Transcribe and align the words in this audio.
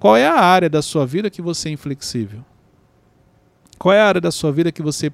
Qual 0.00 0.16
é 0.16 0.26
a 0.26 0.40
área 0.40 0.70
da 0.70 0.80
sua 0.80 1.04
vida 1.04 1.28
que 1.28 1.42
você 1.42 1.68
é 1.68 1.72
inflexível? 1.72 2.42
Qual 3.78 3.94
é 3.94 4.00
a 4.00 4.06
área 4.06 4.20
da 4.20 4.30
sua 4.30 4.50
vida 4.50 4.72
que 4.72 4.80
você. 4.80 5.12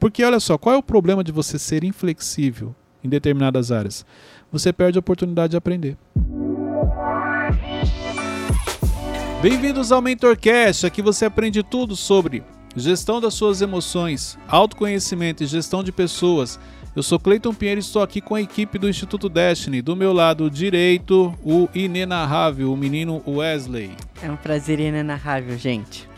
Porque 0.00 0.24
olha 0.24 0.40
só, 0.40 0.56
qual 0.56 0.74
é 0.74 0.78
o 0.78 0.82
problema 0.82 1.22
de 1.22 1.30
você 1.30 1.58
ser 1.58 1.84
inflexível 1.84 2.74
em 3.04 3.08
determinadas 3.10 3.70
áreas? 3.70 4.06
Você 4.50 4.72
perde 4.72 4.96
a 4.96 5.00
oportunidade 5.00 5.50
de 5.50 5.58
aprender. 5.58 5.98
Bem-vindos 9.42 9.92
ao 9.92 10.00
MentorCast, 10.00 10.86
aqui 10.86 11.02
você 11.02 11.26
aprende 11.26 11.62
tudo 11.62 11.94
sobre 11.94 12.42
gestão 12.74 13.20
das 13.20 13.34
suas 13.34 13.60
emoções, 13.60 14.38
autoconhecimento 14.48 15.44
e 15.44 15.46
gestão 15.46 15.84
de 15.84 15.92
pessoas. 15.92 16.58
Eu 16.96 17.02
sou 17.02 17.18
Cleiton 17.18 17.52
Pinheiro 17.52 17.80
e 17.80 17.82
estou 17.82 18.02
aqui 18.02 18.20
com 18.20 18.36
a 18.36 18.40
equipe 18.40 18.78
do 18.78 18.88
Instituto 18.88 19.28
Destiny. 19.28 19.82
Do 19.82 19.96
meu 19.96 20.12
lado 20.12 20.48
direito, 20.48 21.34
o 21.42 21.68
inenarrável, 21.74 22.72
o 22.72 22.76
menino 22.76 23.20
Wesley. 23.26 23.90
É 24.22 24.30
um 24.30 24.36
prazer 24.36 24.78
inenarrável, 24.78 25.58
gente. 25.58 26.08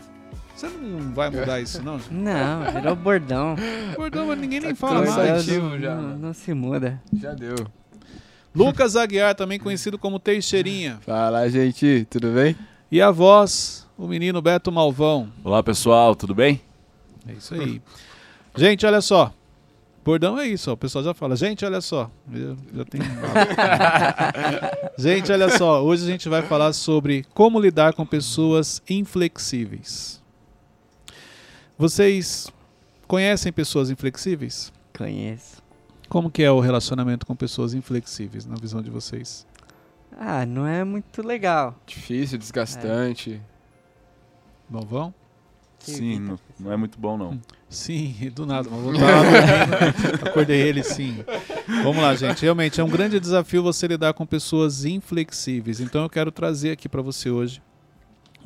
Você 0.55 0.67
não 0.67 1.13
vai 1.13 1.29
mudar 1.31 1.61
isso, 1.61 1.81
não? 1.83 1.99
Não, 2.11 2.71
virou 2.71 2.95
bordão. 2.95 3.55
Bordão, 3.95 4.27
mas 4.27 4.39
ninguém 4.39 4.59
nem 4.59 4.69
Tá 4.71 4.75
fala 4.75 4.99
mais. 5.05 5.15
cansativo. 5.15 5.79
já, 5.79 5.95
não, 5.95 6.17
não 6.17 6.33
se 6.33 6.53
muda. 6.53 7.01
Já 7.19 7.33
deu. 7.33 7.55
Lucas 8.55 8.95
Aguiar, 8.95 9.35
também 9.35 9.59
conhecido 9.59 9.97
como 9.99 10.19
Teixeirinha. 10.19 10.97
Fala, 11.05 11.47
gente, 11.49 12.07
tudo 12.09 12.31
bem? 12.31 12.55
E 12.91 12.99
a 13.01 13.11
voz, 13.11 13.85
o 13.95 14.07
menino 14.07 14.41
Beto 14.41 14.71
Malvão. 14.71 15.29
Olá 15.43 15.61
pessoal, 15.61 16.15
tudo 16.15 16.33
bem? 16.33 16.59
É 17.27 17.33
isso 17.33 17.53
aí. 17.53 17.79
Gente, 18.55 18.83
olha 18.85 19.01
só. 19.01 19.31
Bordão 20.07 20.39
é 20.39 20.47
isso, 20.47 20.71
ó. 20.71 20.73
o 20.73 20.77
pessoal 20.77 21.03
já 21.03 21.13
fala. 21.13 21.35
Gente, 21.35 21.65
olha 21.65 21.81
só. 21.81 22.09
Eu 22.33 22.55
já 22.73 22.85
tenho. 22.85 23.03
gente, 24.97 25.29
olha 25.33 25.49
só. 25.49 25.83
Hoje 25.83 26.05
a 26.05 26.07
gente 26.07 26.29
vai 26.29 26.41
falar 26.41 26.71
sobre 26.71 27.25
como 27.33 27.59
lidar 27.59 27.91
com 27.91 28.05
pessoas 28.05 28.81
inflexíveis. 28.89 30.23
Vocês 31.77 32.49
conhecem 33.05 33.51
pessoas 33.51 33.89
inflexíveis? 33.89 34.71
Conheço. 34.97 35.61
Como 36.07 36.31
que 36.31 36.41
é 36.41 36.49
o 36.49 36.61
relacionamento 36.61 37.25
com 37.25 37.35
pessoas 37.35 37.73
inflexíveis 37.73 38.45
na 38.45 38.55
visão 38.55 38.81
de 38.81 38.89
vocês? 38.89 39.45
Ah, 40.17 40.45
não 40.45 40.65
é 40.65 40.85
muito 40.85 41.21
legal. 41.21 41.75
Difícil, 41.85 42.37
desgastante. 42.37 43.41
Malvão? 44.69 45.11
Que 45.11 45.26
sim, 45.79 46.19
não, 46.19 46.39
não 46.59 46.71
é 46.71 46.77
muito 46.77 46.99
bom 46.99 47.17
não. 47.17 47.39
Sim, 47.69 48.13
do 48.35 48.45
nada, 48.45 48.69
mas 48.69 48.81
vou 48.81 48.91
lá 48.91 48.99
dormindo. 48.99 50.27
Acordei 50.27 50.61
ele 50.61 50.83
sim. 50.83 51.23
Vamos 51.83 52.01
lá, 52.01 52.15
gente. 52.15 52.41
Realmente 52.41 52.79
é 52.79 52.83
um 52.83 52.89
grande 52.89 53.19
desafio 53.19 53.61
você 53.63 53.87
lidar 53.87 54.13
com 54.13 54.25
pessoas 54.25 54.85
inflexíveis. 54.85 55.79
Então 55.79 56.03
eu 56.03 56.09
quero 56.09 56.31
trazer 56.31 56.71
aqui 56.71 56.87
para 56.89 57.01
você 57.01 57.29
hoje 57.29 57.61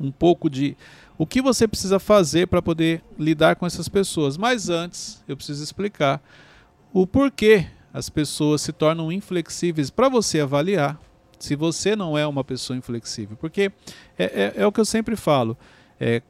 um 0.00 0.10
pouco 0.10 0.48
de 0.50 0.76
o 1.18 1.26
que 1.26 1.40
você 1.42 1.68
precisa 1.68 1.98
fazer 1.98 2.46
para 2.48 2.60
poder 2.62 3.02
lidar 3.18 3.56
com 3.56 3.66
essas 3.66 3.88
pessoas. 3.88 4.36
Mas 4.36 4.68
antes, 4.68 5.22
eu 5.28 5.36
preciso 5.36 5.62
explicar 5.62 6.20
o 6.92 7.06
porquê 7.06 7.66
as 7.94 8.08
pessoas 8.08 8.62
se 8.62 8.72
tornam 8.72 9.12
inflexíveis 9.12 9.90
para 9.90 10.08
você 10.08 10.40
avaliar 10.40 10.98
se 11.38 11.54
você 11.56 11.94
não 11.94 12.16
é 12.16 12.26
uma 12.26 12.42
pessoa 12.42 12.76
inflexível. 12.76 13.36
Porque 13.36 13.70
é, 14.18 14.24
é- 14.24 14.52
é 14.62 14.66
o 14.66 14.72
que 14.72 14.80
eu 14.80 14.84
sempre 14.84 15.14
falo. 15.16 15.56
É, 16.00 16.22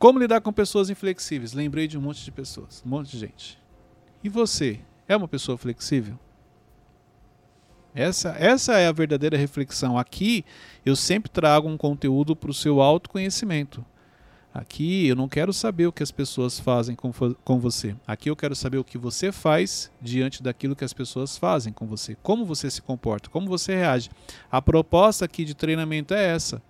como 0.00 0.18
lidar 0.18 0.40
com 0.40 0.50
pessoas 0.50 0.88
inflexíveis? 0.88 1.52
Lembrei 1.52 1.86
de 1.86 1.98
um 1.98 2.00
monte 2.00 2.24
de 2.24 2.32
pessoas, 2.32 2.82
um 2.86 2.88
monte 2.88 3.10
de 3.10 3.18
gente. 3.18 3.58
E 4.24 4.30
você 4.30 4.80
é 5.06 5.14
uma 5.14 5.28
pessoa 5.28 5.58
flexível? 5.58 6.18
Essa, 7.94 8.30
essa 8.38 8.78
é 8.78 8.86
a 8.86 8.92
verdadeira 8.92 9.36
reflexão. 9.36 9.98
Aqui 9.98 10.42
eu 10.86 10.96
sempre 10.96 11.30
trago 11.30 11.68
um 11.68 11.76
conteúdo 11.76 12.34
para 12.34 12.50
o 12.50 12.54
seu 12.54 12.80
autoconhecimento. 12.80 13.84
Aqui 14.54 15.06
eu 15.06 15.14
não 15.14 15.28
quero 15.28 15.52
saber 15.52 15.86
o 15.86 15.92
que 15.92 16.02
as 16.02 16.10
pessoas 16.10 16.58
fazem 16.58 16.96
com, 16.96 17.12
com 17.44 17.60
você. 17.60 17.94
Aqui 18.06 18.30
eu 18.30 18.36
quero 18.36 18.56
saber 18.56 18.78
o 18.78 18.84
que 18.84 18.96
você 18.96 19.30
faz 19.30 19.92
diante 20.00 20.42
daquilo 20.42 20.74
que 20.74 20.84
as 20.84 20.94
pessoas 20.94 21.36
fazem 21.36 21.74
com 21.74 21.86
você. 21.86 22.16
Como 22.22 22.46
você 22.46 22.70
se 22.70 22.80
comporta, 22.80 23.28
como 23.28 23.50
você 23.50 23.76
reage. 23.76 24.08
A 24.50 24.62
proposta 24.62 25.26
aqui 25.26 25.44
de 25.44 25.54
treinamento 25.54 26.14
é 26.14 26.24
essa: 26.24 26.62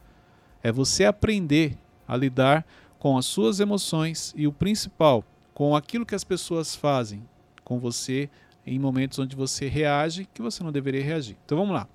é 0.65 0.73
você 0.73 1.05
aprender 1.05 1.79
a 2.09 2.17
lidar 2.17 2.67
com 3.01 3.19
as 3.19 3.25
suas 3.27 3.59
emoções 3.59 4.33
e 4.37 4.47
o 4.47 4.53
principal, 4.53 5.25
com 5.53 5.75
aquilo 5.75 6.07
que 6.07 6.15
as 6.15 6.23
pessoas 6.23 6.77
fazem 6.77 7.27
com 7.65 7.81
você 7.81 8.31
em 8.65 8.79
momentos 8.79 9.19
onde 9.19 9.35
você 9.35 9.67
reage 9.67 10.29
que 10.33 10.41
você 10.43 10.63
não 10.63 10.71
deveria 10.71 11.03
reagir. 11.03 11.37
Então 11.45 11.59
vamos 11.59 11.75
lá. 11.75 11.89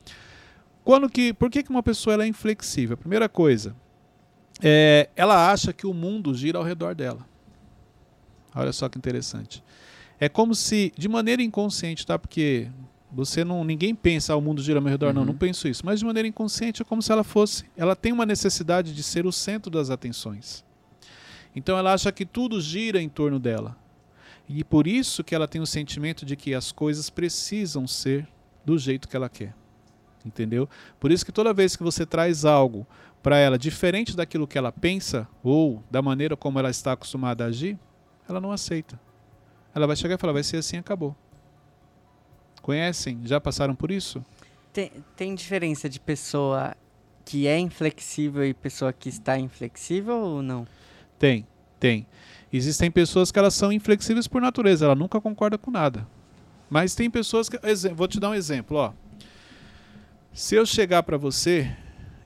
Quando 0.84 1.08
que, 1.10 1.32
por 1.34 1.50
que, 1.50 1.64
que 1.64 1.70
uma 1.70 1.84
pessoa 1.84 2.22
é 2.22 2.28
inflexível? 2.28 2.96
A 2.96 2.98
primeira 2.98 3.30
coisa, 3.30 3.76
é, 4.62 5.10
ela 5.16 5.52
acha 5.52 5.72
que 5.72 5.86
o 5.88 5.94
mundo 5.94 6.34
gira 6.34 6.58
ao 6.58 6.64
redor 6.64 6.94
dela. 6.96 7.26
Olha 8.54 8.74
só 8.74 8.90
que 8.90 8.98
interessante. 8.98 9.64
É 10.20 10.28
como 10.28 10.56
se, 10.56 10.92
de 10.98 11.08
maneira 11.08 11.42
inconsciente, 11.44 12.06
tá? 12.06 12.18
Porque 12.18 12.68
você 13.12 13.44
não, 13.44 13.64
ninguém 13.64 13.94
pensa, 13.94 14.34
ah, 14.34 14.38
o 14.38 14.42
mundo 14.42 14.62
gira 14.62 14.80
ao 14.80 14.84
meu 14.84 14.92
redor, 14.92 15.14
não, 15.14 15.22
Uhum. 15.22 15.28
não 15.28 15.36
penso 15.36 15.68
isso. 15.68 15.86
Mas 15.86 16.00
de 16.00 16.06
maneira 16.06 16.28
inconsciente 16.28 16.82
é 16.82 16.86
como 16.86 17.02
se 17.02 17.12
ela 17.12 17.24
fosse, 17.24 17.66
ela 17.78 17.96
tem 17.96 18.12
uma 18.12 18.26
necessidade 18.26 18.94
de 18.94 19.04
ser 19.04 19.26
o 19.26 19.32
centro 19.32 19.70
das 19.70 19.90
atenções. 19.90 20.64
Então 21.56 21.78
ela 21.78 21.94
acha 21.94 22.12
que 22.12 22.26
tudo 22.26 22.60
gira 22.60 23.02
em 23.02 23.08
torno 23.08 23.40
dela. 23.40 23.78
E 24.48 24.64
por 24.64 24.86
isso 24.86 25.24
que 25.24 25.34
ela 25.34 25.48
tem 25.48 25.62
o 25.62 25.66
sentimento 25.66 26.26
de 26.26 26.36
que 26.36 26.54
as 26.54 26.72
coisas 26.72 27.10
precisam 27.10 27.88
ser 27.88 28.28
do 28.64 28.78
jeito 28.78 29.08
que 29.08 29.16
ela 29.16 29.30
quer. 29.30 29.56
Entendeu? 30.26 30.68
Por 31.00 31.12
isso 31.12 31.26
que 31.26 31.32
toda 31.32 31.54
vez 31.54 31.76
que 31.76 31.84
você 31.84 32.06
traz 32.06 32.46
algo 32.46 32.86
para 33.24 33.38
ela 33.38 33.58
diferente 33.58 34.16
daquilo 34.16 34.48
que 34.48 34.58
ela 34.58 34.72
pensa 34.72 35.28
ou 35.44 35.84
da 35.90 36.02
maneira 36.02 36.36
como 36.36 36.60
ela 36.60 36.70
está 36.70 36.92
acostumada 36.92 37.44
a 37.44 37.48
agir, 37.48 37.80
ela 38.28 38.42
não 38.42 38.52
aceita. 38.52 39.00
Ela 39.74 39.88
vai 39.88 39.96
chegar 39.96 40.16
e 40.16 40.18
falar, 40.18 40.34
vai 40.34 40.44
ser 40.44 40.58
assim, 40.58 40.78
acabou. 40.78 41.16
Conhecem? 42.62 43.22
Já 43.24 43.40
passaram 43.40 43.76
por 43.76 43.92
isso? 43.92 44.24
Tem, 44.72 44.92
tem 45.16 45.36
diferença 45.36 45.88
de 45.88 46.00
pessoa 46.00 46.76
que 47.24 47.48
é 47.48 47.58
inflexível 47.58 48.46
e 48.46 48.54
pessoa 48.54 48.94
que 48.94 49.10
está 49.10 49.38
inflexível 49.40 50.18
ou 50.18 50.42
não? 50.42 50.68
Tem, 51.18 51.46
tem. 51.80 52.06
Existem 52.52 52.90
pessoas 52.90 53.32
que 53.32 53.40
elas 53.40 53.54
são 53.54 53.72
inflexíveis 53.72 54.28
por 54.28 54.42
natureza, 54.42 54.86
ela 54.86 54.96
nunca 54.96 55.20
concorda 55.20 55.58
com 55.58 55.72
nada. 55.72 56.08
Mas 56.70 56.96
tem 56.96 57.10
pessoas 57.10 57.50
que. 57.50 57.60
Vou 57.94 58.08
te 58.08 58.20
dar 58.20 58.30
um 58.30 58.34
exemplo, 58.34 58.78
ó. 58.78 58.94
Se 60.34 60.56
eu 60.56 60.66
chegar 60.66 61.04
para 61.04 61.18
você, 61.18 61.72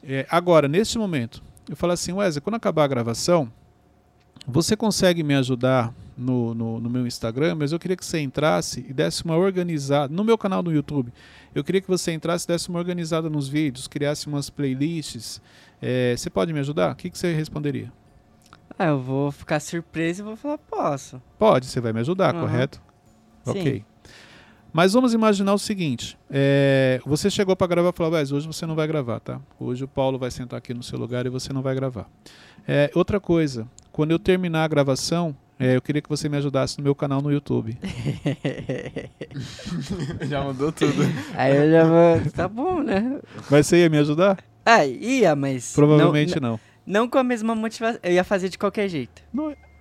é, 0.03 0.25
agora, 0.29 0.67
neste 0.67 0.97
momento, 0.97 1.43
eu 1.69 1.75
falar 1.75 1.93
assim, 1.93 2.11
Wesley, 2.11 2.41
quando 2.41 2.55
acabar 2.55 2.83
a 2.83 2.87
gravação, 2.87 3.51
você 4.47 4.75
consegue 4.75 5.21
me 5.21 5.35
ajudar 5.35 5.93
no, 6.17 6.53
no, 6.53 6.79
no 6.79 6.89
meu 6.89 7.05
Instagram, 7.05 7.55
mas 7.55 7.71
eu 7.71 7.79
queria 7.79 7.95
que 7.95 8.05
você 8.05 8.19
entrasse 8.19 8.85
e 8.89 8.93
desse 8.93 9.23
uma 9.23 9.37
organizada. 9.37 10.13
No 10.13 10.23
meu 10.23 10.37
canal 10.37 10.63
no 10.63 10.73
YouTube, 10.73 11.13
eu 11.53 11.63
queria 11.63 11.81
que 11.81 11.87
você 11.87 12.11
entrasse 12.11 12.45
e 12.45 12.47
desse 12.47 12.69
uma 12.69 12.79
organizada 12.79 13.29
nos 13.29 13.47
vídeos, 13.47 13.87
criasse 13.87 14.27
umas 14.27 14.49
playlists. 14.49 15.41
É, 15.81 16.15
você 16.17 16.29
pode 16.29 16.51
me 16.51 16.59
ajudar? 16.59 16.91
O 16.91 16.95
que, 16.95 17.09
que 17.09 17.17
você 17.17 17.33
responderia? 17.33 17.91
Ah, 18.81 18.87
eu 18.87 18.99
vou 19.01 19.29
ficar 19.29 19.59
surpreso 19.59 20.21
e 20.21 20.23
vou 20.23 20.37
falar, 20.37 20.57
posso. 20.57 21.21
Pode, 21.37 21.65
você 21.65 21.81
vai 21.81 21.91
me 21.91 21.99
ajudar, 21.99 22.33
Aham. 22.33 22.45
correto? 22.47 22.81
Sim. 23.43 23.51
Ok. 23.51 23.85
Mas 24.71 24.93
vamos 24.93 25.13
imaginar 25.13 25.53
o 25.53 25.59
seguinte: 25.59 26.17
é, 26.31 27.01
você 27.05 27.29
chegou 27.29 27.57
para 27.57 27.67
gravar 27.67 27.89
e 27.89 27.93
falou, 27.93 28.13
Wes, 28.13 28.31
hoje 28.31 28.47
você 28.47 28.65
não 28.65 28.75
vai 28.75 28.87
gravar, 28.87 29.19
tá? 29.19 29.41
Hoje 29.59 29.83
o 29.83 29.87
Paulo 29.87 30.17
vai 30.17 30.31
sentar 30.31 30.57
aqui 30.59 30.73
no 30.73 30.81
seu 30.81 30.97
lugar 30.97 31.25
e 31.25 31.29
você 31.29 31.51
não 31.51 31.61
vai 31.61 31.75
gravar. 31.75 32.07
É, 32.65 32.89
outra 32.95 33.19
coisa, 33.19 33.67
quando 33.91 34.11
eu 34.11 34.19
terminar 34.19 34.63
a 34.63 34.67
gravação, 34.69 35.35
é, 35.59 35.75
eu 35.75 35.81
queria 35.81 36.01
que 36.01 36.07
você 36.07 36.29
me 36.29 36.37
ajudasse 36.37 36.77
no 36.77 36.83
meu 36.85 36.95
canal 36.95 37.21
no 37.21 37.33
YouTube. 37.33 37.77
Já 40.29 40.43
mudou 40.43 40.71
tudo. 40.71 41.01
Aí 41.35 41.55
eu 41.55 41.71
já 41.71 41.83
vou. 41.83 42.31
Tá 42.31 42.47
bom, 42.47 42.81
né? 42.81 43.19
Mas 43.49 43.67
você 43.67 43.77
ia 43.81 43.89
me 43.89 43.97
ajudar? 43.97 44.37
Ah, 44.65 44.85
ia, 44.85 45.35
mas. 45.35 45.73
Provavelmente 45.73 46.35
Não, 46.39 46.41
não. 46.41 46.51
não 46.53 46.59
com 47.09 47.17
a 47.17 47.23
mesma 47.23 47.53
motivação. 47.55 47.99
Eu 48.03 48.13
ia 48.13 48.23
fazer 48.23 48.49
de 48.49 48.57
qualquer 48.57 48.87
jeito. 48.89 49.21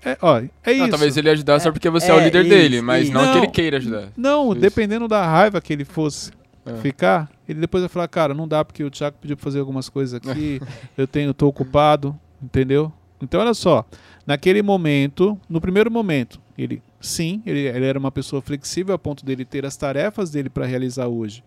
É, 0.05 0.17
ó, 0.23 0.39
é 0.39 0.73
isso. 0.73 0.83
Não, 0.83 0.91
talvez 0.91 1.17
ele 1.17 1.29
ia 1.29 1.33
ajudar 1.33 1.59
só 1.61 1.73
porque 1.73 1.91
você 1.91 2.07
é, 2.11 2.15
É, 2.15 2.15
o 2.15 2.21
líder 2.25 2.41
isso, 2.43 2.49
dele, 2.51 2.81
mas 2.83 3.05
isso. 3.05 3.13
não, 3.13 3.21
que 3.23 3.27
Não. 3.29 3.39
ele 3.39 3.47
queira 3.49 3.77
ajudar. 3.79 4.09
Não, 4.17 4.53
Isso. 4.53 4.61
dependendo 4.61 5.09
da 5.09 5.27
raiva 5.27 5.61
que 5.61 5.73
ele 5.73 5.85
fosse 5.85 6.31
É. 6.65 6.75
ficar, 6.77 7.29
ele 7.49 7.61
depois 7.61 7.83
vai 7.83 7.89
falar, 7.89 8.07
cara, 8.09 8.33
não 8.35 8.47
dá 8.47 8.65
porque 8.65 8.85
o 8.85 8.91
Thiago 8.91 9.17
pediu 9.21 9.37
pra 9.37 9.43
fazer 9.43 9.59
algumas 9.59 9.89
coisas 9.89 10.15
aqui, 10.15 10.61
eu 10.97 11.07
tenho, 11.09 11.35
tô 11.35 11.49
ocupado, 11.49 12.17
entendeu? 12.41 12.93
Então 13.21 13.41
olha 13.41 13.55
só, 13.55 13.85
naquele 14.25 14.63
momento, 14.63 15.37
no 15.49 15.61
primeiro 15.61 15.91
momento, 15.91 16.41
ele 16.57 16.81
sim, 17.01 17.43
ele, 17.45 17.61
ele 17.67 17.85
era 17.85 17.99
uma 17.99 18.13
pessoa 18.13 18.41
flexível 18.41 18.95
a 18.95 18.99
ponto 18.99 19.25
dele 19.27 19.45
ter 19.45 19.67
as 19.67 19.77
tarefas 19.77 20.31
dele 20.31 20.49
para 20.49 20.65
realizar 20.67 21.09
hoje. 21.09 21.43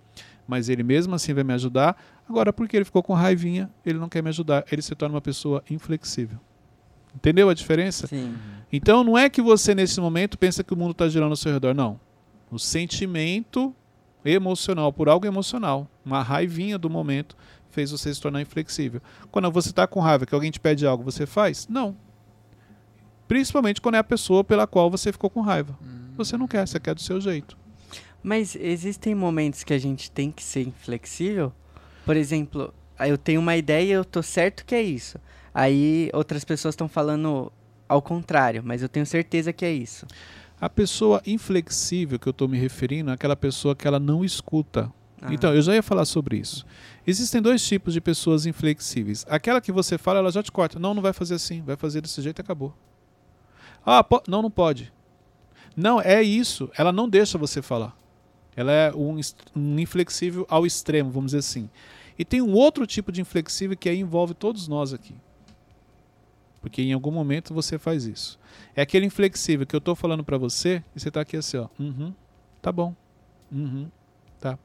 Mas 0.47 0.67
ele 0.67 0.83
mesmo 0.83 1.15
assim 1.15 1.33
vai 1.33 1.43
me 1.45 1.53
ajudar. 1.53 1.95
Agora, 2.31 2.53
porque 2.53 2.77
ele 2.77 2.85
ficou 2.85 3.03
com 3.03 3.11
raivinha, 3.13 3.69
ele 3.85 3.99
não 3.99 4.07
quer 4.07 4.23
me 4.23 4.29
ajudar, 4.29 4.63
ele 4.71 4.81
se 4.81 4.95
torna 4.95 5.15
uma 5.15 5.21
pessoa 5.21 5.61
inflexível. 5.69 6.39
Entendeu 7.13 7.49
a 7.49 7.53
diferença? 7.53 8.07
Sim. 8.07 8.33
Então 8.71 9.03
não 9.03 9.17
é 9.17 9.29
que 9.29 9.41
você 9.41 9.75
nesse 9.75 9.99
momento 9.99 10.39
pensa 10.39 10.63
que 10.63 10.73
o 10.73 10.77
mundo 10.77 10.91
está 10.91 11.09
girando 11.09 11.31
ao 11.31 11.35
seu 11.35 11.51
redor, 11.51 11.75
não. 11.75 11.99
O 12.49 12.57
sentimento 12.57 13.75
emocional, 14.23 14.93
por 14.93 15.09
algo 15.09 15.25
emocional, 15.25 15.91
uma 16.05 16.23
raivinha 16.23 16.77
do 16.77 16.89
momento, 16.89 17.35
fez 17.69 17.91
você 17.91 18.13
se 18.13 18.21
tornar 18.21 18.39
inflexível. 18.39 19.01
Quando 19.29 19.51
você 19.51 19.71
está 19.71 19.85
com 19.85 19.99
raiva, 19.99 20.25
que 20.25 20.33
alguém 20.33 20.51
te 20.51 20.59
pede 20.61 20.87
algo, 20.87 21.03
você 21.03 21.25
faz? 21.25 21.67
Não. 21.67 21.97
Principalmente 23.27 23.81
quando 23.81 23.95
é 23.95 23.97
a 23.97 24.05
pessoa 24.05 24.41
pela 24.41 24.65
qual 24.65 24.89
você 24.89 25.11
ficou 25.11 25.29
com 25.29 25.41
raiva. 25.41 25.77
Você 26.15 26.37
não 26.37 26.47
quer, 26.47 26.65
você 26.65 26.79
quer 26.79 26.95
do 26.95 27.01
seu 27.01 27.19
jeito. 27.19 27.57
Mas 28.23 28.55
existem 28.55 29.13
momentos 29.13 29.65
que 29.65 29.73
a 29.73 29.77
gente 29.77 30.09
tem 30.09 30.31
que 30.31 30.41
ser 30.41 30.65
inflexível? 30.65 31.51
Por 32.11 32.17
exemplo, 32.17 32.73
aí 32.99 33.09
eu 33.09 33.17
tenho 33.17 33.39
uma 33.39 33.55
ideia 33.55 33.87
e 33.87 33.91
eu 33.91 34.03
tô 34.03 34.21
certo 34.21 34.65
que 34.65 34.75
é 34.75 34.81
isso. 34.81 35.17
Aí 35.53 36.09
outras 36.13 36.43
pessoas 36.43 36.73
estão 36.73 36.89
falando 36.89 37.49
ao 37.87 38.01
contrário, 38.01 38.61
mas 38.61 38.81
eu 38.81 38.89
tenho 38.89 39.05
certeza 39.05 39.53
que 39.53 39.63
é 39.63 39.71
isso. 39.71 40.05
A 40.59 40.69
pessoa 40.69 41.21
inflexível 41.25 42.19
que 42.19 42.27
eu 42.27 42.31
estou 42.31 42.49
me 42.49 42.59
referindo 42.59 43.11
é 43.11 43.13
aquela 43.13 43.37
pessoa 43.37 43.73
que 43.73 43.87
ela 43.87 43.97
não 43.97 44.25
escuta. 44.25 44.91
Ah. 45.21 45.33
Então, 45.33 45.55
eu 45.55 45.61
já 45.61 45.73
ia 45.73 45.81
falar 45.81 46.03
sobre 46.03 46.35
isso. 46.35 46.65
Existem 47.07 47.41
dois 47.41 47.65
tipos 47.65 47.93
de 47.93 48.01
pessoas 48.01 48.45
inflexíveis. 48.45 49.25
Aquela 49.29 49.61
que 49.61 49.71
você 49.71 49.97
fala, 49.97 50.19
ela 50.19 50.33
já 50.33 50.43
te 50.43 50.51
corta. 50.51 50.77
Não, 50.77 50.93
não 50.93 51.01
vai 51.01 51.13
fazer 51.13 51.35
assim. 51.35 51.61
Vai 51.61 51.77
fazer 51.77 52.01
desse 52.01 52.21
jeito 52.21 52.39
e 52.39 52.41
acabou. 52.41 52.75
Ah, 53.85 54.05
não, 54.27 54.41
não 54.41 54.51
pode. 54.51 54.91
Não, 55.77 56.01
é 56.01 56.21
isso. 56.21 56.69
Ela 56.77 56.91
não 56.91 57.07
deixa 57.07 57.37
você 57.37 57.61
falar. 57.61 57.97
Ela 58.53 58.71
é 58.73 58.93
um, 58.93 59.17
um 59.55 59.79
inflexível 59.79 60.45
ao 60.49 60.65
extremo, 60.65 61.09
vamos 61.09 61.27
dizer 61.31 61.39
assim. 61.39 61.69
E 62.21 62.23
tem 62.23 62.39
um 62.39 62.53
outro 62.53 62.85
tipo 62.85 63.11
de 63.11 63.19
inflexível 63.19 63.75
que 63.75 63.89
aí 63.89 63.97
envolve 63.97 64.35
todos 64.35 64.67
nós 64.67 64.93
aqui. 64.93 65.15
Porque 66.61 66.79
em 66.79 66.93
algum 66.93 67.09
momento 67.09 67.51
você 67.51 67.79
faz 67.79 68.05
isso. 68.05 68.39
É 68.75 68.83
aquele 68.83 69.07
inflexível 69.07 69.65
que 69.65 69.75
eu 69.75 69.81
tô 69.81 69.95
falando 69.95 70.23
pra 70.23 70.37
você 70.37 70.83
e 70.95 70.99
você 70.99 71.09
tá 71.09 71.21
aqui 71.21 71.35
assim, 71.35 71.57
ó. 71.57 71.67
Uhum, 71.79 72.13
tá 72.61 72.71
bom. 72.71 72.95
Uhum, 73.51 73.89
tá. 74.39 74.59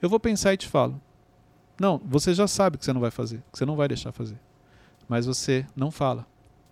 Eu 0.00 0.08
vou 0.08 0.18
pensar 0.18 0.54
e 0.54 0.56
te 0.56 0.66
falo. 0.66 0.98
Não, 1.78 2.00
você 2.02 2.32
já 2.32 2.48
sabe 2.48 2.78
que 2.78 2.86
você 2.86 2.92
não 2.94 3.02
vai 3.02 3.10
fazer, 3.10 3.42
que 3.52 3.58
você 3.58 3.66
não 3.66 3.76
vai 3.76 3.86
deixar 3.86 4.10
fazer. 4.10 4.40
Mas 5.06 5.26
você 5.26 5.66
não 5.76 5.90
fala. 5.90 6.26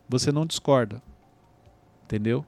Você 0.09 0.33
não 0.33 0.47
discorda. 0.47 1.03
Entendeu? 2.05 2.43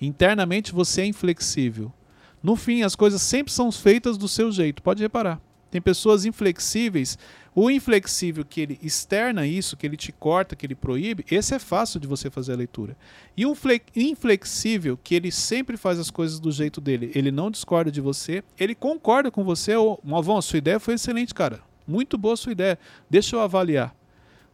Internamente 0.00 0.70
você 0.70 1.00
é 1.00 1.06
inflexível. 1.06 1.92
No 2.40 2.54
fim, 2.54 2.84
as 2.84 2.94
coisas 2.94 3.20
sempre 3.20 3.52
são 3.52 3.72
feitas 3.72 4.16
do 4.16 4.28
seu 4.28 4.52
jeito. 4.52 4.84
Pode 4.84 5.02
reparar. 5.02 5.47
Tem 5.70 5.80
pessoas 5.80 6.24
inflexíveis. 6.24 7.18
O 7.54 7.70
inflexível 7.70 8.44
que 8.44 8.60
ele 8.60 8.78
externa 8.82 9.46
isso, 9.46 9.76
que 9.76 9.84
ele 9.84 9.96
te 9.96 10.12
corta, 10.12 10.54
que 10.54 10.64
ele 10.64 10.76
proíbe, 10.76 11.24
esse 11.30 11.54
é 11.54 11.58
fácil 11.58 11.98
de 11.98 12.06
você 12.06 12.30
fazer 12.30 12.52
a 12.52 12.56
leitura. 12.56 12.96
E 13.36 13.42
fle- 13.54 13.82
inflexível 13.96 14.96
que 14.96 15.14
ele 15.14 15.32
sempre 15.32 15.76
faz 15.76 15.98
as 15.98 16.08
coisas 16.08 16.38
do 16.38 16.52
jeito 16.52 16.80
dele, 16.80 17.10
ele 17.14 17.32
não 17.32 17.50
discorda 17.50 17.90
de 17.90 18.00
você, 18.00 18.44
ele 18.58 18.74
concorda 18.76 19.30
com 19.30 19.42
você. 19.42 19.74
Ô, 19.74 19.98
Malvão, 20.04 20.40
sua 20.40 20.58
ideia 20.58 20.78
foi 20.78 20.94
excelente, 20.94 21.34
cara. 21.34 21.60
Muito 21.86 22.16
boa 22.16 22.36
sua 22.36 22.52
ideia. 22.52 22.78
Deixa 23.10 23.34
eu 23.34 23.40
avaliar. 23.40 23.92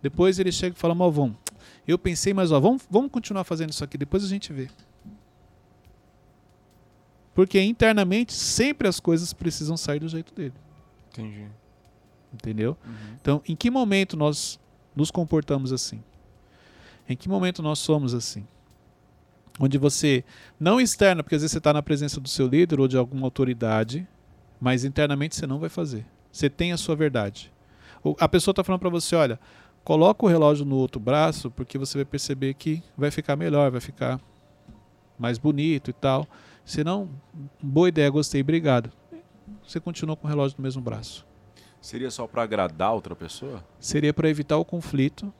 Depois 0.00 0.38
ele 0.38 0.52
chega 0.52 0.75
e 0.75 0.78
fala, 0.78 0.94
Malvão, 0.94 1.37
eu 1.87 1.99
pensei, 1.99 2.32
mas 2.32 2.52
ó, 2.52 2.58
vamos, 2.58 2.82
vamos 2.90 3.10
continuar 3.10 3.44
fazendo 3.44 3.70
isso 3.70 3.84
aqui, 3.84 3.99
depois 3.99 4.25
a 4.25 4.28
gente 4.28 4.52
vê. 4.52 4.69
Porque 7.34 7.60
internamente 7.60 8.32
sempre 8.32 8.88
as 8.88 9.00
coisas 9.00 9.32
precisam 9.32 9.76
sair 9.76 9.99
do 9.99 10.08
jeito 10.08 10.32
dele. 10.34 10.55
Entendi. 11.14 11.46
Entendeu? 12.32 12.76
Então, 13.20 13.40
em 13.46 13.55
que 13.55 13.70
momento 13.70 14.16
nós 14.16 14.58
nos 14.94 15.11
comportamos 15.11 15.72
assim? 15.72 16.02
Em 17.08 17.16
que 17.16 17.28
momento 17.28 17.62
nós 17.62 17.78
somos 17.78 18.12
assim? 18.12 18.46
Onde 19.61 19.78
você 19.78 20.25
não 20.58 20.81
externa, 20.81 21.22
porque 21.22 21.37
às 21.37 21.43
vezes 21.43 21.52
você 21.52 21.58
está 21.58 21.72
na 21.72 21.82
presença 21.82 22.20
do 22.20 22.28
seu 22.28 22.49
líder 22.49 22.81
ou 22.81 22.88
de 22.88 22.96
alguma 22.96 23.26
autoridade, 23.26 24.06
mas 24.61 24.84
internamente 24.84 25.37
você 25.37 25.46
não 25.46 25.61
vai 25.61 25.69
fazer. 25.69 26.05
Você 26.32 26.50
tem 26.50 26.72
a 26.72 26.76
sua 26.76 26.96
verdade. 26.96 27.52
A 28.19 28.28
pessoa 28.28 28.50
está 28.50 28.64
falando 28.64 28.81
para 28.81 28.90
você, 28.90 29.14
olha, 29.14 29.38
coloca 29.84 30.26
o 30.26 30.28
relógio 30.28 30.64
no 30.64 30.76
outro 30.76 31.00
braço, 31.00 31.50
porque 31.52 31.78
você 31.78 31.99
vai 31.99 32.05
perceber 32.05 32.55
que 32.55 32.82
vai 32.96 33.12
ficar 33.12 33.37
melhor, 33.37 33.70
vai 33.70 33.81
ficar 33.81 34.20
mais 35.17 35.38
bonito 35.38 35.90
e 35.90 35.93
tal. 35.93 36.26
Se 36.64 36.82
não, 36.82 37.08
boa 37.62 37.88
ideia, 37.88 38.10
gostei, 38.10 38.40
obrigado. 38.40 38.90
Você 39.66 39.81
continua 39.81 40.16
com 40.16 40.26
o 40.26 40.31
relógio 40.31 40.56
no 40.58 40.62
mesmo 40.62 40.82
braço 40.82 41.26
Seria 41.81 42.11
só 42.11 42.26
pra 42.26 42.43
agradar 42.43 42.94
outra 42.94 43.14
pessoa? 43.14 43.62
seria 43.78 44.14
para 44.14 44.28
evitar 44.28 44.56
o 44.56 44.64
conflito 44.64 45.32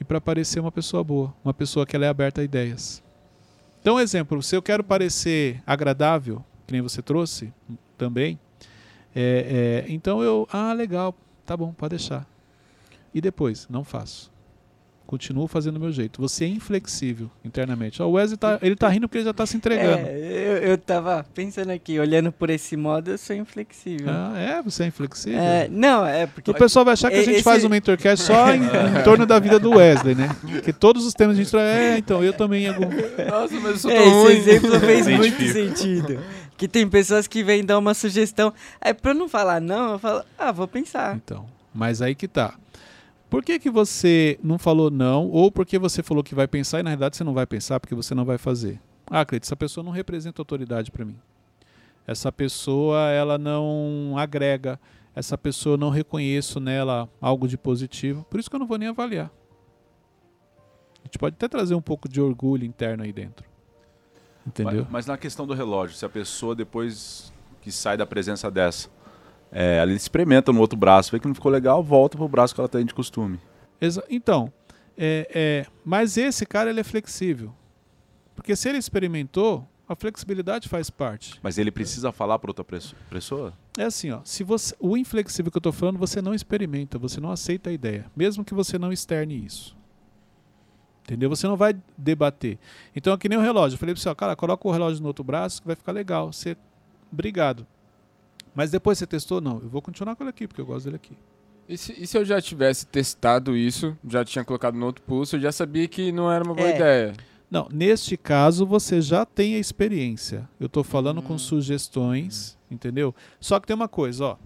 e 0.00 0.04
para 0.04 0.20
parecer 0.20 0.60
uma 0.60 0.70
pessoa 0.70 1.02
boa, 1.02 1.34
uma 1.44 1.52
pessoa 1.52 1.84
que 1.84 1.96
ela 1.96 2.04
é 2.04 2.08
aberta 2.08 2.40
a 2.40 2.44
ideias. 2.44 3.02
Então, 3.80 3.98
exemplo, 3.98 4.42
se 4.42 4.54
eu 4.54 4.62
quero 4.62 4.84
parecer 4.84 5.62
agradável, 5.66 6.44
que 6.66 6.72
nem 6.72 6.82
você 6.82 7.02
trouxe 7.02 7.52
também, 7.96 8.38
é, 9.14 9.84
é, 9.88 9.92
então 9.92 10.22
eu, 10.22 10.46
ah, 10.52 10.72
legal, 10.72 11.14
tá 11.44 11.56
bom, 11.56 11.72
pode 11.72 11.96
deixar. 11.96 12.28
E 13.14 13.20
depois, 13.20 13.66
não 13.68 13.82
faço. 13.82 14.30
Continuo 15.06 15.46
fazendo 15.46 15.76
o 15.76 15.80
meu 15.80 15.92
jeito. 15.92 16.20
Você 16.20 16.44
é 16.44 16.48
inflexível 16.48 17.30
internamente. 17.44 18.02
O 18.02 18.10
Wesley 18.10 18.36
tá, 18.36 18.58
ele 18.60 18.74
tá 18.74 18.88
rindo 18.88 19.06
porque 19.06 19.18
ele 19.18 19.24
já 19.24 19.32
tá 19.32 19.46
se 19.46 19.56
entregando. 19.56 20.04
É, 20.04 20.18
eu, 20.64 20.70
eu 20.70 20.78
tava 20.78 21.24
pensando 21.32 21.70
aqui, 21.70 21.96
olhando 22.00 22.32
por 22.32 22.50
esse 22.50 22.76
modo, 22.76 23.12
eu 23.12 23.16
sou 23.18 23.36
inflexível. 23.36 24.08
Ah, 24.10 24.34
é? 24.36 24.62
Você 24.62 24.82
é 24.82 24.86
inflexível? 24.88 25.38
É, 25.38 25.68
não, 25.70 26.04
é 26.04 26.26
porque. 26.26 26.50
O 26.50 26.54
pessoal 26.54 26.84
vai 26.84 26.94
achar 26.94 27.08
que 27.10 27.18
a 27.18 27.22
gente 27.22 27.34
Esse- 27.34 27.44
faz 27.44 27.64
um 27.64 27.68
mentorcast 27.68 28.24
só 28.26 28.52
em, 28.52 28.62
em 28.98 29.02
torno 29.04 29.24
da 29.24 29.38
vida 29.38 29.60
do 29.60 29.70
Wesley, 29.76 30.16
né? 30.16 30.28
Porque 30.42 30.72
todos 30.72 31.06
os 31.06 31.14
temas 31.14 31.36
a 31.36 31.38
gente 31.40 31.50
traz. 31.52 31.66
É, 31.76 31.98
então, 31.98 32.24
eu 32.24 32.32
também 32.32 32.66
algum. 32.66 32.86
Nossa, 33.30 33.54
mas 33.60 33.72
eu 33.72 33.78
sou 33.78 33.90
É, 33.92 33.94
tão 33.94 34.06
esse 34.06 34.12
ruim. 34.22 34.36
exemplo 34.36 34.80
fez 34.80 35.06
muito 35.06 35.52
sentido. 35.52 36.18
Que 36.56 36.66
tem 36.66 36.88
pessoas 36.88 37.28
que 37.28 37.44
vêm 37.44 37.64
dar 37.64 37.78
uma 37.78 37.94
sugestão. 37.94 38.52
Aí 38.80 38.92
pra 38.92 39.12
eu 39.12 39.14
não 39.14 39.28
falar 39.28 39.60
não, 39.60 39.92
eu 39.92 39.98
falo, 39.98 40.24
ah, 40.38 40.50
vou 40.50 40.66
pensar. 40.66 41.14
Então, 41.14 41.44
mas 41.72 42.00
aí 42.02 42.14
que 42.14 42.26
tá. 42.26 42.54
Por 43.28 43.44
que, 43.44 43.58
que 43.58 43.70
você 43.70 44.38
não 44.42 44.58
falou 44.58 44.90
não? 44.90 45.28
Ou 45.28 45.50
porque 45.50 45.78
você 45.78 46.02
falou 46.02 46.22
que 46.22 46.34
vai 46.34 46.46
pensar 46.46 46.80
e 46.80 46.82
na 46.82 46.90
realidade 46.90 47.16
você 47.16 47.24
não 47.24 47.34
vai 47.34 47.46
pensar 47.46 47.80
porque 47.80 47.94
você 47.94 48.14
não 48.14 48.24
vai 48.24 48.38
fazer? 48.38 48.80
Ah, 49.08 49.24
Cleiton, 49.24 49.44
essa 49.44 49.56
pessoa 49.56 49.84
não 49.84 49.92
representa 49.92 50.40
autoridade 50.40 50.90
para 50.90 51.04
mim. 51.04 51.18
Essa 52.06 52.30
pessoa, 52.30 53.10
ela 53.10 53.36
não 53.36 54.14
agrega. 54.16 54.78
Essa 55.14 55.36
pessoa, 55.36 55.76
não 55.76 55.90
reconheço 55.90 56.60
nela 56.60 57.08
algo 57.20 57.48
de 57.48 57.58
positivo. 57.58 58.24
Por 58.30 58.38
isso 58.38 58.48
que 58.48 58.54
eu 58.54 58.60
não 58.60 58.66
vou 58.66 58.78
nem 58.78 58.88
avaliar. 58.88 59.30
A 61.02 61.06
gente 61.06 61.18
pode 61.18 61.34
até 61.34 61.48
trazer 61.48 61.74
um 61.74 61.80
pouco 61.80 62.08
de 62.08 62.20
orgulho 62.20 62.64
interno 62.64 63.02
aí 63.02 63.12
dentro. 63.12 63.46
Entendeu? 64.46 64.82
Mas, 64.82 64.90
mas 64.90 65.06
na 65.06 65.16
questão 65.16 65.46
do 65.46 65.54
relógio, 65.54 65.96
se 65.96 66.04
a 66.04 66.08
pessoa 66.08 66.54
depois 66.54 67.32
que 67.60 67.72
sai 67.72 67.96
da 67.96 68.06
presença 68.06 68.48
dessa, 68.50 68.88
é, 69.50 69.78
ela 69.78 69.92
experimenta 69.92 70.52
no 70.52 70.60
outro 70.60 70.78
braço, 70.78 71.10
vê 71.12 71.18
que 71.20 71.26
não 71.26 71.34
ficou 71.34 71.50
legal, 71.50 71.82
volta 71.82 72.16
pro 72.16 72.28
braço 72.28 72.54
que 72.54 72.60
ela 72.60 72.68
tem 72.68 72.84
de 72.84 72.94
costume. 72.94 73.38
Exa- 73.80 74.04
então, 74.10 74.52
é, 74.96 75.28
é, 75.34 75.66
mas 75.84 76.16
esse 76.16 76.44
cara 76.46 76.70
ele 76.70 76.80
é 76.80 76.84
flexível. 76.84 77.52
Porque 78.34 78.54
se 78.54 78.68
ele 78.68 78.78
experimentou, 78.78 79.66
a 79.88 79.94
flexibilidade 79.94 80.68
faz 80.68 80.90
parte. 80.90 81.38
Mas 81.42 81.58
ele 81.58 81.70
precisa 81.70 82.10
falar 82.12 82.38
para 82.38 82.50
outra 82.50 82.64
pessoa? 83.10 83.52
É 83.78 83.84
assim, 83.84 84.10
ó, 84.10 84.20
se 84.24 84.42
você, 84.42 84.74
o 84.80 84.96
inflexível 84.96 85.50
que 85.50 85.56
eu 85.56 85.60
estou 85.60 85.72
falando, 85.72 85.98
você 85.98 86.20
não 86.20 86.34
experimenta, 86.34 86.98
você 86.98 87.20
não 87.20 87.30
aceita 87.30 87.70
a 87.70 87.72
ideia, 87.72 88.06
mesmo 88.16 88.44
que 88.44 88.52
você 88.54 88.78
não 88.78 88.92
externe 88.92 89.44
isso. 89.44 89.76
Entendeu? 91.04 91.28
Você 91.30 91.46
não 91.46 91.56
vai 91.56 91.72
debater. 91.96 92.58
Então 92.94 93.12
é 93.12 93.16
que 93.16 93.28
nem 93.28 93.38
o 93.38 93.40
relógio. 93.40 93.76
Eu 93.76 93.78
falei 93.78 93.94
para 93.94 94.02
você, 94.02 94.08
ó, 94.08 94.14
cara, 94.14 94.34
coloca 94.34 94.66
o 94.66 94.72
relógio 94.72 95.00
no 95.00 95.06
outro 95.06 95.22
braço 95.22 95.60
que 95.60 95.66
vai 95.68 95.76
ficar 95.76 95.92
legal. 95.92 96.32
Você, 96.32 96.56
obrigado. 97.12 97.64
Mas 98.56 98.70
depois 98.70 98.96
você 98.98 99.06
testou? 99.06 99.40
Não, 99.40 99.60
eu 99.62 99.68
vou 99.68 99.82
continuar 99.82 100.16
com 100.16 100.24
ele 100.24 100.30
aqui, 100.30 100.48
porque 100.48 100.60
eu 100.62 100.66
gosto 100.66 100.86
dele 100.86 100.96
aqui. 100.96 101.16
E 101.68 101.76
se, 101.76 101.92
e 102.00 102.06
se 102.06 102.16
eu 102.16 102.24
já 102.24 102.40
tivesse 102.40 102.86
testado 102.86 103.54
isso, 103.56 103.96
já 104.08 104.24
tinha 104.24 104.42
colocado 104.44 104.76
no 104.76 104.86
outro 104.86 105.04
pulso, 105.04 105.36
eu 105.36 105.40
já 105.40 105.52
sabia 105.52 105.86
que 105.86 106.10
não 106.10 106.32
era 106.32 106.42
uma 106.42 106.54
boa 106.54 106.68
É. 106.68 106.74
ideia. 106.76 107.14
Não, 107.50 107.68
neste 107.72 108.16
caso 108.16 108.64
você 108.64 109.00
já 109.02 109.26
tem 109.26 109.54
a 109.56 109.58
experiência. 109.58 110.48
Eu 110.58 110.66
estou 110.66 110.82
falando 110.82 111.20
com 111.20 111.34
Hum. 111.34 111.38
sugestões, 111.38 112.56
entendeu? 112.70 113.14
Só 113.38 113.60
que 113.60 113.66
tem 113.66 113.76
uma 113.76 113.88
coisa, 113.88 114.24
ó. 114.24 114.36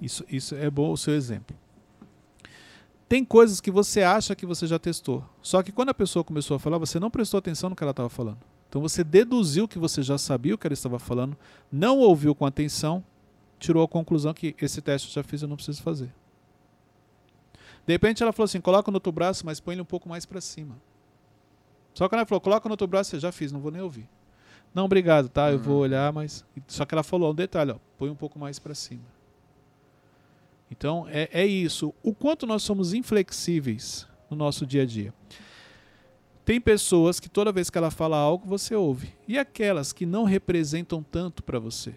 Isso, 0.00 0.24
isso 0.28 0.54
é 0.54 0.70
bom 0.70 0.92
o 0.92 0.96
seu 0.96 1.14
exemplo. 1.14 1.56
Tem 3.08 3.24
coisas 3.24 3.60
que 3.60 3.70
você 3.70 4.02
acha 4.02 4.36
que 4.36 4.46
você 4.46 4.66
já 4.66 4.78
testou. 4.78 5.24
Só 5.42 5.62
que 5.62 5.72
quando 5.72 5.88
a 5.88 5.94
pessoa 5.94 6.22
começou 6.22 6.54
a 6.56 6.60
falar, 6.60 6.78
você 6.78 7.00
não 7.00 7.10
prestou 7.10 7.38
atenção 7.38 7.70
no 7.70 7.74
que 7.76 7.82
ela 7.82 7.90
estava 7.90 8.08
falando. 8.08 8.38
Então 8.70 8.80
você 8.80 9.02
deduziu 9.02 9.66
que 9.66 9.80
você 9.80 10.00
já 10.00 10.16
sabia 10.16 10.54
o 10.54 10.58
que 10.58 10.64
ela 10.64 10.74
estava 10.74 11.00
falando, 11.00 11.36
não 11.72 11.98
ouviu 11.98 12.36
com 12.36 12.46
atenção, 12.46 13.04
tirou 13.58 13.82
a 13.82 13.88
conclusão 13.88 14.32
que 14.32 14.54
esse 14.62 14.80
teste 14.80 15.08
eu 15.08 15.14
já 15.14 15.24
fiz, 15.24 15.42
eu 15.42 15.48
não 15.48 15.56
preciso 15.56 15.82
fazer. 15.82 16.14
De 17.84 17.92
repente 17.92 18.22
ela 18.22 18.32
falou 18.32 18.44
assim: 18.44 18.60
coloca 18.60 18.88
no 18.88 18.96
outro 18.96 19.10
braço, 19.10 19.44
mas 19.44 19.58
põe 19.58 19.74
ele 19.74 19.82
um 19.82 19.84
pouco 19.84 20.08
mais 20.08 20.24
para 20.24 20.40
cima. 20.40 20.76
Só 21.92 22.08
que 22.08 22.14
ela 22.14 22.24
falou, 22.24 22.40
coloca 22.40 22.68
no 22.68 22.74
outro 22.74 22.86
braço, 22.86 23.16
eu 23.16 23.20
já 23.20 23.32
fiz, 23.32 23.50
não 23.50 23.58
vou 23.58 23.72
nem 23.72 23.82
ouvir. 23.82 24.08
Não, 24.72 24.84
obrigado, 24.84 25.28
tá? 25.28 25.50
Eu 25.50 25.58
vou 25.58 25.80
olhar, 25.80 26.12
mas. 26.12 26.44
Só 26.68 26.84
que 26.84 26.94
ela 26.94 27.02
falou 27.02 27.32
um 27.32 27.34
detalhe, 27.34 27.72
ó, 27.72 27.76
põe 27.98 28.08
um 28.08 28.14
pouco 28.14 28.38
mais 28.38 28.60
para 28.60 28.72
cima. 28.72 29.02
Então, 30.70 31.08
é, 31.08 31.28
é 31.32 31.44
isso. 31.44 31.92
O 32.04 32.14
quanto 32.14 32.46
nós 32.46 32.62
somos 32.62 32.94
inflexíveis 32.94 34.06
no 34.30 34.36
nosso 34.36 34.64
dia 34.64 34.82
a 34.82 34.86
dia. 34.86 35.12
Tem 36.50 36.60
pessoas 36.60 37.20
que 37.20 37.28
toda 37.28 37.52
vez 37.52 37.70
que 37.70 37.78
ela 37.78 37.92
fala 37.92 38.16
algo, 38.16 38.44
você 38.44 38.74
ouve. 38.74 39.14
E 39.28 39.38
aquelas 39.38 39.92
que 39.92 40.04
não 40.04 40.24
representam 40.24 41.00
tanto 41.00 41.44
para 41.44 41.60
você. 41.60 41.94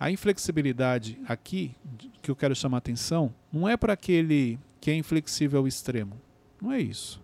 A 0.00 0.10
inflexibilidade 0.10 1.20
aqui, 1.28 1.76
que 2.22 2.30
eu 2.30 2.36
quero 2.36 2.56
chamar 2.56 2.78
atenção, 2.78 3.34
não 3.52 3.68
é 3.68 3.76
para 3.76 3.92
aquele 3.92 4.58
que 4.80 4.90
é 4.90 4.94
inflexível 4.94 5.60
ao 5.60 5.68
extremo. 5.68 6.18
Não 6.58 6.72
é 6.72 6.80
isso. 6.80 7.22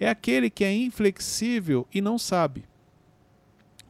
É 0.00 0.08
aquele 0.08 0.50
que 0.50 0.64
é 0.64 0.74
inflexível 0.74 1.86
e 1.94 2.00
não 2.00 2.18
sabe. 2.18 2.64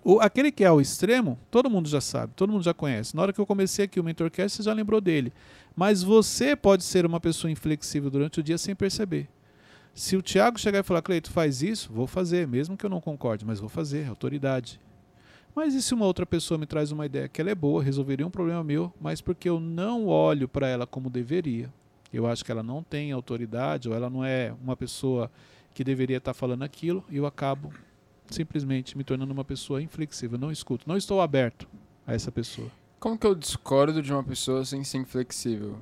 O, 0.05 0.21
aquele 0.21 0.53
que 0.53 0.65
é 0.65 0.67
ao 0.67 0.83
extremo, 0.83 1.39
todo 1.51 1.71
mundo 1.71 1.89
já 1.89 2.03
sabe, 2.03 2.35
todo 2.37 2.53
mundo 2.53 2.63
já 2.63 2.75
conhece. 2.75 3.17
Na 3.17 3.23
hora 3.23 3.33
que 3.33 3.41
eu 3.41 3.47
comecei 3.47 3.87
aqui 3.87 3.99
o 3.99 4.05
Mentorcast, 4.05 4.59
você 4.59 4.63
já 4.65 4.75
lembrou 4.75 5.01
dele. 5.01 5.33
Mas 5.75 6.03
você 6.03 6.55
pode 6.55 6.85
ser 6.85 7.07
uma 7.07 7.21
pessoa 7.21 7.51
inflexível 7.51 8.11
durante 8.11 8.39
o 8.39 8.43
dia 8.43 8.59
sem 8.59 8.75
perceber. 8.75 9.31
Se 9.95 10.17
o 10.17 10.23
Tiago 10.23 10.59
chegar 10.59 10.81
e 10.81 10.83
falar, 10.83 11.03
Cleito, 11.03 11.31
faz 11.31 11.63
isso, 11.63 11.93
vou 11.93 12.09
fazer, 12.09 12.49
mesmo 12.49 12.77
que 12.77 12.85
eu 12.85 12.91
não 12.91 13.01
concorde, 13.01 13.45
mas 13.45 13.61
vou 13.61 13.69
fazer, 13.69 14.03
é 14.03 14.09
autoridade. 14.09 14.81
Mas 15.55 15.73
e 15.73 15.81
se 15.81 15.95
uma 15.95 16.05
outra 16.05 16.27
pessoa 16.27 16.59
me 16.59 16.67
traz 16.67 16.91
uma 16.91 17.07
ideia 17.07 17.29
que 17.29 17.41
ela 17.41 17.51
é 17.51 17.55
boa, 17.55 17.81
resolveria 17.81 18.27
um 18.27 18.31
problema 18.31 18.65
meu, 18.65 18.93
mas 19.01 19.21
porque 19.21 19.49
eu 19.49 19.61
não 19.61 20.07
olho 20.09 20.49
para 20.49 20.67
ela 20.67 20.85
como 20.85 21.09
deveria, 21.09 21.73
eu 22.13 22.27
acho 22.27 22.45
que 22.45 22.51
ela 22.51 22.63
não 22.63 22.83
tem 22.83 23.13
autoridade 23.13 23.89
ou 23.89 23.95
ela 23.95 24.11
não 24.11 24.25
é 24.25 24.53
uma 24.61 24.77
pessoa 24.77 25.31
que 25.73 25.85
deveria 25.85 26.17
estar 26.17 26.35
falando 26.35 26.65
aquilo, 26.65 27.05
e 27.09 27.17
eu 27.17 27.25
acabo 27.27 27.73
simplesmente 28.29 28.99
me 28.99 29.05
tornando 29.05 29.33
uma 29.33 29.45
pessoa 29.45 29.81
inflexível. 29.81 30.37
Não 30.37 30.51
escuto, 30.51 30.89
não 30.89 30.97
estou 30.97 31.21
aberto 31.21 31.69
a 32.05 32.15
essa 32.15 32.33
pessoa. 32.33 32.69
Como 32.99 33.17
que 33.17 33.27
eu 33.27 33.35
discordo 33.35 34.03
de 34.03 34.13
uma 34.13 34.25
pessoa 34.25 34.65
sem 34.65 34.83
ser 34.83 34.99
inflexível? 34.99 35.79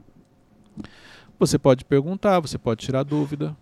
Você 1.38 1.58
pode 1.58 1.84
perguntar, 1.84 2.40
você 2.40 2.58
pode 2.58 2.84
tirar 2.84 3.04
dúvida. 3.04 3.56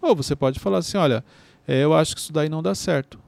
Ou 0.00 0.14
você 0.14 0.34
pode 0.34 0.58
falar 0.58 0.78
assim: 0.78 0.96
olha, 0.96 1.24
é, 1.66 1.82
eu 1.84 1.94
acho 1.94 2.14
que 2.14 2.20
isso 2.20 2.32
daí 2.32 2.48
não 2.48 2.62
dá 2.62 2.74
certo. 2.74 3.18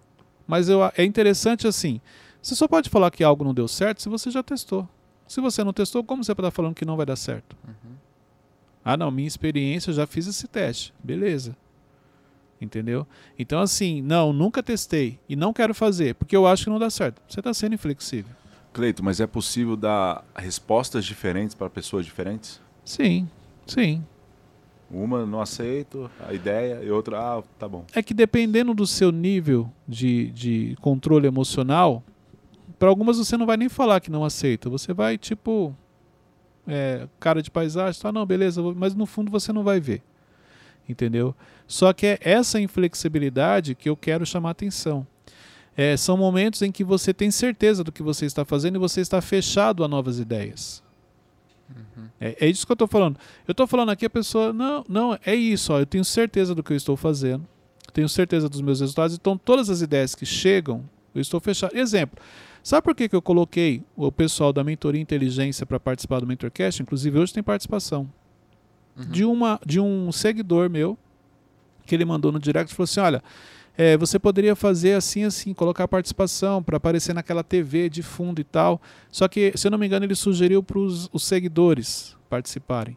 Mas 0.47 0.69
eu, 0.69 0.81
é 0.97 1.05
interessante 1.05 1.67
assim: 1.67 2.01
você 2.41 2.55
só 2.55 2.67
pode 2.67 2.91
falar 2.91 3.11
que 3.11 3.23
algo 3.23 3.45
não 3.45 3.55
deu 3.55 3.69
certo 3.69 4.03
se 4.03 4.09
você 4.09 4.31
já 4.31 4.43
testou. 4.43 4.89
Se 5.29 5.41
você 5.41 5.63
não 5.63 5.73
testou, 5.73 6.03
como 6.05 6.23
você 6.23 6.35
pode 6.35 6.49
estar 6.49 6.57
falando 6.57 6.75
que 6.75 6.85
não 6.85 6.97
vai 6.97 7.07
dar 7.07 7.17
certo? 7.17 7.57
Uhum. 7.67 7.95
Ah, 8.85 8.97
não, 8.97 9.11
minha 9.11 9.29
experiência, 9.29 9.91
eu 9.91 9.95
já 9.95 10.07
fiz 10.07 10.27
esse 10.27 10.49
teste. 10.49 10.93
Beleza. 11.03 11.57
Entendeu? 12.61 13.07
Então, 13.39 13.61
assim, 13.61 14.03
não, 14.03 14.33
nunca 14.33 14.63
testei 14.63 15.19
e 15.29 15.35
não 15.35 15.53
quero 15.53 15.75
fazer, 15.75 16.15
porque 16.15 16.37
eu 16.37 16.47
acho 16.47 16.65
que 16.65 16.71
não 16.71 16.79
dá 16.79 16.91
certo. 16.91 17.21
Você 17.29 17.41
está 17.41 17.55
sendo 17.55 17.75
inflexível. 17.75 18.35
Cleito, 18.73 19.03
mas 19.05 19.21
é 19.21 19.27
possível 19.27 19.77
dar 19.77 20.25
respostas 20.35 21.05
diferentes 21.05 21.55
para 21.55 21.69
pessoas 21.69 22.05
diferentes? 22.05 22.61
Sim, 22.85 23.29
sim. 23.67 24.05
Uma 24.93 25.25
não 25.25 25.41
aceito 25.41 26.11
a 26.21 26.35
ideia 26.35 26.83
e 26.83 26.91
outra, 26.91 27.19
ah, 27.19 27.43
tá 27.59 27.67
bom. 27.67 27.87
É 27.95 28.03
que 28.03 28.13
dependendo 28.13 28.75
do 28.75 28.87
seu 28.87 29.11
nível 29.11 29.71
de, 29.89 30.31
de 30.33 30.77
controle 30.83 31.27
emocional, 31.27 32.03
para 32.79 32.91
algumas 32.91 33.17
você 33.17 33.37
não 33.37 33.47
vai 33.47 33.57
nem 33.57 33.71
falar 33.71 34.01
que 34.01 34.11
não 34.11 34.23
aceita. 34.23 34.69
Você 34.69 34.93
vai, 34.93 35.17
tipo, 35.17 35.75
é, 36.67 37.09
cara 37.19 37.43
de 37.43 37.51
paisagem, 37.51 38.01
tá, 38.01 38.13
não, 38.13 38.27
beleza, 38.27 38.61
mas 38.77 38.95
no 38.95 39.07
fundo 39.07 39.31
você 39.31 39.51
não 39.51 39.65
vai 39.65 39.81
ver. 39.81 40.03
Entendeu? 40.87 41.35
Só 41.67 41.93
que 41.93 42.07
é 42.07 42.19
essa 42.21 42.61
inflexibilidade 42.61 43.75
que 43.75 43.89
eu 43.89 43.97
quero 43.97 44.27
chamar 44.27 44.51
atenção. 44.51 45.07
É, 45.75 45.97
são 45.97 46.19
momentos 46.19 46.61
em 46.61 46.71
que 46.71 46.85
você 46.85 47.15
tem 47.15 47.31
certeza 47.31 47.83
do 47.83 47.91
que 47.91 48.03
você 48.03 48.27
está 48.27 48.45
fazendo 48.45 48.77
e 48.77 48.79
você 48.79 49.01
está 49.01 49.23
fechado 49.23 49.83
a 49.83 49.89
novas 49.89 50.19
ideias. 50.19 50.83
Uhum. 51.77 52.05
É, 52.21 52.47
é, 52.47 52.49
isso 52.49 52.67
que 52.67 52.73
eu 52.73 52.75
estou 52.75 52.89
falando. 52.89 53.19
Eu 53.47 53.53
estou 53.53 53.67
falando 53.67 53.91
aqui, 53.91 54.07
a 54.07 54.11
pessoa, 54.11 54.53
não, 54.53 54.85
não, 54.89 55.19
é 55.25 55.35
isso, 55.35 55.73
ó, 55.73 55.79
eu 55.81 55.87
tenho 55.87 56.05
certeza 56.05 56.55
do 56.55 56.63
que 56.63 56.73
eu 56.73 56.77
estou 56.77 56.97
fazendo, 56.97 57.47
tenho 57.93 58.09
certeza 58.09 58.49
dos 58.49 58.61
meus 58.61 58.81
resultados, 58.81 59.17
então 59.17 59.37
todas 59.37 59.69
as 59.71 59.81
ideias 59.83 60.15
que 60.15 60.25
chegam, 60.25 60.85
eu 61.15 61.21
estou 61.21 61.41
fechado. 61.41 61.77
Exemplo, 61.77 62.19
sabe 62.63 62.83
por 62.83 62.95
que, 62.95 63.09
que 63.09 63.17
eu 63.17 63.23
coloquei 63.23 63.83
o 63.97 64.11
pessoal 64.11 64.53
da 64.53 64.65
mentoria 64.65 65.01
inteligência 65.01 65.67
para 65.67 65.79
participar 65.79 66.21
do 66.21 66.27
Mentorcast? 66.27 66.83
Inclusive 66.83 67.19
hoje 67.19 67.33
tem 67.33 67.43
participação. 67.43 68.11
Uhum. 68.97 69.05
De, 69.07 69.25
uma, 69.25 69.61
de 69.65 69.81
um 69.81 70.13
seguidor 70.13 70.71
meu, 70.71 70.99
que 71.87 71.95
ele 71.95 72.05
mandou 72.05 72.31
no 72.33 72.39
direct, 72.39 72.75
falou 72.75 72.85
assim, 72.85 73.01
olha, 73.01 73.23
é, 73.77 73.97
você 73.97 74.19
poderia 74.19 74.55
fazer 74.55 74.95
assim, 74.95 75.25
assim, 75.25 75.55
colocar 75.55 75.89
participação 75.89 76.63
para 76.63 76.77
aparecer 76.77 77.15
naquela 77.15 77.43
TV 77.43 77.89
de 77.89 78.03
fundo 78.03 78.41
e 78.41 78.45
tal. 78.45 78.81
Só 79.11 79.27
que, 79.29 79.53
se 79.57 79.67
eu 79.67 79.71
não 79.71 79.79
me 79.79 79.87
engano, 79.87 80.05
ele 80.05 80.15
sugeriu 80.15 80.63
para 80.63 80.79
os 80.79 81.11
seguidores 81.19 82.17
participarem. 82.29 82.97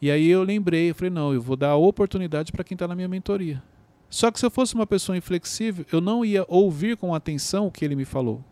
E 0.00 0.10
aí 0.10 0.28
eu 0.28 0.42
lembrei, 0.42 0.90
eu 0.90 0.94
falei, 0.94 1.10
não, 1.10 1.32
eu 1.32 1.40
vou 1.40 1.56
dar 1.56 1.70
a 1.70 1.76
oportunidade 1.76 2.52
para 2.52 2.62
quem 2.62 2.74
está 2.74 2.86
na 2.86 2.94
minha 2.94 3.08
mentoria. 3.08 3.62
Só 4.08 4.30
que 4.30 4.38
se 4.38 4.46
eu 4.46 4.50
fosse 4.50 4.74
uma 4.74 4.86
pessoa 4.86 5.16
inflexível, 5.16 5.84
eu 5.90 6.00
não 6.00 6.24
ia 6.24 6.44
ouvir 6.46 6.96
com 6.96 7.14
atenção 7.14 7.66
o 7.66 7.70
que 7.70 7.84
ele 7.84 7.96
me 7.96 8.04
falou. 8.04 8.44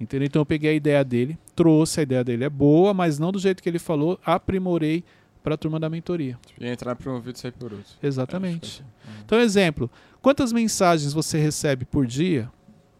Entendeu? 0.00 0.26
Então 0.26 0.40
eu 0.40 0.46
peguei 0.46 0.70
a 0.70 0.74
ideia 0.74 1.04
dele, 1.04 1.38
trouxe 1.54 2.00
a 2.00 2.02
ideia 2.02 2.24
dele, 2.24 2.44
é 2.44 2.48
boa, 2.48 2.94
mas 2.94 3.18
não 3.18 3.30
do 3.30 3.38
jeito 3.38 3.62
que 3.62 3.68
ele 3.68 3.78
falou, 3.78 4.18
aprimorei 4.24 5.04
para 5.42 5.54
a 5.54 5.58
turma 5.58 5.78
da 5.80 5.90
mentoria. 5.90 6.38
E 6.60 6.66
entrar 6.66 6.94
por 6.94 7.08
um 7.08 7.14
ouvido 7.14 7.36
e 7.36 7.38
sair 7.38 7.52
por 7.52 7.72
outro. 7.72 7.92
Exatamente. 8.02 8.84
É, 9.06 9.10
Então, 9.24 9.40
exemplo, 9.40 9.90
quantas 10.20 10.52
mensagens 10.52 11.12
você 11.12 11.38
recebe 11.38 11.84
por 11.84 12.06
dia 12.06 12.50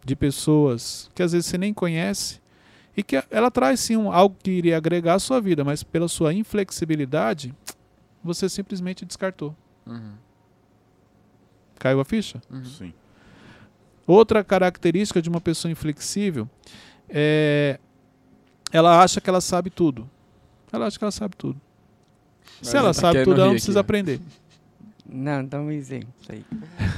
de 0.05 0.15
pessoas 0.15 1.09
que 1.15 1.23
às 1.23 1.31
vezes 1.31 1.45
você 1.47 1.57
nem 1.57 1.73
conhece 1.73 2.41
e 2.95 3.01
que 3.01 3.23
ela 3.31 3.49
traz 3.49 3.79
sim 3.79 3.95
um, 3.95 4.11
algo 4.11 4.35
que 4.41 4.51
iria 4.51 4.77
agregar 4.77 5.15
à 5.15 5.19
sua 5.19 5.39
vida, 5.39 5.63
mas 5.63 5.81
pela 5.83 6.07
sua 6.07 6.33
inflexibilidade, 6.33 7.53
você 8.23 8.47
simplesmente 8.49 9.05
descartou. 9.05 9.55
Uhum. 9.87 10.13
Caiu 11.79 11.99
a 11.99 12.05
ficha? 12.05 12.41
Uhum. 12.51 12.65
Sim. 12.65 12.93
Outra 14.05 14.43
característica 14.43 15.21
de 15.21 15.29
uma 15.29 15.39
pessoa 15.41 15.71
inflexível 15.71 16.49
é 17.09 17.79
ela 18.71 19.01
acha 19.01 19.21
que 19.21 19.29
ela 19.29 19.39
sabe 19.39 19.69
tudo. 19.69 20.09
Ela 20.71 20.87
acha 20.87 20.97
que 20.97 21.03
ela 21.05 21.11
sabe 21.11 21.35
tudo. 21.37 21.61
Se 22.61 22.77
ela 22.77 22.93
sabe 22.93 23.23
tudo, 23.23 23.35
ela 23.37 23.45
não 23.47 23.53
precisa 23.53 23.79
aqui. 23.79 23.85
aprender. 23.85 24.21
Não, 25.05 25.45
dá 25.45 25.59
um 25.59 25.69
exemplo 25.69 26.13
aí. 26.29 26.43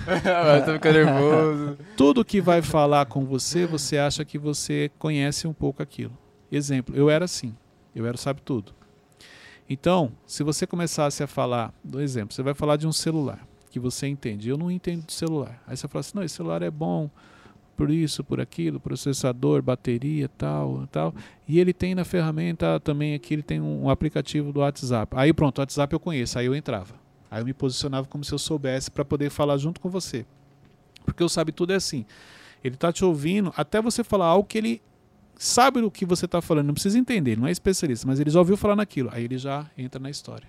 Tô 0.66 0.74
ficando 0.74 0.94
nervoso. 1.06 1.78
Tudo 1.98 2.24
que 2.24 2.40
vai 2.40 2.62
falar 2.62 3.06
com 3.08 3.26
você, 3.26 3.66
você 3.66 3.98
acha 3.98 4.24
que 4.24 4.38
você 4.38 4.92
conhece 5.00 5.48
um 5.48 5.54
pouco 5.54 5.82
aquilo. 5.82 6.16
Exemplo, 6.52 6.96
eu 6.96 7.10
era 7.10 7.26
assim. 7.26 7.56
Eu 7.96 8.06
era 8.06 8.16
sabe 8.18 8.42
tudo. 8.42 8.74
Então, 9.68 10.12
se 10.28 10.44
você 10.44 10.68
começasse 10.68 11.24
a 11.24 11.28
falar, 11.28 11.74
do 11.84 12.00
exemplo, 12.00 12.34
você 12.34 12.44
vai 12.44 12.54
falar 12.54 12.78
de 12.78 12.86
um 12.86 12.92
celular 12.94 13.46
que 13.72 13.80
você 13.80 14.08
entende. 14.08 14.48
Eu 14.50 14.58
não 14.58 14.70
entendo 14.70 15.06
de 15.06 15.14
celular. 15.14 15.62
Aí 15.66 15.76
você 15.76 15.88
fala 15.88 16.02
assim: 16.02 16.12
"Não, 16.16 16.24
esse 16.24 16.36
celular 16.36 16.62
é 16.62 16.70
bom 16.70 17.10
por 17.76 17.92
isso, 17.92 18.24
por 18.24 18.40
aquilo, 18.40 18.80
processador, 18.80 19.62
bateria, 19.62 20.30
tal, 20.30 20.88
tal". 20.92 21.14
E 21.48 21.60
ele 21.60 21.74
tem 21.74 21.94
na 21.94 22.06
ferramenta 22.06 22.80
também 22.80 23.14
aqui, 23.14 23.34
ele 23.34 23.44
tem 23.44 23.62
um, 23.62 23.90
aplicativo 23.90 24.52
do 24.52 24.62
WhatsApp. 24.62 25.14
Aí 25.18 25.34
pronto, 25.34 25.58
o 25.58 25.62
WhatsApp 25.62 25.94
eu 25.94 26.00
conheço, 26.00 26.40
aí 26.40 26.46
eu 26.46 26.56
entrava. 26.56 26.96
Aí 27.30 27.42
eu 27.42 27.46
me 27.46 27.54
posicionava 27.54 28.08
como 28.08 28.24
se 28.24 28.34
eu 28.34 28.40
soubesse 28.40 28.90
para 28.90 29.04
poder 29.04 29.30
falar 29.30 29.58
junto 29.58 29.80
com 29.80 29.90
você. 29.90 30.26
Porque 31.04 31.24
o 31.24 31.30
sabe 31.30 31.52
tudo 31.52 31.74
é 31.74 31.76
assim. 31.76 32.06
Ele 32.64 32.76
tá 32.76 32.92
te 32.92 33.06
ouvindo 33.06 33.54
até 33.56 33.82
você 33.82 34.04
falar 34.04 34.26
algo 34.26 34.48
que 34.48 34.58
ele 34.58 34.82
sabe 35.38 35.82
do 35.82 35.92
que 35.92 36.06
você 36.06 36.28
tá 36.28 36.42
falando, 36.42 36.68
não 36.68 36.74
precisa 36.74 36.98
entender, 36.98 37.38
não 37.38 37.46
é 37.46 37.52
especialista, 37.52 38.08
mas 38.08 38.20
ele 38.20 38.30
já 38.30 38.40
ouviu 38.40 38.58
falar 38.58 38.76
naquilo. 38.76 39.10
Aí 39.12 39.24
ele 39.24 39.38
já 39.38 39.70
entra 39.78 40.00
na 40.00 40.10
história. 40.10 40.48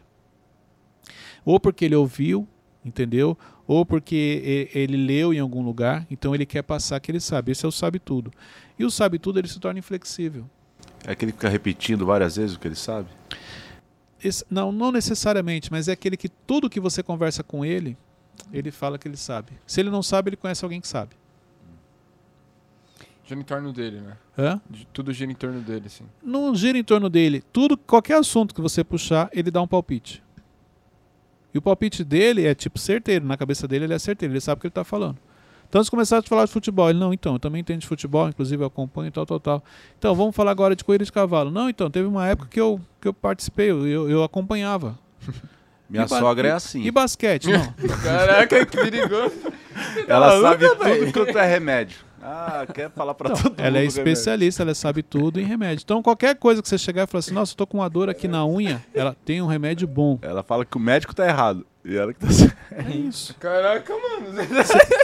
Ou 1.45 1.61
porque 1.61 1.85
ele 1.85 1.95
ouviu, 1.95 2.49
entendeu? 2.87 3.37
Ou 3.67 3.85
porque 3.85 4.71
ele 4.73 4.97
leu 4.97 5.35
em 5.35 5.41
algum 5.41 5.63
lugar, 5.63 6.07
então 6.11 6.35
ele 6.35 6.47
quer 6.47 6.63
passar 6.63 7.01
que 7.01 7.11
ele 7.11 7.19
sabe. 7.21 7.51
Esse 7.53 7.65
é 7.65 7.69
o 7.69 7.73
sabe 7.73 7.99
tudo. 7.99 8.33
E 8.79 8.85
o 8.85 8.91
sabe 8.91 9.19
tudo 9.19 9.39
ele 9.41 9.49
se 9.49 9.59
torna 9.59 9.79
inflexível. 9.81 10.49
É 11.05 11.11
aquele 11.13 11.33
que 11.33 11.39
fica 11.39 11.49
repetindo 11.49 12.07
várias 12.07 12.37
vezes 12.37 12.55
o 12.57 12.61
que 12.61 12.69
ele 12.69 12.75
sabe? 12.77 13.09
Esse- 14.23 14.45
não, 14.49 14.71
não 14.73 14.91
necessariamente, 14.93 15.71
mas 15.71 15.89
é 15.89 15.93
aquele 15.93 16.17
que 16.17 16.29
tudo 16.29 16.71
que 16.71 16.81
você 16.81 17.03
conversa 17.03 17.43
com 17.43 17.65
ele, 17.65 17.97
ele 18.53 18.71
fala 18.71 18.99
que 18.99 19.09
ele 19.09 19.17
sabe. 19.17 19.53
Se 19.67 19.81
ele 19.81 19.91
não 19.91 20.03
sabe, 20.03 20.31
ele 20.31 20.37
conhece 20.37 20.65
alguém 20.65 20.81
que 20.81 20.89
sabe. 20.89 21.11
Gira 23.25 23.41
em 23.41 23.43
torno 23.45 23.73
dele, 23.73 24.01
né? 24.01 24.17
Hã? 24.39 24.61
Tudo 24.93 25.13
gira 25.13 25.33
em 25.33 25.35
torno 25.35 25.61
dele, 25.61 25.87
assim. 25.87 26.05
não 26.23 26.55
gira 26.55 26.79
em 26.79 26.85
torno 26.85 27.11
dele. 27.11 27.43
Tudo, 27.53 27.77
qualquer 27.77 28.19
assunto 28.19 28.55
que 28.55 28.61
você 28.61 28.85
puxar, 28.85 29.29
ele 29.33 29.51
dá 29.51 29.61
um 29.61 29.67
palpite. 29.67 30.23
E 31.57 31.59
o 31.59 31.63
palpite 31.63 32.05
dele 32.05 32.47
é 32.47 32.55
tipo 32.55 32.79
certeiro. 32.79 33.25
Na 33.25 33.35
cabeça 33.35 33.67
dele 33.67 33.87
ele 33.87 33.95
é 33.95 33.99
certeiro, 33.99 34.35
ele 34.35 34.43
sabe 34.43 34.59
o 34.59 34.61
que 34.61 34.67
ele 34.67 34.73
está 34.73 34.85
falando. 34.85 35.17
Então 35.67 35.83
se 35.83 35.91
começar 35.91 36.19
a 36.19 36.23
falar 36.23 36.45
de 36.45 36.53
futebol, 36.53 36.91
ele 36.91 36.99
não, 36.99 37.15
então, 37.15 37.33
eu 37.33 37.39
também 37.39 37.63
entendo 37.63 37.81
de 37.81 37.87
futebol, 37.87 38.29
inclusive 38.29 38.63
eu 38.63 38.67
acompanho 38.67 39.11
tal, 39.11 39.25
tal, 39.25 39.41
tal. 39.41 39.65
Então, 39.99 40.15
vamos 40.15 40.37
falar 40.37 40.51
agora 40.51 40.77
de 40.77 40.85
corrida 40.85 41.03
de 41.03 41.11
cavalo. 41.11 41.51
Não, 41.51 41.71
então, 41.71 41.91
teve 41.91 42.07
uma 42.07 42.27
época 42.27 42.51
que 42.51 42.61
eu, 42.61 42.79
que 43.01 43.09
eu 43.09 43.15
participei, 43.15 43.71
eu, 43.71 44.09
eu, 44.11 44.23
acompanhava. 44.23 44.99
Minha 45.89 46.05
E 46.05 46.09
sogra 46.09 46.49
é 46.49 46.53
assim. 46.53 46.83
E 46.83 46.91
basquete, 46.91 47.49
não. 47.49 47.73
Caraca, 48.05 48.67
que 48.67 48.77
perigoso. 48.77 49.35
Ela 50.07 50.27
maluco, 50.27 50.43
sabe 50.43 50.85
velho? 50.85 51.13
tudo 51.13 51.13
quanto 51.13 51.39
é 51.39 51.47
remédio. 51.47 51.99
Ah, 52.29 52.67
quer 52.75 52.91
falar 52.91 53.15
pra 53.15 53.29
Não, 53.29 53.37
todo 53.37 53.51
mundo. 53.51 53.61
ela 53.61 53.79
é 53.79 53.83
né, 53.83 53.87
especialista, 53.87 54.63
ela 54.65 54.75
sabe 54.75 55.01
tudo 55.03 55.41
em 55.41 55.45
remédio. 55.45 55.85
Então, 55.85 56.03
qualquer 56.03 56.35
coisa 56.35 56.61
que 56.61 56.69
você 56.69 56.77
chegar 56.77 57.05
e 57.05 57.07
falar 57.07 57.21
assim, 57.21 57.33
nossa, 57.33 57.53
eu 57.53 57.57
tô 57.57 57.67
com 57.69 57.79
uma 57.79 57.89
dor 57.89 58.11
aqui 58.11 58.27
na 58.27 58.45
unha, 58.45 58.85
ela 58.93 59.15
tem 59.25 59.41
um 59.41 59.47
remédio 59.47 59.87
bom. 59.87 60.19
Ela 60.23 60.43
fala 60.43 60.65
que 60.65 60.77
o 60.77 60.81
médico 60.81 61.15
tá 61.15 61.25
errado. 61.25 61.65
E 61.85 61.97
ela 61.97 62.13
que 62.13 62.19
tá 62.19 62.27
certo. 62.33 62.57
É 62.73 62.91
isso. 62.91 63.33
Caraca, 63.39 63.93
mano. 63.93 64.27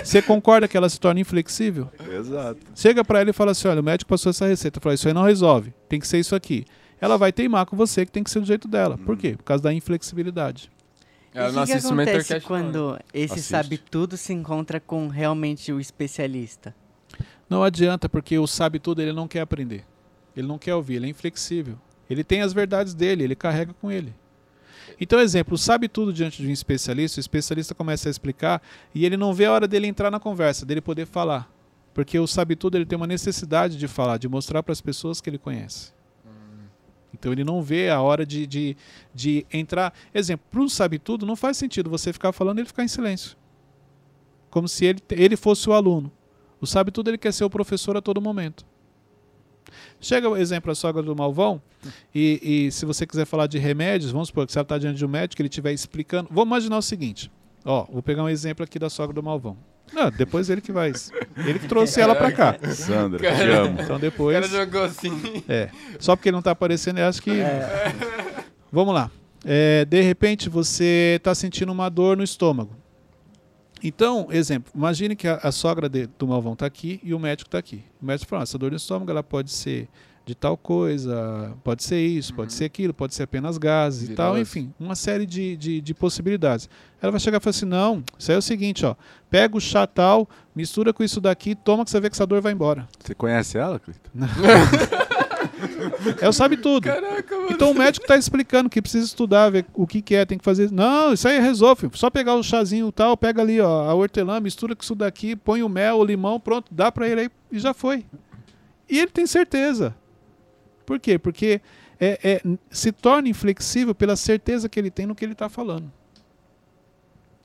Você 0.03 0.21
concorda 0.21 0.67
que 0.67 0.77
ela 0.77 0.89
se 0.89 0.99
torna 0.99 1.21
inflexível? 1.21 1.89
Exato. 2.13 2.59
Chega 2.75 3.05
pra 3.05 3.21
ela 3.21 3.31
e 3.31 3.33
fala 3.33 3.53
assim: 3.53 3.69
olha, 3.69 3.81
o 3.81 3.85
médico 3.85 4.09
passou 4.09 4.31
essa 4.31 4.49
receita. 4.49 4.81
Fala, 4.81 4.97
isso 4.97 5.07
aí 5.07 5.15
não 5.15 5.23
resolve. 5.23 5.73
Tem 5.89 6.01
que 6.01 6.09
ser 6.09 6.19
isso 6.19 6.35
aqui. 6.35 6.65
Ela 7.01 7.17
vai 7.17 7.31
teimar 7.33 7.67
com 7.67 7.77
você 7.77 8.05
que 8.05 8.11
tem 8.11 8.25
que 8.25 8.31
ser 8.33 8.41
do 8.41 8.47
jeito 8.47 8.67
dela. 8.67 8.99
Por 8.99 9.17
quê? 9.17 9.37
Por 9.37 9.45
causa 9.45 9.63
da 9.63 9.73
inflexibilidade. 9.73 10.71
Ela 11.35 11.49
e 11.49 11.53
não 11.53 11.63
o 11.63 11.67
que, 11.67 11.73
que 11.73 11.87
acontece 11.87 12.41
quando 12.41 12.99
esse 13.15 13.35
Assiste. 13.35 13.49
sabe 13.49 13.79
tudo 13.79 14.17
se 14.17 14.33
encontra 14.33 14.79
com 14.81 15.09
realmente 15.09 15.73
o 15.73 15.81
especialista? 15.81 16.75
Não 17.53 17.63
adianta, 17.63 18.09
porque 18.09 18.39
o 18.39 18.47
sabe 18.47 18.79
tudo 18.79 19.03
ele 19.03 19.13
não 19.13 19.29
quer 19.29 19.41
aprender. 19.41 19.85
Ele 20.35 20.47
não 20.49 20.57
quer 20.57 20.75
ouvir, 20.75 20.95
ele 20.95 21.07
é 21.07 21.11
inflexível. 21.11 21.79
Ele 22.09 22.25
tem 22.25 22.41
as 22.41 22.55
verdades 22.55 22.95
dele, 22.95 23.25
ele 23.25 23.37
carrega 23.37 23.75
com 23.75 23.93
ele. 23.93 24.15
Então, 24.99 25.21
exemplo, 25.21 25.59
sabe 25.59 25.87
tudo 25.87 26.15
diante 26.15 26.41
de 26.41 26.49
um 26.49 26.51
especialista, 26.51 27.19
o 27.19 27.21
especialista 27.21 27.75
começa 27.75 28.09
a 28.09 28.11
explicar 28.11 28.63
e 28.95 29.05
ele 29.05 29.19
não 29.19 29.35
vê 29.35 29.45
a 29.45 29.53
hora 29.53 29.69
dele 29.69 29.87
entrar 29.87 30.11
na 30.11 30.19
conversa, 30.19 30.65
dele 30.65 30.81
poder 30.81 31.05
falar. 31.05 31.47
Porque 31.93 32.19
o 32.19 32.27
sabe 32.27 32.57
tudo 32.57 32.79
ele 32.79 32.87
tem 32.87 32.97
uma 32.97 33.07
necessidade 33.07 33.77
de 33.77 33.87
falar, 33.87 34.17
de 34.17 34.29
mostrar 34.29 34.63
para 34.63 34.73
as 34.73 34.81
pessoas 34.81 35.21
que 35.21 35.29
ele 35.29 35.37
conhece. 35.37 35.93
Então 37.13 37.33
ele 37.33 37.45
não 37.45 37.63
vê 37.63 37.91
a 37.91 38.01
hora 38.01 38.25
de, 38.25 38.47
de, 38.47 38.75
de 39.15 39.47
entrar. 39.53 39.93
Exemplo, 40.15 40.47
para 40.51 40.61
um 40.63 40.71
sabe 40.71 40.99
tudo, 40.99 41.27
não 41.27 41.37
faz 41.37 41.59
sentido 41.59 41.91
você 41.91 42.15
ficar 42.15 42.33
falando 42.33 42.57
e 42.57 42.61
ele 42.63 42.69
ficar 42.69 42.83
em 42.83 42.89
silêncio. 42.89 43.37
Como 44.49 44.67
se 44.67 44.87
ele, 44.87 45.03
ele 45.11 45.37
fosse 45.37 45.69
o 45.69 45.75
aluno. 45.75 46.11
O 46.63 46.67
sabe 46.67 46.91
tudo 46.91 47.11
ele 47.11 47.19
quer 47.19 47.33
ser 47.33 47.45
o 47.45 47.51
professor 47.51 47.97
a 47.97 48.01
todo 48.01 48.21
momento. 48.23 48.65
Chega 50.01 50.29
o 50.29 50.37
exemplo 50.37 50.71
a 50.71 50.75
sogra 50.75 51.03
do 51.03 51.15
Malvão, 51.15 51.61
e, 52.15 52.67
e 52.67 52.73
se 52.73 52.85
você 52.87 53.07
quiser 53.07 53.25
falar 53.25 53.47
de 53.47 53.59
remédios, 53.59 54.11
vamos 54.13 54.29
supor 54.29 54.47
que 54.47 54.53
se 54.53 54.59
ela 54.59 54.63
está 54.65 54.79
diante 54.79 54.97
de 54.99 55.05
um 55.05 55.09
médico, 55.09 55.41
ele 55.43 55.49
estiver 55.49 55.73
explicando. 55.73 56.29
Vamos 56.31 56.47
imaginar 56.47 56.79
o 56.79 56.83
seguinte: 56.83 57.31
ó, 57.65 57.85
vou 57.91 58.03
pegar 58.03 58.23
um 58.23 58.29
exemplo 58.29 58.65
aqui 58.65 58.79
da 58.79 58.89
sogra 58.89 59.13
do 59.15 59.23
Malvão. 59.23 59.57
Não, 59.93 60.11
depois 60.11 60.49
ele 60.49 60.61
que 60.61 60.73
vai. 60.73 60.93
Ele 61.37 61.59
que 61.59 61.69
trouxe 61.69 62.01
ela 62.01 62.15
para 62.15 62.33
cá. 62.33 62.57
Sandra, 62.73 63.19
te 63.19 63.23
Cara. 63.25 63.61
amo. 63.63 63.81
Então 63.83 63.97
O 63.97 63.99
depois. 63.99 64.35
cara 64.35 64.49
jogou 64.49 64.85
assim. 64.85 65.11
É. 65.49 65.69
Só 65.99 66.17
porque 66.17 66.29
ele 66.29 66.33
não 66.35 66.39
está 66.41 66.53
aparecendo, 66.53 66.99
eu 66.99 67.07
acho 67.07 67.21
que. 67.23 67.31
Vamos 68.71 68.95
lá. 68.95 69.11
É, 69.45 69.85
de 69.85 70.01
repente 70.01 70.49
você 70.49 71.17
está 71.19 71.35
sentindo 71.35 71.71
uma 71.73 71.89
dor 71.89 72.17
no 72.17 72.23
estômago. 72.23 72.75
Então, 73.83 74.29
exemplo, 74.31 74.73
imagine 74.75 75.17
que 75.17 75.27
a, 75.27 75.37
a 75.43 75.51
sogra 75.53 75.89
de- 75.89 76.07
do 76.19 76.27
Malvão 76.27 76.53
está 76.53 76.67
aqui 76.67 77.01
e 77.03 77.13
o 77.13 77.19
médico 77.19 77.49
está 77.49 77.59
aqui. 77.59 77.83
O 78.01 78.07
médico 78.07 78.29
fala: 78.31 78.43
"Ah, 78.43 78.45
essa 78.45 78.57
dor 78.59 78.71
no 78.71 78.77
estômago 78.77 79.11
ela 79.11 79.23
pode 79.23 79.51
ser 79.51 79.89
de 80.25 80.37
tal 80.37 80.57
coisa, 80.57 81.53
pode 81.65 81.83
ser 81.83 82.01
isso, 82.01 82.33
pode 82.33 82.53
ser 82.53 82.65
aquilo, 82.67 82.95
pode 82.95 83.13
ser 83.13 83.25
apenas 83.25 83.59
gases 83.59 84.09
e 84.09 84.15
tal, 84.15 84.35
enfim, 84.43 84.73
uma 84.79 84.95
série 84.95 85.27
de, 85.27 85.57
de, 85.57 85.81
de 85.81 85.95
possibilidades. 85.95 86.69
Ela 87.01 87.11
vai 87.11 87.19
chegar 87.21 87.39
e 87.39 87.41
falar 87.41 87.51
assim: 87.51 87.67
não, 87.67 88.05
isso 88.17 88.31
aí 88.31 88.37
é 88.37 88.39
o 88.39 88.43
seguinte, 88.43 88.87
ó, 88.87 88.95
pega 89.29 89.57
o 89.57 89.61
chá 89.61 89.85
tal, 89.85 90.29
mistura 90.55 90.93
com 90.93 91.03
isso 91.03 91.21
daqui, 91.21 91.57
toma 91.57 91.85
que 91.85 91.91
você 91.91 91.99
vê 91.99 92.09
que 92.09 92.15
essa 92.15 92.25
dor 92.27 92.41
vai 92.41 92.53
embora. 92.53 92.87
Você 93.05 93.17
conhece 93.17 93.59
ela, 93.59 93.81
Cleiton? 95.69 96.19
Ela 96.21 96.33
sabe 96.33 96.57
tudo. 96.57 96.85
Caraca, 96.85 97.37
mano. 97.37 97.49
Então 97.51 97.71
o 97.71 97.75
médico 97.75 98.05
está 98.05 98.17
explicando 98.17 98.69
que 98.69 98.81
precisa 98.81 99.05
estudar, 99.05 99.51
ver 99.51 99.67
o 99.75 99.87
que, 99.87 100.03
que 100.03 100.15
é, 100.15 100.25
tem 100.25 100.39
que 100.39 100.45
fazer. 100.45 100.71
Não, 100.71 101.13
isso 101.13 101.27
aí 101.27 101.39
resolve. 101.39 101.89
Só 101.95 102.11
pegar 102.11 102.35
o 102.35 102.43
chazinho 102.43 102.89
e 102.89 102.93
tal, 102.93 103.17
pega 103.17 103.43
ali 103.43 103.61
ó, 103.61 103.89
a 103.89 103.95
hortelã, 103.95 104.41
mistura 104.41 104.75
com 104.75 104.83
isso 104.83 104.95
daqui, 104.95 105.37
põe 105.37 105.63
o 105.63 105.69
mel, 105.69 105.99
o 105.99 106.05
limão, 106.05 106.39
pronto, 106.41 106.73
dá 106.73 106.91
para 106.91 107.09
ele 107.09 107.23
aí 107.23 107.31
e 107.51 107.59
já 107.59 107.73
foi. 107.75 108.05
E 108.89 108.99
ele 108.99 109.11
tem 109.11 109.27
certeza. 109.27 109.95
Por 110.85 110.99
quê? 110.99 111.19
Porque 111.19 111.61
é, 111.99 112.19
é, 112.23 112.43
se 112.71 112.91
torna 112.93 113.29
inflexível 113.29 113.95
pela 113.95 114.17
certeza 114.17 114.69
que 114.69 114.79
ele 114.79 114.91
tem 114.91 115.07
no 115.07 115.15
que 115.15 115.25
ele 115.25 115.33
está 115.33 115.49
falando. 115.49 115.91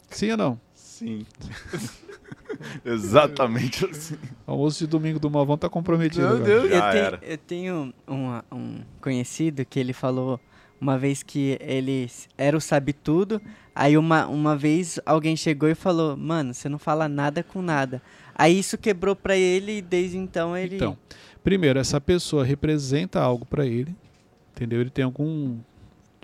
Sim 0.09 0.31
ou 0.31 0.38
não? 0.38 0.66
Sim. 1.00 1.25
Exatamente 2.86 3.86
assim. 3.86 4.16
O 4.46 4.51
almoço 4.51 4.80
de 4.80 4.88
domingo 4.88 5.20
do 5.20 5.30
Malvão 5.30 5.58
tá 5.58 5.70
comprometido. 5.70 6.27
Meu. 6.39 6.44
Deus. 6.44 6.63
Eu, 6.72 6.82
tenho- 6.92 7.20
eu 7.22 7.38
tenho 7.38 7.94
uma- 8.08 8.46
um 8.51 8.80
conhecido 9.01 9.66
que 9.66 9.80
ele 9.80 9.94
falou 9.94 10.39
uma 10.80 10.98
vez 10.98 11.24
que 11.24 11.58
ele 11.60 12.08
era 12.38 12.56
o 12.56 12.62
sabe 12.62 12.94
tudo, 12.94 13.42
aí 13.74 13.98
uma, 13.98 14.27
uma 14.27 14.56
vez 14.56 15.00
alguém 15.06 15.36
chegou 15.36 15.68
e 15.68 15.74
falou, 15.75 16.16
mano, 16.16 16.54
você 16.54 16.70
não 16.70 16.77
fala 16.77 17.08
nada 17.10 17.42
com 17.44 17.62
nada. 17.63 18.01
Aí 18.36 18.60
isso 18.60 18.78
quebrou 18.78 19.15
pra 19.15 19.36
ele 19.36 19.78
e 19.80 19.82
desde 19.82 20.17
então 20.17 20.56
ele... 20.56 20.76
Então, 20.76 20.95
primeiro, 21.43 21.80
essa 21.80 22.00
pessoa 22.00 22.43
representa 22.45 23.19
algo 23.19 23.43
para 23.43 23.65
ele, 23.65 23.95
entendeu? 24.56 24.80
Ele 24.80 24.91
tem 24.91 25.04
algum, 25.04 25.58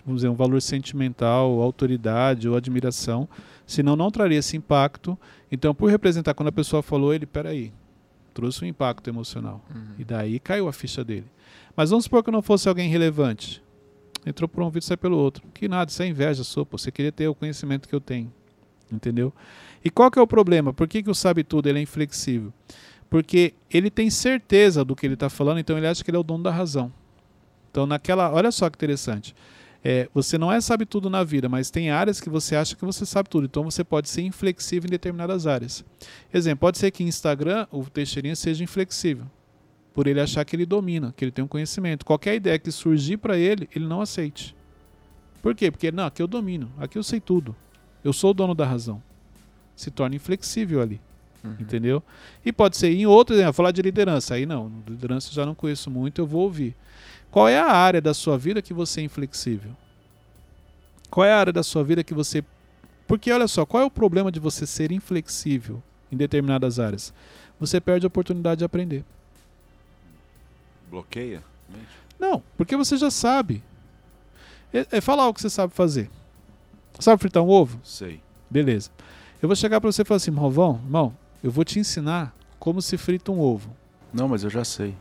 vamos 0.05 0.21
dizer, 0.21 0.29
um 0.29 0.35
valor 0.35 0.61
sentimental, 0.61 1.59
autoridade 1.59 2.47
ou 2.47 2.55
admiração, 2.55 3.27
senão 3.73 3.95
não 3.95 4.11
traria 4.11 4.39
esse 4.39 4.55
impacto. 4.55 5.17
Então, 5.51 5.73
por 5.73 5.89
representar, 5.89 6.33
quando 6.33 6.49
a 6.49 6.51
pessoa 6.51 6.81
falou, 6.81 7.13
ele, 7.13 7.25
peraí, 7.25 7.73
trouxe 8.33 8.63
um 8.63 8.67
impacto 8.67 9.09
emocional. 9.09 9.63
E 9.97 10.03
daí 10.03 10.39
caiu 10.39 10.67
a 10.67 10.73
ficha 10.73 11.03
dele. 11.03 11.25
Mas 11.75 11.89
vamos 11.89 12.05
supor 12.05 12.23
que 12.23 12.31
não 12.31 12.41
fosse 12.41 12.69
alguém 12.69 12.89
relevante. 12.89 13.63
Entrou 14.25 14.47
por 14.47 14.61
um 14.61 14.65
ouvido 14.65 14.83
e 14.83 14.85
sai 14.85 14.97
pelo 14.97 15.17
outro. 15.17 15.43
Que 15.53 15.67
nada, 15.67 15.91
isso 15.91 16.01
é 16.01 16.07
inveja 16.07 16.43
sua, 16.43 16.65
pô. 16.65 16.77
Você 16.77 16.91
queria 16.91 17.11
ter 17.11 17.27
o 17.27 17.35
conhecimento 17.35 17.87
que 17.87 17.95
eu 17.95 17.99
tenho. 17.99 18.31
Entendeu? 18.91 19.33
E 19.83 19.89
qual 19.89 20.09
que 20.09 20.17
é 20.17 20.21
o 20.21 20.27
problema? 20.27 20.71
Por 20.71 20.87
que, 20.87 21.03
que 21.03 21.09
o 21.09 21.15
sabe 21.15 21.43
tudo 21.43 21.67
ele 21.67 21.79
é 21.79 21.81
inflexível? 21.81 22.53
Porque 23.09 23.53
ele 23.69 23.89
tem 23.89 24.09
certeza 24.09 24.85
do 24.85 24.95
que 24.95 25.05
ele 25.05 25.15
está 25.15 25.29
falando, 25.29 25.59
então 25.59 25.77
ele 25.77 25.87
acha 25.87 26.03
que 26.03 26.09
ele 26.09 26.17
é 26.17 26.19
o 26.19 26.23
dono 26.23 26.43
da 26.43 26.51
razão. 26.51 26.91
Então, 27.69 27.85
naquela. 27.85 28.31
Olha 28.31 28.51
só 28.51 28.69
que 28.69 28.77
interessante. 28.77 29.35
É, 29.83 30.07
você 30.13 30.37
não 30.37 30.49
é 30.49 30.61
sabe 30.61 30.85
tudo 30.85 31.09
na 31.09 31.23
vida, 31.23 31.49
mas 31.49 31.69
tem 31.69 31.89
áreas 31.89 32.21
que 32.21 32.29
você 32.29 32.55
acha 32.55 32.75
que 32.75 32.85
você 32.85 33.05
sabe 33.05 33.29
tudo. 33.29 33.45
Então 33.45 33.63
você 33.63 33.83
pode 33.83 34.09
ser 34.09 34.21
inflexível 34.21 34.87
em 34.87 34.91
determinadas 34.91 35.45
áreas. 35.45 35.83
Exemplo, 36.33 36.61
pode 36.61 36.77
ser 36.77 36.89
que 36.91 37.03
em 37.03 37.07
Instagram 37.07 37.67
o 37.69 37.83
Teixeirinha 37.89 38.35
seja 38.35 38.63
inflexível. 38.63 39.25
Por 39.93 40.07
ele 40.07 40.21
achar 40.21 40.45
que 40.45 40.55
ele 40.55 40.65
domina, 40.65 41.13
que 41.15 41.25
ele 41.25 41.31
tem 41.31 41.43
um 41.43 41.47
conhecimento. 41.47 42.05
Qualquer 42.05 42.35
ideia 42.35 42.57
que 42.57 42.71
surgir 42.71 43.17
para 43.17 43.37
ele, 43.37 43.69
ele 43.75 43.85
não 43.85 44.01
aceite. 44.01 44.55
Por 45.41 45.53
quê? 45.53 45.69
Porque, 45.69 45.91
não, 45.91 46.05
aqui 46.05 46.21
eu 46.21 46.27
domino, 46.27 46.71
aqui 46.77 46.97
eu 46.97 47.03
sei 47.03 47.19
tudo. 47.19 47.53
Eu 48.03 48.13
sou 48.13 48.31
o 48.31 48.33
dono 48.33 48.55
da 48.55 48.65
razão. 48.65 49.03
Se 49.75 49.91
torna 49.91 50.15
inflexível 50.15 50.81
ali. 50.81 51.01
Entendeu? 51.59 52.01
E 52.45 52.53
pode 52.53 52.77
ser 52.77 52.93
em 52.93 53.05
outro, 53.05 53.35
exemplo, 53.35 53.51
falar 53.51 53.71
de 53.71 53.81
liderança. 53.81 54.35
Aí 54.35 54.45
não, 54.45 54.71
liderança 54.87 55.29
eu 55.29 55.33
já 55.33 55.45
não 55.45 55.53
conheço 55.53 55.91
muito, 55.91 56.19
eu 56.19 56.25
vou 56.25 56.43
ouvir. 56.43 56.73
Qual 57.33 57.47
é 57.47 57.57
a 57.57 57.65
área 57.65 57.99
da 57.99 58.13
sua 58.13 58.37
vida 58.37 58.61
que 58.61 58.75
você 58.75 59.01
é 59.01 59.03
inflexível? 59.05 59.71
Qual 61.09 61.25
é 61.25 61.33
a 61.33 61.39
área 61.39 61.51
da 61.51 61.63
sua 61.63 61.83
vida 61.83 62.03
que 62.03 62.13
você. 62.13 62.45
Porque 63.07 63.31
olha 63.31 63.47
só, 63.47 63.65
qual 63.65 63.81
é 63.81 63.85
o 63.87 63.89
problema 63.89 64.31
de 64.31 64.39
você 64.39 64.67
ser 64.67 64.91
inflexível 64.91 65.81
em 66.11 66.15
determinadas 66.15 66.79
áreas? 66.79 67.11
Você 67.59 67.81
perde 67.81 68.05
a 68.05 68.07
oportunidade 68.07 68.59
de 68.59 68.65
aprender. 68.65 69.03
Bloqueia? 70.91 71.43
Não, 72.19 72.43
porque 72.55 72.77
você 72.77 72.97
já 72.97 73.09
sabe. 73.09 73.63
É, 74.71 74.97
é 74.97 75.01
falar 75.01 75.27
o 75.27 75.33
que 75.33 75.41
você 75.41 75.49
sabe 75.49 75.73
fazer. 75.73 76.11
Sabe 76.99 77.19
fritar 77.19 77.41
um 77.41 77.49
ovo? 77.49 77.79
Sei. 77.83 78.21
Beleza. 78.47 78.91
Eu 79.41 79.49
vou 79.49 79.55
chegar 79.55 79.81
para 79.81 79.91
você 79.91 80.03
e 80.03 80.05
falar 80.05 80.17
assim, 80.17 80.29
Rovão, 80.29 80.79
irmão, 80.85 81.17
eu 81.43 81.49
vou 81.49 81.65
te 81.65 81.79
ensinar 81.79 82.31
como 82.59 82.79
se 82.79 82.95
frita 82.95 83.31
um 83.31 83.39
ovo. 83.39 83.75
Não, 84.13 84.27
mas 84.27 84.43
eu 84.43 84.51
já 84.51 84.63
sei. 84.63 84.95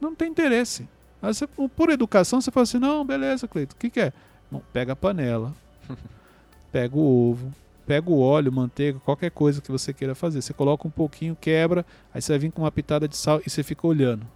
Não 0.00 0.14
tem 0.14 0.30
interesse. 0.30 0.88
Aí 1.22 1.34
você, 1.34 1.46
por 1.46 1.90
educação, 1.90 2.40
você 2.40 2.50
fala 2.50 2.62
assim, 2.64 2.78
não, 2.78 3.04
beleza, 3.04 3.46
Cleito, 3.46 3.74
o 3.74 3.78
que, 3.78 3.90
que 3.90 4.00
é? 4.00 4.12
Não, 4.50 4.62
pega 4.72 4.92
a 4.94 4.96
panela, 4.96 5.54
pega 6.72 6.96
o 6.96 7.30
ovo, 7.30 7.52
pega 7.86 8.10
o 8.10 8.18
óleo, 8.20 8.52
manteiga, 8.52 8.98
qualquer 9.00 9.30
coisa 9.30 9.60
que 9.60 9.70
você 9.70 9.92
queira 9.92 10.14
fazer. 10.14 10.40
Você 10.42 10.52
coloca 10.54 10.86
um 10.86 10.90
pouquinho, 10.90 11.36
quebra, 11.40 11.84
aí 12.14 12.22
você 12.22 12.32
vai 12.32 12.38
vir 12.38 12.52
com 12.52 12.62
uma 12.62 12.70
pitada 12.72 13.06
de 13.06 13.16
sal 13.16 13.40
e 13.44 13.50
você 13.50 13.62
fica 13.62 13.86
olhando. 13.86 14.26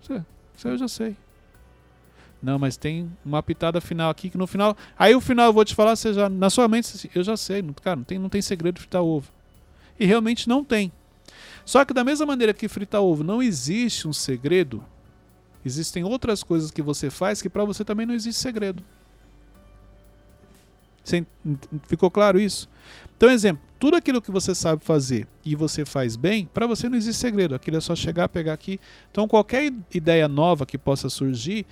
Isso, 0.00 0.24
isso 0.56 0.68
eu 0.68 0.78
já 0.78 0.88
sei. 0.88 1.16
Não, 2.42 2.58
mas 2.58 2.76
tem 2.76 3.10
uma 3.24 3.42
pitada 3.42 3.80
final 3.80 4.10
aqui 4.10 4.28
que 4.28 4.36
no 4.36 4.46
final. 4.48 4.76
Aí 4.98 5.14
o 5.14 5.20
final 5.20 5.46
eu 5.46 5.52
vou 5.52 5.64
te 5.64 5.74
falar, 5.74 5.94
você 5.94 6.12
já, 6.12 6.28
na 6.28 6.50
sua 6.50 6.66
mente, 6.66 6.88
você- 6.88 7.08
eu 7.14 7.22
já 7.22 7.36
sei. 7.36 7.62
Cara, 7.82 7.96
não 7.96 8.04
tem, 8.04 8.18
não 8.18 8.28
tem 8.28 8.42
segredo 8.42 8.74
de 8.76 8.80
fritar 8.80 9.02
ovo. 9.02 9.30
E 9.98 10.04
realmente 10.04 10.48
não 10.48 10.64
tem. 10.64 10.90
Só 11.64 11.84
que 11.84 11.94
da 11.94 12.02
mesma 12.02 12.26
maneira 12.26 12.52
que 12.52 12.66
fritar 12.66 13.00
ovo 13.00 13.22
não 13.22 13.40
existe 13.40 14.08
um 14.08 14.12
segredo, 14.12 14.84
existem 15.64 16.04
outras 16.04 16.42
coisas 16.42 16.70
que 16.70 16.82
você 16.82 17.10
faz 17.10 17.40
que 17.40 17.48
para 17.48 17.64
você 17.64 17.84
também 17.84 18.06
não 18.06 18.14
existe 18.14 18.40
segredo. 18.40 18.82
Você 21.04 21.26
ficou 21.88 22.10
claro 22.10 22.40
isso? 22.40 22.68
Então, 23.16 23.30
exemplo, 23.30 23.62
tudo 23.78 23.96
aquilo 23.96 24.22
que 24.22 24.30
você 24.30 24.54
sabe 24.54 24.84
fazer 24.84 25.26
e 25.44 25.54
você 25.54 25.84
faz 25.84 26.16
bem, 26.16 26.46
para 26.46 26.66
você 26.66 26.88
não 26.88 26.96
existe 26.96 27.20
segredo. 27.20 27.54
Aquilo 27.54 27.76
é 27.76 27.80
só 27.80 27.94
chegar, 27.94 28.28
pegar 28.28 28.52
aqui. 28.52 28.80
Então, 29.10 29.26
qualquer 29.26 29.72
ideia 29.92 30.28
nova 30.28 30.64
que 30.64 30.78
possa 30.78 31.08
surgir, 31.08 31.66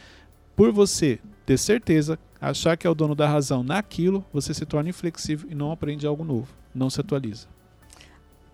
por 0.56 0.72
você 0.72 1.18
ter 1.46 1.58
certeza, 1.58 2.18
achar 2.40 2.76
que 2.76 2.86
é 2.86 2.90
o 2.90 2.94
dono 2.94 3.14
da 3.14 3.28
razão 3.28 3.62
naquilo, 3.62 4.24
você 4.32 4.52
se 4.54 4.64
torna 4.66 4.90
inflexível 4.90 5.48
e 5.50 5.54
não 5.54 5.72
aprende 5.72 6.06
algo 6.06 6.24
novo, 6.24 6.48
não 6.74 6.90
se 6.90 7.00
atualiza. 7.00 7.48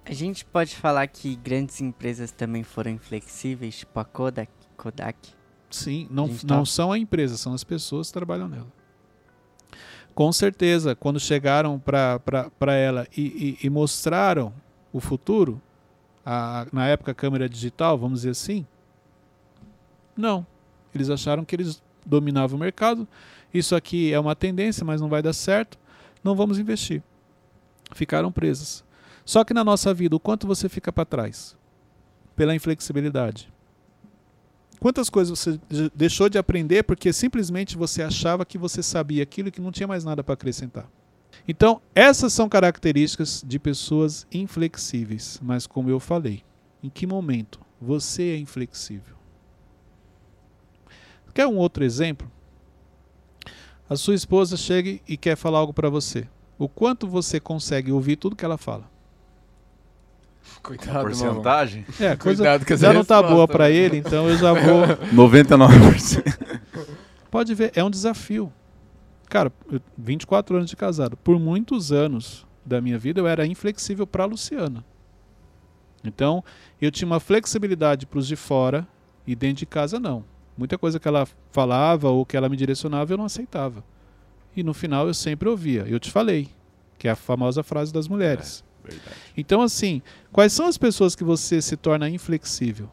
A 0.05 0.13
gente 0.13 0.45
pode 0.45 0.77
falar 0.77 1.07
que 1.09 1.35
grandes 1.37 1.81
empresas 1.81 2.31
também 2.31 2.63
foram 2.63 2.93
inflexíveis, 2.93 3.79
tipo 3.79 3.99
a 3.99 4.05
Kodak. 4.05 4.51
Kodak. 4.77 5.17
Sim, 5.71 6.07
não, 6.11 6.29
não 6.29 6.61
tá- 6.61 6.65
são 6.65 6.93
a 6.93 6.99
empresa, 6.99 7.37
são 7.37 7.53
as 7.53 7.65
pessoas 7.65 8.07
que 8.09 8.13
trabalham 8.15 8.49
nela. 8.49 8.67
Com 10.15 10.33
certeza, 10.33 10.95
quando 10.95 11.21
chegaram 11.21 11.79
para 11.79 12.73
ela 12.75 13.07
e, 13.17 13.57
e- 13.61 13.67
e 13.67 13.71
mostraram 13.71 14.53
o 14.93 15.01
futuro, 15.01 15.61
a- 16.25 16.67
na 16.73 16.87
época 16.87 17.11
a 17.13 17.15
câmera 17.15 17.49
digital, 17.49 17.99
vamos 17.99 18.21
dizer 18.21 18.31
assim, 18.31 18.65
não. 20.17 20.47
Eles 20.95 21.11
acharam 21.11 21.45
que 21.45 21.55
eles 21.55 21.83
dominavam 22.07 22.57
o 22.57 22.61
mercado. 22.61 23.07
Isso 23.53 23.75
aqui 23.77 24.13
é 24.13 24.19
uma 24.19 24.35
tendência, 24.35 24.85
mas 24.85 25.01
não 25.01 25.09
vai 25.09 25.21
dar 25.21 25.33
certo. 25.35 25.79
Não 26.25 26.35
vamos 26.35 26.59
investir. 26.59 27.03
Ficaram 27.93 28.33
presas. 28.33 28.83
Só 29.25 29.45
que 29.45 29.53
na 29.53 29.63
nossa 29.65 29.93
vida, 29.93 30.17
o 30.17 30.21
quanto 30.21 30.47
você 30.47 30.69
fica 30.69 30.91
para 30.93 31.05
trás? 31.05 31.57
Pela 32.35 32.55
inflexibilidade. 32.55 33.53
Quantas 34.81 35.09
coisas 35.09 35.39
você 35.39 35.61
de- 35.69 35.91
deixou 35.95 36.29
de 36.29 36.39
aprender 36.39 36.83
porque 36.83 37.13
simplesmente 37.13 37.77
você 37.77 38.03
achava 38.03 38.45
que 38.45 38.59
você 38.59 38.83
sabia 38.83 39.23
aquilo 39.23 39.49
e 39.49 39.53
que 39.53 39.61
não 39.61 39.73
tinha 39.73 39.87
mais 39.87 40.05
nada 40.05 40.23
para 40.23 40.35
acrescentar? 40.35 40.89
Então, 41.49 41.81
essas 41.95 42.33
são 42.33 42.49
características 42.49 43.43
de 43.47 43.59
pessoas 43.59 44.27
inflexíveis. 44.33 45.41
Mas, 45.43 45.67
como 45.67 45.91
eu 45.91 46.01
falei, 46.01 46.43
em 46.83 46.89
que 46.89 47.07
momento 47.07 47.61
você 47.81 48.31
é 48.31 48.37
inflexível? 48.39 49.17
Quer 51.35 51.47
um 51.47 51.57
outro 51.57 51.85
exemplo? 51.85 52.31
A 53.91 53.95
sua 53.95 54.15
esposa 54.15 54.57
chega 54.57 54.99
e 55.07 55.17
quer 55.19 55.37
falar 55.37 55.59
algo 55.59 55.73
para 55.73 55.91
você. 55.91 56.27
O 56.59 56.67
quanto 56.67 57.07
você 57.07 57.39
consegue 57.39 57.93
ouvir 57.93 58.17
tudo 58.17 58.35
que 58.35 58.45
ela 58.45 58.57
fala? 58.57 58.91
Cuidado, 60.63 60.93
mano. 60.95 61.05
Porcentagem? 61.07 61.87
É, 62.01 62.09
a 62.11 62.17
coisa 62.17 62.43
Cuidado 62.43 62.63
essa 62.63 62.77
já 62.77 62.93
não 62.93 63.05
tá 63.05 63.17
resposta, 63.17 63.35
boa 63.35 63.49
para 63.49 63.71
ele, 63.71 63.99
então 63.99 64.29
eu 64.29 64.37
já 64.37 64.53
vou 64.53 64.83
99%. 65.15 66.59
Pode 67.31 67.55
ver, 67.55 67.73
é 67.75 67.83
um 67.85 67.91
desafio. 67.91 68.53
Cara, 69.29 69.53
eu- 69.71 69.81
24 69.99 70.57
anos 70.57 70.71
de 70.71 70.77
casado. 70.77 71.17
Por 71.17 71.39
muitos 71.39 71.93
anos 71.93 72.47
da 72.65 72.81
minha 72.81 72.99
vida 72.99 73.21
eu 73.21 73.27
era 73.27 73.47
inflexível 73.47 74.07
para 74.07 74.25
a 74.25 74.27
Luciana. 74.27 74.85
Então, 76.05 76.43
eu 76.81 76.91
tinha 76.91 77.07
uma 77.07 77.19
flexibilidade 77.21 78.07
para 78.07 78.19
os 78.19 78.27
de 78.27 78.37
fora 78.37 78.87
e 79.27 79.35
dentro 79.35 79.59
de 79.59 79.67
casa 79.67 79.99
não. 79.99 80.25
Muita 80.57 80.79
coisa 80.79 80.99
que 81.01 81.07
ela 81.09 81.27
falava 81.51 82.09
ou 82.09 82.25
que 82.25 82.37
ela 82.37 82.49
me 82.49 82.57
direcionava 82.57 83.13
eu 83.13 83.19
não 83.19 83.25
aceitava. 83.25 83.85
E 84.57 84.63
no 84.63 84.73
final 84.73 85.07
eu 85.07 85.15
sempre 85.15 85.49
ouvia. 85.49 85.85
Eu 85.87 85.99
te 86.01 86.11
falei, 86.11 86.49
que 86.97 87.09
é 87.09 87.11
a 87.11 87.17
famosa 87.17 87.63
frase 87.63 87.93
das 87.93 88.09
mulheres. 88.09 88.65
Verdade. 88.89 89.17
Então, 89.37 89.63
assim, 89.63 90.03
quais 90.33 90.53
são 90.53 90.67
as 90.67 90.79
pessoas 90.79 91.15
que 91.15 91.25
você 91.25 91.61
se 91.61 91.77
torna 91.77 92.09
inflexível? 92.09 92.89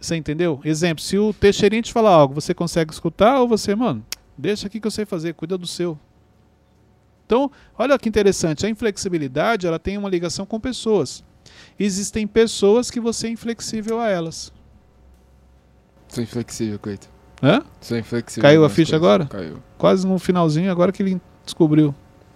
Você 0.00 0.16
entendeu? 0.16 0.60
Exemplo, 0.64 1.02
se 1.02 1.16
o 1.16 1.32
Teixeirinho 1.32 1.82
te 1.82 1.92
falar 1.92 2.10
algo, 2.10 2.34
você 2.34 2.52
consegue 2.52 2.92
escutar 2.92 3.40
ou 3.40 3.48
você, 3.48 3.74
mano, 3.74 4.04
deixa 4.36 4.66
aqui 4.66 4.80
que 4.80 4.86
eu 4.86 4.90
sei 4.90 5.04
fazer, 5.04 5.34
cuida 5.34 5.56
do 5.56 5.66
seu. 5.66 5.98
Então, 7.24 7.50
olha 7.78 7.98
que 7.98 8.08
interessante, 8.08 8.66
a 8.66 8.68
inflexibilidade, 8.68 9.66
ela 9.66 9.78
tem 9.78 9.96
uma 9.96 10.08
ligação 10.08 10.44
com 10.44 10.58
pessoas. 10.58 11.24
Existem 11.78 12.26
pessoas 12.26 12.90
que 12.90 13.00
você 13.00 13.28
é 13.28 13.30
inflexível 13.30 14.00
a 14.00 14.08
elas. 14.08 14.52
Sou 16.08 16.22
inflexível, 16.22 16.78
Cleito. 16.78 17.08
Hã? 17.42 17.62
Sou 17.80 17.96
inflexível. 17.96 18.42
Caiu 18.42 18.64
a 18.64 18.68
ficha 18.68 18.92
coisas. 18.92 18.94
agora? 18.94 19.26
Caiu. 19.26 19.62
Quase 19.78 20.06
no 20.06 20.18
finalzinho, 20.18 20.70
agora 20.70 20.92
que 20.92 21.02
ele 21.02 21.20
descobriu. 21.44 21.94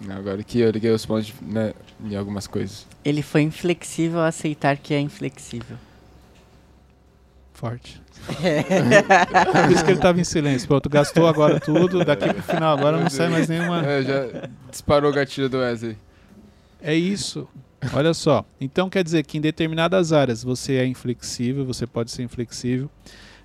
Agora 0.09 0.43
que 0.43 0.59
eu 0.59 0.69
liguei 0.69 0.91
os 0.91 1.05
pontos 1.05 1.33
né, 1.41 1.73
em 2.03 2.15
algumas 2.15 2.45
coisas. 2.45 2.85
Ele 3.03 3.21
foi 3.21 3.41
inflexível 3.41 4.19
a 4.19 4.27
aceitar 4.27 4.77
que 4.77 4.93
é 4.93 4.99
inflexível. 4.99 5.77
Forte. 7.53 7.99
Por 8.27 9.71
isso 9.71 9.83
que 9.83 9.91
ele 9.91 9.97
estava 9.97 10.19
em 10.19 10.23
silêncio. 10.23 10.67
Pronto, 10.67 10.89
gastou 10.89 11.27
agora 11.27 11.59
tudo, 11.59 12.05
daqui 12.05 12.31
pro 12.31 12.43
final 12.43 12.77
agora 12.77 12.99
não 12.99 13.09
sai 13.09 13.29
mais 13.29 13.47
nenhuma. 13.47 13.83
É, 13.83 14.03
já 14.03 14.49
disparou 14.69 15.09
o 15.09 15.13
gatilho 15.13 15.49
do 15.49 15.57
Wesley. 15.57 15.97
É 16.81 16.93
isso. 16.93 17.47
Olha 17.93 18.13
só. 18.13 18.45
Então 18.61 18.89
quer 18.89 19.03
dizer 19.03 19.23
que 19.23 19.37
em 19.37 19.41
determinadas 19.41 20.13
áreas 20.13 20.43
você 20.43 20.75
é 20.75 20.85
inflexível, 20.85 21.65
você 21.65 21.87
pode 21.87 22.11
ser 22.11 22.23
inflexível. 22.23 22.89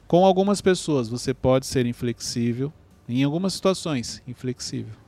Com 0.07 0.25
algumas 0.25 0.61
pessoas 0.61 1.09
você 1.09 1.33
pode 1.33 1.67
ser 1.67 1.87
inflexível. 1.87 2.73
Em 3.09 3.25
algumas 3.25 3.55
situações, 3.55 4.23
inflexível. 4.29 5.02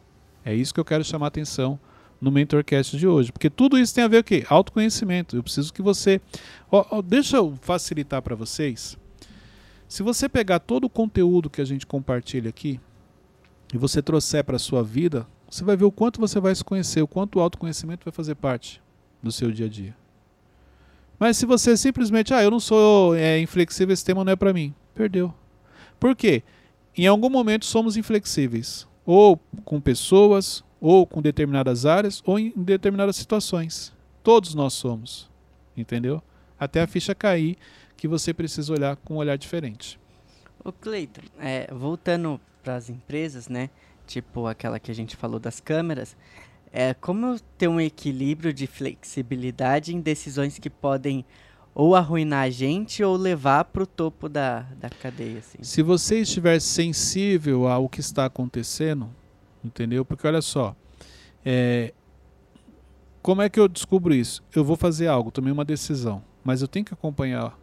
É 0.44 0.54
isso 0.54 0.74
que 0.74 0.80
eu 0.80 0.84
quero 0.84 1.04
chamar 1.04 1.26
a 1.26 1.28
atenção 1.28 1.78
no 2.20 2.30
Mentorcast 2.30 2.96
de 2.96 3.06
hoje. 3.06 3.32
Porque 3.32 3.50
tudo 3.50 3.78
isso 3.78 3.94
tem 3.94 4.04
a 4.04 4.08
ver 4.08 4.22
com 4.22 4.34
o 4.34 4.38
quê? 4.38 4.44
Autoconhecimento. 4.48 5.36
Eu 5.36 5.42
preciso 5.42 5.72
que 5.72 5.82
você. 5.82 6.20
Ó, 6.70 6.84
ó, 6.90 7.02
deixa 7.02 7.36
eu 7.36 7.56
facilitar 7.60 8.22
para 8.22 8.34
vocês. 8.34 8.98
Se 9.88 10.02
você 10.02 10.28
pegar 10.28 10.58
todo 10.58 10.84
o 10.84 10.90
conteúdo 10.90 11.50
que 11.50 11.60
a 11.60 11.64
gente 11.64 11.86
compartilha 11.86 12.48
aqui 12.48 12.80
e 13.72 13.78
você 13.78 14.02
trouxer 14.02 14.42
para 14.42 14.56
a 14.56 14.58
sua 14.58 14.82
vida, 14.82 15.26
você 15.48 15.62
vai 15.62 15.76
ver 15.76 15.84
o 15.84 15.92
quanto 15.92 16.20
você 16.20 16.40
vai 16.40 16.54
se 16.54 16.64
conhecer, 16.64 17.02
o 17.02 17.06
quanto 17.06 17.38
o 17.38 17.40
autoconhecimento 17.40 18.04
vai 18.04 18.12
fazer 18.12 18.34
parte 18.34 18.82
do 19.22 19.30
seu 19.30 19.52
dia 19.52 19.66
a 19.66 19.68
dia. 19.68 19.96
Mas 21.18 21.36
se 21.36 21.46
você 21.46 21.76
simplesmente, 21.76 22.34
ah, 22.34 22.42
eu 22.42 22.50
não 22.50 22.58
sou 22.58 23.14
é, 23.14 23.38
inflexível, 23.38 23.92
esse 23.92 24.04
tema 24.04 24.24
não 24.24 24.32
é 24.32 24.36
para 24.36 24.52
mim, 24.52 24.74
perdeu. 24.94 25.32
Por 26.00 26.16
quê? 26.16 26.42
Em 26.96 27.06
algum 27.06 27.30
momento 27.30 27.64
somos 27.64 27.96
inflexíveis, 27.96 28.86
ou 29.04 29.40
com 29.64 29.80
pessoas, 29.80 30.64
ou 30.80 31.06
com 31.06 31.22
determinadas 31.22 31.86
áreas, 31.86 32.22
ou 32.24 32.38
em 32.38 32.52
determinadas 32.56 33.16
situações. 33.16 33.92
Todos 34.22 34.54
nós 34.54 34.72
somos, 34.74 35.30
entendeu? 35.76 36.22
Até 36.58 36.80
a 36.80 36.86
ficha 36.86 37.14
cair, 37.14 37.56
que 37.96 38.08
você 38.08 38.34
precisa 38.34 38.72
olhar 38.72 38.96
com 38.96 39.14
um 39.14 39.16
olhar 39.18 39.36
diferente. 39.36 39.98
Ô 40.62 40.72
Cleiton, 40.72 41.22
é, 41.38 41.72
voltando 41.72 42.40
para 42.62 42.76
as 42.76 42.88
empresas, 42.88 43.48
né? 43.48 43.70
Tipo 44.06 44.46
aquela 44.46 44.78
que 44.78 44.90
a 44.90 44.94
gente 44.94 45.16
falou 45.16 45.38
das 45.38 45.60
câmeras, 45.60 46.16
é 46.72 46.92
como 46.92 47.38
ter 47.56 47.68
um 47.68 47.80
equilíbrio 47.80 48.52
de 48.52 48.66
flexibilidade 48.66 49.94
em 49.94 50.00
decisões 50.00 50.58
que 50.58 50.68
podem 50.68 51.24
ou 51.74 51.96
arruinar 51.96 52.44
a 52.44 52.50
gente 52.50 53.02
ou 53.02 53.16
levar 53.16 53.64
para 53.64 53.82
o 53.82 53.86
topo 53.86 54.28
da, 54.28 54.60
da 54.78 54.88
cadeia, 54.88 55.38
assim. 55.40 55.58
Se 55.60 55.82
você 55.82 56.20
estiver 56.20 56.60
sensível 56.60 57.66
ao 57.66 57.88
que 57.88 58.00
está 58.00 58.26
acontecendo, 58.26 59.10
entendeu? 59.64 60.04
Porque 60.04 60.26
olha 60.26 60.40
só, 60.40 60.76
é, 61.44 61.92
como 63.20 63.42
é 63.42 63.48
que 63.48 63.58
eu 63.58 63.66
descubro 63.66 64.14
isso? 64.14 64.42
Eu 64.54 64.64
vou 64.64 64.76
fazer 64.76 65.08
algo, 65.08 65.32
tomei 65.32 65.52
uma 65.52 65.64
decisão, 65.64 66.22
mas 66.44 66.62
eu 66.62 66.68
tenho 66.68 66.84
que 66.84 66.94
acompanhar 66.94 67.58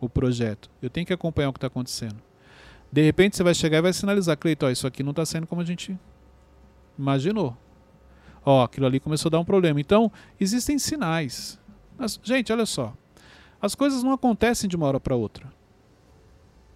o 0.00 0.08
projeto, 0.08 0.68
eu 0.82 0.90
tenho 0.90 1.06
que 1.06 1.12
acompanhar 1.12 1.50
o 1.50 1.52
que 1.52 1.58
está 1.58 1.68
acontecendo. 1.68 2.16
De 2.90 3.02
repente 3.02 3.36
você 3.36 3.42
vai 3.42 3.54
chegar 3.54 3.78
e 3.78 3.82
vai 3.82 3.92
sinalizar, 3.92 4.36
Cleiton, 4.36 4.70
isso 4.70 4.86
aqui 4.86 5.02
não 5.02 5.10
está 5.10 5.24
sendo 5.24 5.46
como 5.46 5.60
a 5.60 5.64
gente 5.64 5.98
imaginou. 6.98 7.56
Ó, 8.44 8.62
aquilo 8.62 8.86
ali 8.86 9.00
começou 9.00 9.28
a 9.28 9.32
dar 9.32 9.40
um 9.40 9.44
problema. 9.44 9.80
Então, 9.80 10.12
existem 10.38 10.78
sinais. 10.78 11.58
Mas, 11.96 12.20
gente, 12.22 12.52
olha 12.52 12.66
só. 12.66 12.94
As 13.64 13.74
coisas 13.74 14.02
não 14.02 14.12
acontecem 14.12 14.68
de 14.68 14.76
uma 14.76 14.86
hora 14.86 15.00
para 15.00 15.16
outra. 15.16 15.50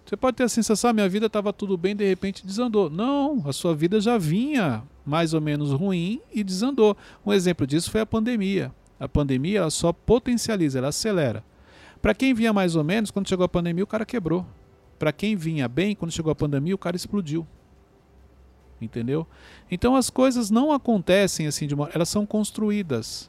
Você 0.07 0.17
pode 0.17 0.39
ter 0.39 0.45
a 0.45 0.49
sensação, 0.49 0.89
ah, 0.89 0.93
minha 0.95 1.07
vida 1.07 1.27
estava 1.27 1.53
tudo 1.53 1.77
bem, 1.77 1.95
de 1.95 2.09
repente 2.09 2.47
desandou. 2.47 2.89
Não, 2.89 3.43
a 3.47 3.53
sua 3.53 3.75
vida 3.75 4.01
já 4.01 4.17
vinha 4.17 4.83
mais 5.05 5.35
ou 5.35 5.41
menos 5.43 5.71
ruim 5.71 6.19
e 6.33 6.43
desandou. 6.43 6.97
Um 7.27 7.31
exemplo 7.31 7.67
disso 7.67 7.91
foi 7.91 8.01
a 8.01 8.07
pandemia. 8.07 8.73
A 8.99 9.07
pandemia 9.07 9.59
ela 9.59 9.71
só 9.71 9.93
potencializa, 9.93 10.79
ela 10.79 10.89
acelera. 10.89 11.45
Para 12.01 12.15
quem 12.15 12.33
vinha 12.33 12.55
mais 12.55 12.75
ou 12.75 12.83
menos, 12.83 13.11
quando 13.11 13.29
chegou 13.29 13.45
a 13.45 13.49
pandemia, 13.51 13.85
o 13.85 13.87
cara 13.87 14.07
quebrou. 14.07 14.47
Para 14.99 15.13
quem 15.13 15.37
vinha 15.37 15.69
bem, 15.69 15.95
quando 15.95 16.11
chegou 16.11 16.33
a 16.33 16.35
pandemia, 16.35 16.75
o 16.75 16.79
cara 16.79 16.97
explodiu. 16.97 17.47
Entendeu? 18.81 19.27
Então 19.71 19.95
as 19.95 20.09
coisas 20.09 20.51
não 20.51 20.73
acontecem 20.73 21.47
assim 21.47 21.67
de 21.67 21.75
uma, 21.75 21.91
elas 21.93 22.09
são 22.09 22.25
construídas. 22.25 23.29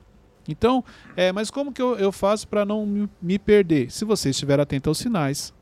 Então, 0.52 0.84
é, 1.16 1.32
mas 1.32 1.50
como 1.50 1.72
que 1.72 1.82
eu, 1.82 1.98
eu 1.98 2.12
faço 2.12 2.48
para 2.48 2.66
não 2.66 2.86
me, 2.86 3.10
me 3.22 3.40
perder? 3.40 3.92
Se 3.92 4.06
você 4.06 4.30
estiver 4.30 4.60
atento 4.60 4.90
aos 4.90 4.98
sinais, 4.98 5.54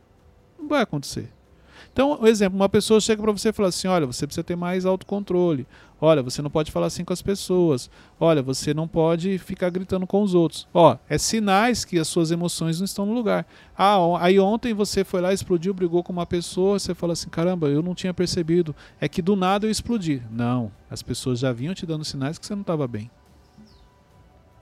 não 0.57 0.67
vai 0.67 0.81
acontecer. 0.81 1.29
Então, 1.97 2.19
um 2.21 2.27
exemplo, 2.27 2.55
uma 2.55 2.69
pessoa 2.69 3.01
chega 3.01 3.23
para 3.23 3.31
você 3.31 3.49
e 3.49 3.53
fala 3.53 3.69
assim: 3.69 3.87
olha, 3.87 4.05
você 4.05 4.27
precisa 4.27 4.43
ter 4.43 4.55
mais 4.55 4.85
autocontrole. 4.85 5.65
Olha, 5.99 6.21
você 6.21 6.43
não 6.43 6.49
pode 6.51 6.71
falar 6.71 6.85
assim 6.85 7.03
com 7.03 7.11
as 7.11 7.23
pessoas. 7.23 7.89
Olha, 8.19 8.43
você 8.43 8.71
não 8.71 8.87
pode 8.87 9.39
ficar 9.39 9.71
gritando 9.71 10.05
com 10.05 10.21
os 10.21 10.35
outros. 10.35 10.67
Ó, 10.71 10.95
é 11.09 11.17
sinais 11.17 11.83
que 11.83 11.97
as 11.97 12.07
suas 12.07 12.29
emoções 12.29 12.77
não 12.79 12.85
estão 12.85 13.03
no 13.03 13.13
lugar. 13.13 13.47
Ah, 13.75 13.97
aí 14.19 14.39
ontem 14.39 14.75
você 14.75 15.03
foi 15.03 15.21
lá, 15.21 15.33
explodiu, 15.33 15.73
brigou 15.73 16.03
com 16.03 16.13
uma 16.13 16.25
pessoa, 16.27 16.77
você 16.77 16.93
fala 16.93 17.13
assim: 17.13 17.29
caramba, 17.29 17.67
eu 17.67 17.81
não 17.81 17.95
tinha 17.95 18.13
percebido. 18.13 18.75
É 19.01 19.09
que 19.09 19.21
do 19.21 19.35
nada 19.35 19.65
eu 19.65 19.71
explodi. 19.71 20.21
Não, 20.29 20.71
as 20.91 21.01
pessoas 21.01 21.39
já 21.39 21.51
vinham 21.51 21.73
te 21.73 21.83
dando 21.83 22.05
sinais 22.05 22.37
que 22.37 22.45
você 22.45 22.53
não 22.53 22.61
estava 22.61 22.87
bem. 22.87 23.09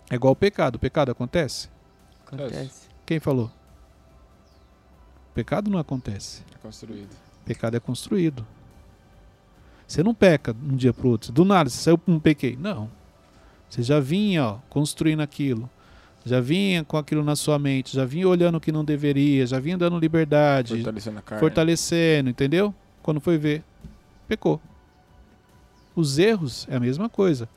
É 0.09 0.15
igual 0.15 0.33
o 0.33 0.35
pecado. 0.35 0.75
O 0.75 0.79
pecado 0.79 1.11
acontece? 1.11 1.69
Acontece. 2.25 2.87
Quem 3.05 3.19
falou? 3.19 3.51
Pecado 5.33 5.69
não 5.69 5.79
acontece. 5.79 6.43
É 6.53 6.57
construído. 6.57 7.09
Pecado 7.45 7.75
é 7.75 7.79
construído. 7.79 8.45
Você 9.87 10.01
não 10.01 10.13
peca 10.15 10.53
de 10.53 10.73
um 10.73 10.75
dia 10.75 10.93
para 10.93 11.07
outro. 11.07 11.31
Do 11.31 11.45
nada, 11.45 11.69
você 11.69 11.77
saiu, 11.77 11.99
um 12.07 12.19
pequei. 12.19 12.55
Não. 12.55 12.89
Você 13.69 13.83
já 13.83 13.99
vinha 13.99 14.45
ó, 14.45 14.57
construindo 14.69 15.21
aquilo. 15.21 15.69
já 16.25 16.39
vinha 16.39 16.83
com 16.83 16.97
aquilo 16.97 17.23
na 17.23 17.35
sua 17.35 17.59
mente, 17.59 17.95
já 17.95 18.05
vinha 18.05 18.27
olhando 18.27 18.55
o 18.55 18.61
que 18.61 18.71
não 18.71 18.83
deveria, 18.83 19.45
já 19.45 19.59
vinha 19.59 19.77
dando 19.77 19.99
liberdade, 19.99 20.75
Fortalecendo 20.75 21.19
a 21.19 21.21
carne. 21.21 21.39
fortalecendo, 21.39 22.29
entendeu? 22.29 22.73
Quando 23.03 23.19
foi 23.19 23.37
ver, 23.37 23.63
pecou. 24.27 24.59
Os 25.95 26.17
erros 26.17 26.65
é 26.69 26.75
a 26.75 26.79
mesma 26.79 27.07
coisa. 27.09 27.47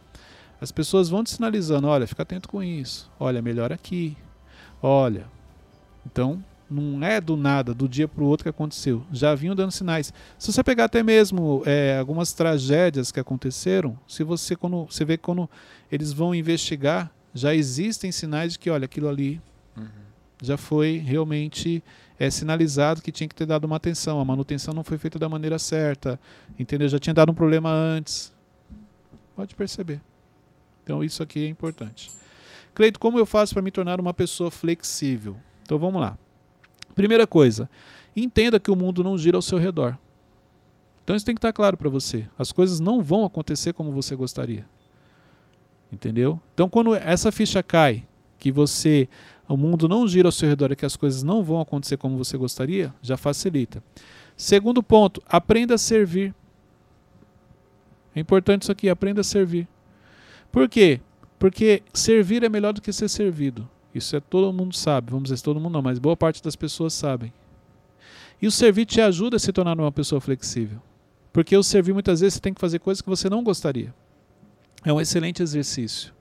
As 0.60 0.72
pessoas 0.72 1.08
vão 1.08 1.22
te 1.22 1.30
sinalizando, 1.30 1.86
olha, 1.86 2.06
fica 2.06 2.22
atento 2.22 2.48
com 2.48 2.62
isso. 2.62 3.10
Olha, 3.18 3.40
melhor 3.40 3.72
aqui. 3.72 4.16
Olha. 4.82 5.26
Então, 6.04 6.42
não 6.70 7.02
é 7.04 7.20
do 7.20 7.36
nada, 7.36 7.72
do 7.72 7.88
dia 7.88 8.06
para 8.08 8.22
o 8.22 8.26
outro 8.26 8.44
que 8.44 8.48
aconteceu. 8.50 9.02
Já 9.12 9.34
vinham 9.34 9.54
dando 9.54 9.70
sinais. 9.70 10.12
Se 10.38 10.52
você 10.52 10.62
pegar 10.62 10.84
até 10.84 11.02
mesmo 11.02 11.62
é, 11.64 11.96
algumas 11.98 12.32
tragédias 12.32 13.10
que 13.12 13.20
aconteceram, 13.20 13.98
se 14.06 14.22
você 14.22 14.54
quando 14.56 14.84
você 14.84 15.04
vê 15.04 15.16
que 15.16 15.22
quando 15.22 15.48
eles 15.90 16.12
vão 16.12 16.34
investigar, 16.34 17.10
já 17.34 17.54
existem 17.54 18.10
sinais 18.10 18.52
de 18.52 18.58
que, 18.58 18.70
olha, 18.70 18.84
aquilo 18.84 19.08
ali 19.08 19.40
Uhum. 19.76 19.86
já 20.42 20.56
foi 20.56 20.96
realmente 20.98 21.84
é, 22.18 22.28
sinalizado 22.30 23.00
que 23.00 23.12
tinha 23.12 23.28
que 23.28 23.34
ter 23.34 23.46
dado 23.46 23.64
uma 23.64 23.76
atenção. 23.76 24.18
A 24.20 24.24
manutenção 24.24 24.74
não 24.74 24.82
foi 24.82 24.98
feita 24.98 25.20
da 25.20 25.28
maneira 25.28 25.56
certa, 25.58 26.18
entendeu? 26.58 26.88
Já 26.88 26.98
tinha 26.98 27.14
dado 27.14 27.30
um 27.30 27.34
problema 27.34 27.70
antes. 27.70 28.32
Pode 29.36 29.54
perceber. 29.54 30.00
Então 30.88 31.04
isso 31.04 31.22
aqui 31.22 31.44
é 31.44 31.48
importante. 31.48 32.10
Cleito, 32.74 32.98
como 32.98 33.18
eu 33.18 33.26
faço 33.26 33.52
para 33.52 33.62
me 33.62 33.70
tornar 33.70 34.00
uma 34.00 34.14
pessoa 34.14 34.50
flexível? 34.50 35.36
Então 35.62 35.78
vamos 35.78 36.00
lá. 36.00 36.16
Primeira 36.94 37.26
coisa, 37.26 37.68
entenda 38.16 38.58
que 38.58 38.70
o 38.70 38.74
mundo 38.74 39.04
não 39.04 39.18
gira 39.18 39.36
ao 39.36 39.42
seu 39.42 39.58
redor. 39.58 39.98
Então 41.04 41.14
isso 41.14 41.26
tem 41.26 41.34
que 41.34 41.40
estar 41.40 41.52
claro 41.52 41.76
para 41.76 41.90
você. 41.90 42.26
As 42.38 42.52
coisas 42.52 42.80
não 42.80 43.02
vão 43.02 43.26
acontecer 43.26 43.74
como 43.74 43.92
você 43.92 44.16
gostaria. 44.16 44.64
Entendeu? 45.92 46.40
Então 46.54 46.70
quando 46.70 46.94
essa 46.94 47.30
ficha 47.30 47.62
cai, 47.62 48.06
que 48.38 48.50
você 48.50 49.06
o 49.46 49.58
mundo 49.58 49.88
não 49.88 50.08
gira 50.08 50.28
ao 50.28 50.32
seu 50.32 50.48
redor 50.48 50.72
e 50.72 50.76
que 50.76 50.86
as 50.86 50.96
coisas 50.96 51.22
não 51.22 51.42
vão 51.42 51.60
acontecer 51.60 51.98
como 51.98 52.16
você 52.16 52.38
gostaria, 52.38 52.94
já 53.02 53.18
facilita. 53.18 53.82
Segundo 54.34 54.82
ponto, 54.82 55.22
aprenda 55.28 55.74
a 55.74 55.78
servir. 55.78 56.34
É 58.14 58.20
importante 58.20 58.62
isso 58.62 58.72
aqui, 58.72 58.88
aprenda 58.88 59.20
a 59.20 59.24
servir. 59.24 59.68
Por 60.50 60.68
quê? 60.68 61.00
Porque 61.38 61.82
servir 61.94 62.42
é 62.42 62.48
melhor 62.48 62.72
do 62.72 62.80
que 62.80 62.92
ser 62.92 63.08
servido. 63.08 63.68
Isso 63.94 64.16
é 64.16 64.20
todo 64.20 64.52
mundo 64.52 64.74
sabe. 64.76 65.10
Vamos 65.10 65.30
dizer 65.30 65.42
todo 65.42 65.60
mundo 65.60 65.72
não, 65.74 65.82
mas 65.82 65.98
boa 65.98 66.16
parte 66.16 66.42
das 66.42 66.56
pessoas 66.56 66.92
sabem. 66.92 67.32
E 68.40 68.46
o 68.46 68.50
servir 68.50 68.86
te 68.86 69.00
ajuda 69.00 69.36
a 69.36 69.40
se 69.40 69.52
tornar 69.52 69.78
uma 69.78 69.92
pessoa 69.92 70.20
flexível. 70.20 70.80
Porque 71.32 71.56
o 71.56 71.62
servir 71.62 71.92
muitas 71.92 72.20
vezes 72.20 72.34
você 72.34 72.40
tem 72.40 72.54
que 72.54 72.60
fazer 72.60 72.78
coisas 72.78 73.00
que 73.02 73.08
você 73.08 73.28
não 73.28 73.42
gostaria. 73.42 73.94
É 74.84 74.92
um 74.92 75.00
excelente 75.00 75.42
exercício. 75.42 76.12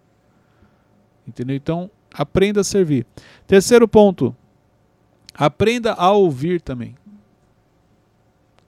Entendeu? 1.27 1.55
Então, 1.55 1.89
aprenda 2.13 2.61
a 2.61 2.63
servir. 2.63 3.05
Terceiro 3.45 3.87
ponto, 3.87 4.35
aprenda 5.33 5.93
a 5.93 6.11
ouvir 6.11 6.61
também. 6.61 6.95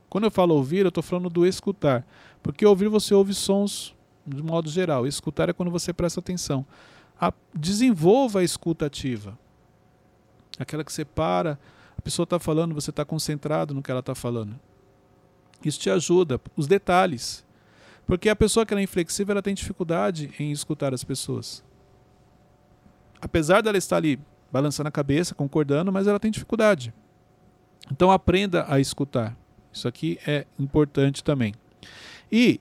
Quando 0.10 0.24
eu 0.26 0.32
falo 0.32 0.56
ouvir, 0.56 0.80
eu 0.80 0.90
estou 0.90 1.04
falando 1.04 1.30
do 1.30 1.46
escutar. 1.46 2.06
Porque 2.42 2.66
ouvir 2.66 2.88
você 2.88 3.14
ouve 3.14 3.34
sons 3.34 3.96
de 4.30 4.44
modo 4.44 4.70
geral. 4.70 5.08
Escutar 5.08 5.50
é 5.50 5.54
quando 5.54 5.72
você 5.72 5.92
presta 5.92 6.20
atenção. 6.20 6.66
A, 7.20 7.34
desenvolva 7.54 8.40
a 8.40 8.44
escuta 8.44 8.86
ativa. 8.86 9.38
Aquela 10.58 10.84
que 10.84 10.92
você 10.92 11.04
para, 11.04 11.58
a 11.98 12.02
pessoa 12.02 12.24
está 12.24 12.40
falando, 12.40 12.74
você 12.74 12.90
está 12.90 13.04
concentrado 13.04 13.74
no 13.74 13.82
que 13.82 13.92
ela 13.92 14.02
está 14.02 14.16
falando. 14.16 14.60
Isso 15.64 15.80
te 15.80 15.90
ajuda. 15.90 16.40
Os 16.56 16.68
detalhes. 16.68 17.46
Porque 18.06 18.30
a 18.30 18.36
pessoa 18.36 18.66
que 18.66 18.74
é 18.74 18.82
inflexível, 18.82 19.34
ela 19.34 19.42
tem 19.42 19.54
dificuldade 19.54 20.34
em 20.40 20.52
escutar 20.52 20.94
as 20.94 21.04
pessoas 21.04 21.64
apesar 23.22 23.62
dela 23.62 23.78
estar 23.78 23.98
ali 23.98 24.20
balançando 24.52 24.88
a 24.90 24.92
cabeça, 24.92 25.36
concordando, 25.36 25.92
mas 25.92 26.08
ela 26.08 26.20
tem 26.20 26.32
dificuldade. 26.32 26.94
Então 27.92 28.12
aprenda 28.12 28.66
a 28.68 28.80
escutar. 28.80 29.38
Isso 29.72 29.88
aqui 29.88 30.20
é 30.26 30.46
importante 30.58 31.24
também. 31.24 31.54
E 32.32 32.60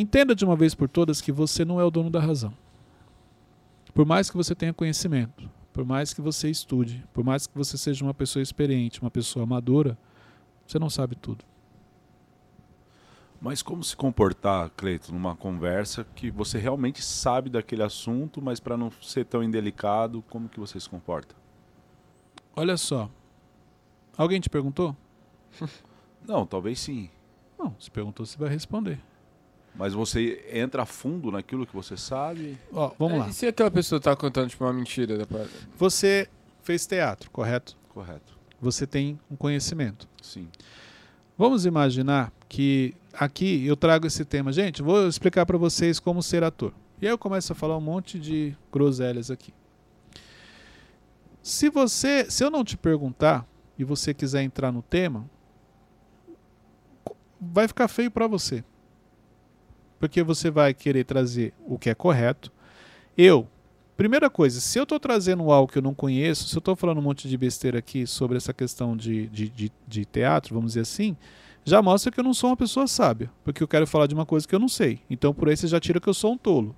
entenda 0.00 0.34
de 0.34 0.44
uma 0.44 0.56
vez 0.56 0.74
por 0.74 0.88
todas 0.88 1.20
que 1.20 1.32
você 1.32 1.64
não 1.64 1.80
é 1.80 1.84
o 1.84 1.90
dono 1.90 2.10
da 2.10 2.20
razão. 2.20 2.52
Por 3.94 4.04
mais 4.04 4.30
que 4.30 4.36
você 4.36 4.54
tenha 4.54 4.74
conhecimento, 4.74 5.48
por 5.72 5.84
mais 5.84 6.12
que 6.12 6.20
você 6.20 6.50
estude, 6.50 7.04
por 7.12 7.24
mais 7.24 7.46
que 7.46 7.56
você 7.56 7.78
seja 7.78 8.04
uma 8.04 8.14
pessoa 8.14 8.42
experiente, 8.42 9.00
uma 9.00 9.10
pessoa 9.10 9.46
madura, 9.46 9.96
você 10.66 10.78
não 10.78 10.90
sabe 10.90 11.16
tudo. 11.16 11.44
Mas 13.40 13.62
como 13.62 13.84
se 13.84 13.94
comportar, 13.94 14.70
Cleiton, 14.70 15.12
numa 15.12 15.36
conversa 15.36 16.06
que 16.14 16.30
você 16.30 16.58
realmente 16.58 17.02
sabe 17.02 17.50
daquele 17.50 17.82
assunto, 17.82 18.40
mas 18.42 18.58
para 18.58 18.76
não 18.76 18.90
ser 19.02 19.24
tão 19.26 19.42
indelicado, 19.42 20.22
como 20.30 20.48
que 20.48 20.58
você 20.58 20.80
se 20.80 20.88
comporta? 20.88 21.34
Olha 22.54 22.76
só. 22.76 23.10
Alguém 24.16 24.40
te 24.40 24.48
perguntou? 24.48 24.96
Não, 26.26 26.46
talvez 26.46 26.80
sim. 26.80 27.10
Não, 27.58 27.76
se 27.78 27.90
perguntou, 27.90 28.24
você 28.24 28.36
vai 28.38 28.48
responder. 28.48 28.98
Mas 29.78 29.92
você 29.92 30.44
entra 30.52 30.82
a 30.82 30.86
fundo 30.86 31.30
naquilo 31.30 31.66
que 31.66 31.74
você 31.74 31.96
sabe. 31.96 32.58
Ó, 32.72 32.92
vamos 32.98 33.16
É, 33.16 33.18
lá. 33.20 33.28
E 33.28 33.32
se 33.32 33.46
aquela 33.46 33.70
pessoa 33.70 34.00
tá 34.00 34.16
contando 34.16 34.48
tipo 34.48 34.64
uma 34.64 34.72
mentira 34.72 35.18
da 35.18 35.26
parada? 35.26 35.50
Você 35.76 36.28
fez 36.62 36.86
teatro, 36.86 37.30
correto? 37.30 37.76
Correto. 37.90 38.36
Você 38.60 38.86
tem 38.86 39.18
um 39.30 39.36
conhecimento. 39.36 40.08
Sim. 40.22 40.48
Vamos 41.36 41.66
imaginar 41.66 42.32
que 42.48 42.94
aqui 43.12 43.66
eu 43.66 43.76
trago 43.76 44.06
esse 44.06 44.24
tema. 44.24 44.50
Gente, 44.50 44.82
vou 44.82 45.06
explicar 45.06 45.44
para 45.44 45.58
vocês 45.58 46.00
como 46.00 46.22
ser 46.22 46.42
ator. 46.42 46.72
E 47.00 47.06
aí 47.06 47.12
eu 47.12 47.18
começo 47.18 47.52
a 47.52 47.54
falar 47.54 47.76
um 47.76 47.80
monte 47.82 48.18
de 48.18 48.56
groselhas 48.72 49.30
aqui. 49.30 49.52
Se 51.42 51.68
você, 51.68 52.30
se 52.30 52.42
eu 52.42 52.50
não 52.50 52.64
te 52.64 52.76
perguntar 52.78 53.46
e 53.78 53.84
você 53.84 54.14
quiser 54.14 54.42
entrar 54.42 54.72
no 54.72 54.80
tema, 54.80 55.28
vai 57.38 57.68
ficar 57.68 57.88
feio 57.88 58.10
para 58.10 58.26
você. 58.26 58.64
Porque 59.98 60.22
você 60.22 60.50
vai 60.50 60.74
querer 60.74 61.04
trazer 61.04 61.54
o 61.66 61.78
que 61.78 61.88
é 61.90 61.94
correto. 61.94 62.52
Eu, 63.16 63.48
primeira 63.96 64.28
coisa, 64.28 64.60
se 64.60 64.78
eu 64.78 64.82
estou 64.82 65.00
trazendo 65.00 65.50
algo 65.50 65.70
que 65.72 65.78
eu 65.78 65.82
não 65.82 65.94
conheço, 65.94 66.48
se 66.48 66.56
eu 66.56 66.58
estou 66.58 66.76
falando 66.76 66.98
um 66.98 67.02
monte 67.02 67.28
de 67.28 67.36
besteira 67.36 67.78
aqui 67.78 68.06
sobre 68.06 68.36
essa 68.36 68.52
questão 68.52 68.96
de, 68.96 69.26
de, 69.28 69.48
de, 69.48 69.72
de 69.88 70.04
teatro, 70.04 70.54
vamos 70.54 70.72
dizer 70.72 70.80
assim, 70.80 71.16
já 71.64 71.80
mostra 71.80 72.12
que 72.12 72.20
eu 72.20 72.24
não 72.24 72.34
sou 72.34 72.50
uma 72.50 72.56
pessoa 72.56 72.86
sábia, 72.86 73.30
porque 73.42 73.62
eu 73.62 73.68
quero 73.68 73.86
falar 73.86 74.06
de 74.06 74.14
uma 74.14 74.26
coisa 74.26 74.46
que 74.46 74.54
eu 74.54 74.58
não 74.58 74.68
sei. 74.68 75.00
Então 75.08 75.32
por 75.32 75.48
aí 75.48 75.56
você 75.56 75.66
já 75.66 75.80
tira 75.80 75.98
que 76.00 76.08
eu 76.08 76.14
sou 76.14 76.32
um 76.32 76.38
tolo. 76.38 76.76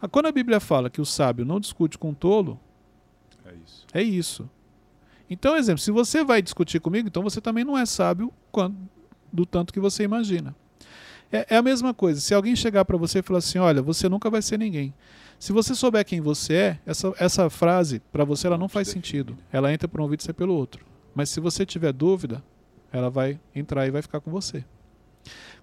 Ah, 0.00 0.06
Quando 0.06 0.26
a 0.26 0.32
Bíblia 0.32 0.60
fala 0.60 0.90
que 0.90 1.00
o 1.00 1.06
sábio 1.06 1.44
não 1.44 1.58
discute 1.58 1.96
com 1.96 2.10
o 2.10 2.14
tolo, 2.14 2.60
É 3.44 3.54
isso. 3.54 3.86
é 3.94 4.02
isso. 4.02 4.50
Então, 5.28 5.56
exemplo, 5.56 5.80
se 5.80 5.90
você 5.90 6.22
vai 6.22 6.40
discutir 6.40 6.78
comigo, 6.80 7.08
então 7.08 7.22
você 7.22 7.40
também 7.40 7.64
não 7.64 7.76
é 7.76 7.84
sábio 7.84 8.32
quando, 8.52 8.76
do 9.32 9.44
tanto 9.44 9.72
que 9.72 9.80
você 9.80 10.04
imagina. 10.04 10.54
É, 11.30 11.54
é 11.54 11.56
a 11.56 11.62
mesma 11.62 11.92
coisa. 11.92 12.20
Se 12.20 12.34
alguém 12.34 12.54
chegar 12.54 12.84
para 12.84 12.96
você 12.96 13.18
e 13.18 13.22
falar 13.22 13.38
assim, 13.38 13.58
olha, 13.58 13.82
você 13.82 14.08
nunca 14.08 14.30
vai 14.30 14.42
ser 14.42 14.58
ninguém. 14.58 14.94
Se 15.38 15.52
você 15.52 15.74
souber 15.74 16.04
quem 16.04 16.20
você 16.20 16.54
é, 16.54 16.80
essa, 16.86 17.12
essa 17.18 17.50
frase 17.50 18.00
para 18.12 18.24
você 18.24 18.46
ela 18.46 18.56
não 18.56 18.68
faz 18.68 18.88
sentido. 18.88 19.36
Ela 19.52 19.72
entra 19.72 19.86
por 19.86 20.00
um 20.00 20.04
ouvido 20.04 20.20
e 20.20 20.22
sai 20.22 20.34
pelo 20.34 20.54
outro. 20.54 20.84
Mas 21.14 21.30
se 21.30 21.40
você 21.40 21.66
tiver 21.66 21.92
dúvida, 21.92 22.42
ela 22.92 23.10
vai 23.10 23.38
entrar 23.54 23.86
e 23.86 23.90
vai 23.90 24.02
ficar 24.02 24.20
com 24.20 24.30
você. 24.30 24.64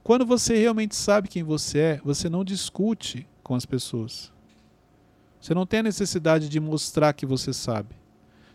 Quando 0.03 0.25
você 0.25 0.57
realmente 0.57 0.95
sabe 0.95 1.29
quem 1.29 1.43
você 1.43 1.79
é, 1.79 2.01
você 2.03 2.29
não 2.29 2.43
discute 2.43 3.27
com 3.41 3.55
as 3.55 3.65
pessoas. 3.65 4.31
Você 5.39 5.53
não 5.53 5.65
tem 5.65 5.79
a 5.79 5.83
necessidade 5.83 6.47
de 6.49 6.59
mostrar 6.59 7.13
que 7.13 7.25
você 7.25 7.53
sabe. 7.53 7.95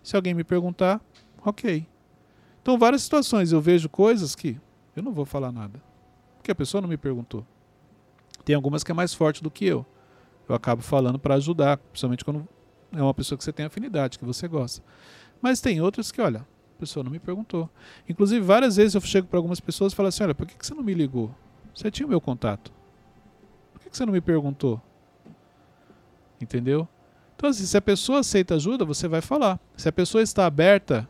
Se 0.02 0.14
alguém 0.14 0.34
me 0.34 0.44
perguntar, 0.44 1.00
ok. 1.44 1.86
Então, 2.62 2.78
várias 2.78 3.02
situações 3.02 3.52
eu 3.52 3.60
vejo 3.60 3.88
coisas 3.88 4.34
que 4.34 4.58
eu 4.94 5.02
não 5.02 5.12
vou 5.12 5.24
falar 5.24 5.52
nada. 5.52 5.87
Porque 6.48 6.52
a 6.52 6.64
pessoa 6.64 6.80
não 6.80 6.88
me 6.88 6.96
perguntou. 6.96 7.44
Tem 8.42 8.56
algumas 8.56 8.82
que 8.82 8.90
é 8.90 8.94
mais 8.94 9.12
forte 9.12 9.42
do 9.42 9.50
que 9.50 9.66
eu. 9.66 9.84
Eu 10.48 10.54
acabo 10.54 10.80
falando 10.80 11.18
para 11.18 11.34
ajudar, 11.34 11.76
principalmente 11.76 12.24
quando 12.24 12.48
é 12.90 13.02
uma 13.02 13.12
pessoa 13.12 13.36
que 13.36 13.44
você 13.44 13.52
tem 13.52 13.66
afinidade, 13.66 14.18
que 14.18 14.24
você 14.24 14.48
gosta. 14.48 14.82
Mas 15.42 15.60
tem 15.60 15.82
outras 15.82 16.10
que, 16.10 16.22
olha, 16.22 16.38
a 16.74 16.80
pessoa 16.80 17.04
não 17.04 17.10
me 17.10 17.18
perguntou. 17.18 17.68
Inclusive, 18.08 18.40
várias 18.40 18.76
vezes 18.76 18.94
eu 18.94 19.00
chego 19.02 19.26
para 19.26 19.38
algumas 19.38 19.60
pessoas 19.60 19.92
e 19.92 19.96
falo 19.96 20.08
assim: 20.08 20.22
olha, 20.22 20.34
por 20.34 20.46
que 20.46 20.56
que 20.56 20.64
você 20.66 20.72
não 20.72 20.82
me 20.82 20.94
ligou? 20.94 21.30
Você 21.74 21.90
tinha 21.90 22.06
o 22.06 22.08
meu 22.08 22.18
contato. 22.20 22.72
Por 23.74 23.82
que 23.82 23.90
que 23.90 23.96
você 23.98 24.06
não 24.06 24.12
me 24.14 24.22
perguntou? 24.22 24.80
Entendeu? 26.40 26.88
Então, 27.36 27.50
assim, 27.50 27.66
se 27.66 27.76
a 27.76 27.82
pessoa 27.82 28.20
aceita 28.20 28.54
ajuda, 28.54 28.86
você 28.86 29.06
vai 29.06 29.20
falar. 29.20 29.60
Se 29.76 29.86
a 29.86 29.92
pessoa 29.92 30.22
está 30.22 30.46
aberta 30.46 31.06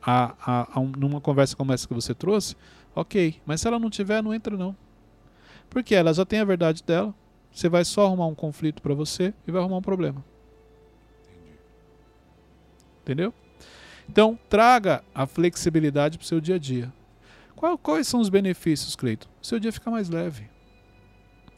a, 0.00 0.34
a, 0.40 0.68
a 0.74 0.80
um- 0.80 0.92
numa 0.96 1.20
conversa 1.20 1.56
como 1.56 1.72
essa 1.72 1.88
que 1.88 1.92
você 1.94 2.14
trouxe, 2.14 2.54
ok. 3.00 3.40
Mas 3.46 3.60
se 3.60 3.68
ela 3.68 3.78
não 3.78 3.90
tiver, 3.90 4.22
não 4.22 4.34
entra 4.34 4.56
não. 4.56 4.76
Porque 5.70 5.94
ela 5.94 6.12
já 6.12 6.24
tem 6.24 6.40
a 6.40 6.44
verdade 6.44 6.82
dela. 6.82 7.14
Você 7.52 7.68
vai 7.68 7.84
só 7.84 8.04
arrumar 8.06 8.26
um 8.26 8.34
conflito 8.34 8.80
para 8.82 8.94
você 8.94 9.32
e 9.46 9.50
vai 9.50 9.60
arrumar 9.60 9.78
um 9.78 9.82
problema. 9.82 10.24
Entendeu? 13.02 13.32
Então, 14.08 14.38
traga 14.48 15.02
a 15.14 15.26
flexibilidade 15.26 16.18
para 16.18 16.24
o 16.24 16.26
seu 16.28 16.40
dia 16.40 16.54
a 16.56 16.58
dia. 16.58 16.92
Qual- 17.56 17.76
quais 17.78 18.06
são 18.06 18.20
os 18.20 18.28
benefícios, 18.28 18.94
Cleiton? 18.94 19.28
O 19.42 19.46
seu 19.46 19.58
dia 19.58 19.72
fica 19.72 19.90
mais 19.90 20.08
leve. 20.08 20.48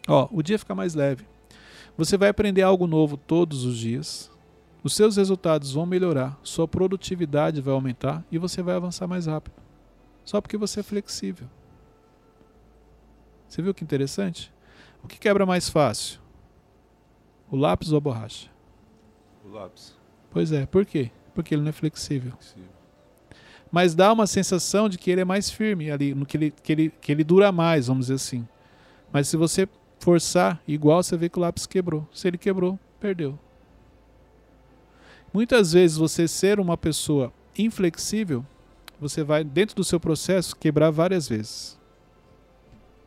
Ó, 0.08 0.28
o 0.32 0.42
dia 0.42 0.58
fica 0.58 0.74
mais 0.74 0.94
leve. 0.94 1.24
Você 1.96 2.16
vai 2.16 2.28
aprender 2.28 2.62
algo 2.62 2.86
novo 2.86 3.16
todos 3.16 3.64
os 3.64 3.76
dias. 3.76 4.30
os 4.82 4.94
seus 4.96 5.18
resultados 5.18 5.72
vão 5.74 5.84
melhorar, 5.84 6.40
sua 6.42 6.66
produtividade 6.66 7.60
vai 7.60 7.74
aumentar 7.74 8.24
e 8.32 8.38
você 8.38 8.62
vai 8.62 8.74
avançar 8.74 9.06
mais 9.06 9.26
rápido. 9.26 9.52
Só 10.30 10.40
porque 10.40 10.56
você 10.56 10.78
é 10.78 10.82
flexível. 10.84 11.48
Você 13.48 13.60
viu 13.60 13.74
que 13.74 13.82
interessante? 13.82 14.54
O 15.02 15.08
que 15.08 15.18
quebra 15.18 15.44
mais 15.44 15.68
fácil? 15.68 16.20
O 17.50 17.56
lápis 17.56 17.90
ou 17.90 17.98
a 17.98 18.00
borracha? 18.00 18.48
O 19.44 19.48
lápis. 19.48 19.92
Pois 20.30 20.52
é, 20.52 20.66
por 20.66 20.86
quê? 20.86 21.10
Porque 21.34 21.52
ele 21.52 21.62
não 21.62 21.70
é 21.70 21.72
flexível. 21.72 22.32
Sim. 22.38 22.62
Mas 23.72 23.92
dá 23.92 24.12
uma 24.12 24.24
sensação 24.24 24.88
de 24.88 24.98
que 24.98 25.10
ele 25.10 25.22
é 25.22 25.24
mais 25.24 25.50
firme 25.50 25.90
ali, 25.90 26.14
no 26.14 26.24
que 26.24 26.36
ele, 26.36 26.54
que 26.62 26.70
ele, 26.70 26.90
que 27.00 27.10
ele 27.10 27.24
dura 27.24 27.50
mais, 27.50 27.88
vamos 27.88 28.04
dizer 28.04 28.14
assim. 28.14 28.46
Mas 29.12 29.26
se 29.26 29.36
você 29.36 29.68
forçar 29.98 30.62
igual, 30.64 31.02
você 31.02 31.16
vê 31.16 31.28
que 31.28 31.38
o 31.38 31.42
lápis 31.42 31.66
quebrou. 31.66 32.08
Se 32.12 32.28
ele 32.28 32.38
quebrou, 32.38 32.78
perdeu. 33.00 33.36
Muitas 35.34 35.72
vezes 35.72 35.96
você 35.96 36.28
ser 36.28 36.60
uma 36.60 36.76
pessoa 36.76 37.32
inflexível, 37.58 38.46
você 39.00 39.22
vai, 39.24 39.42
dentro 39.42 39.74
do 39.76 39.82
seu 39.84 39.98
processo, 39.98 40.54
quebrar 40.56 40.90
várias 40.90 41.28
vezes. 41.28 41.78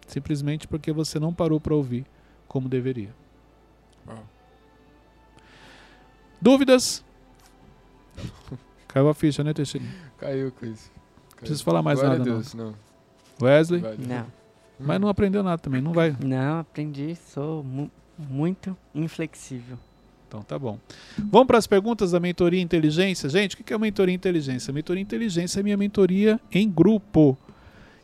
Simplesmente 0.07 0.67
porque 0.67 0.91
você 0.91 1.19
não 1.19 1.33
parou 1.33 1.59
para 1.59 1.73
ouvir 1.75 2.05
como 2.47 2.67
deveria. 2.67 3.13
Dúvidas? 6.41 7.03
Caiu 8.87 9.09
a 9.09 9.13
ficha, 9.13 9.43
né, 9.43 9.53
Teixeira? 9.53 9.85
Caiu. 10.17 10.51
Caiu. 10.51 10.75
Preciso 11.37 11.63
falar 11.63 11.81
mais 11.81 11.99
Glória 11.99 12.19
nada, 12.19 12.29
a 12.29 12.33
não. 12.33 12.39
Deus, 12.41 12.53
não. 12.53 12.75
Wesley? 13.41 13.81
Não, 13.99 14.25
Mas 14.79 14.99
não 15.01 15.07
aprendeu 15.07 15.41
nada 15.43 15.57
também, 15.57 15.81
não 15.81 15.91
vai. 15.93 16.15
não, 16.23 16.59
aprendi, 16.59 17.15
sou 17.15 17.63
mu- 17.63 17.91
muito 18.17 18.75
inflexível. 18.93 19.77
Então 20.33 20.41
tá 20.41 20.57
bom. 20.57 20.79
Vamos 21.29 21.45
para 21.45 21.59
as 21.59 21.67
perguntas 21.67 22.09
da 22.09 22.19
mentoria 22.19 22.59
inteligência. 22.59 23.29
Gente, 23.29 23.53
o 23.53 23.63
que 23.63 23.71
é 23.71 23.77
mentoria 23.77 24.15
inteligência? 24.15 24.73
Mentoria 24.73 24.99
inteligência 24.99 25.59
é 25.59 25.63
minha 25.63 25.77
mentoria 25.77 26.39
em 26.51 26.67
grupo. 26.67 27.37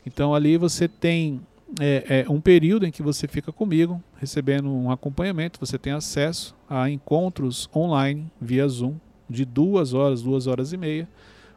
Então 0.06 0.32
ali 0.32 0.56
você 0.56 0.86
tem 0.86 1.40
é, 1.80 2.24
é, 2.24 2.30
um 2.30 2.40
período 2.40 2.86
em 2.86 2.92
que 2.92 3.02
você 3.02 3.26
fica 3.26 3.50
comigo, 3.50 4.00
recebendo 4.16 4.70
um 4.70 4.92
acompanhamento. 4.92 5.58
Você 5.58 5.76
tem 5.76 5.92
acesso 5.92 6.54
a 6.68 6.88
encontros 6.88 7.68
online 7.74 8.30
via 8.40 8.68
Zoom 8.68 8.94
de 9.28 9.44
duas 9.44 9.92
horas, 9.92 10.22
duas 10.22 10.46
horas 10.46 10.72
e 10.72 10.76
meia, 10.76 11.08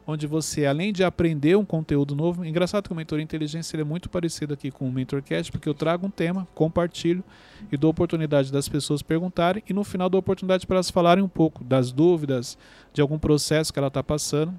onde 0.05 0.27
você, 0.27 0.65
além 0.65 0.91
de 0.91 1.03
aprender 1.03 1.55
um 1.57 1.63
conteúdo 1.63 2.13
novo, 2.15 2.43
engraçado 2.43 2.87
que 2.87 2.91
o 2.93 2.95
mentoria 2.95 3.23
inteligência 3.23 3.75
ele 3.75 3.83
é 3.83 3.85
muito 3.85 4.09
parecido 4.09 4.53
aqui 4.53 4.69
com 4.69 4.87
o 4.87 4.91
Mentorcast, 4.91 5.51
porque 5.51 5.67
eu 5.69 5.73
trago 5.73 6.05
um 6.05 6.09
tema, 6.09 6.45
compartilho 6.53 7.23
e 7.71 7.77
dou 7.77 7.89
oportunidade 7.91 8.51
das 8.51 8.67
pessoas 8.67 9.01
perguntarem 9.01 9.63
e 9.69 9.73
no 9.73 9.83
final 9.83 10.09
dou 10.09 10.19
oportunidade 10.19 10.67
para 10.67 10.75
elas 10.75 10.89
falarem 10.89 11.23
um 11.23 11.27
pouco 11.29 11.63
das 11.63 11.91
dúvidas, 11.91 12.57
de 12.93 13.01
algum 13.01 13.17
processo 13.17 13.71
que 13.71 13.79
ela 13.79 13.87
está 13.87 14.03
passando 14.03 14.53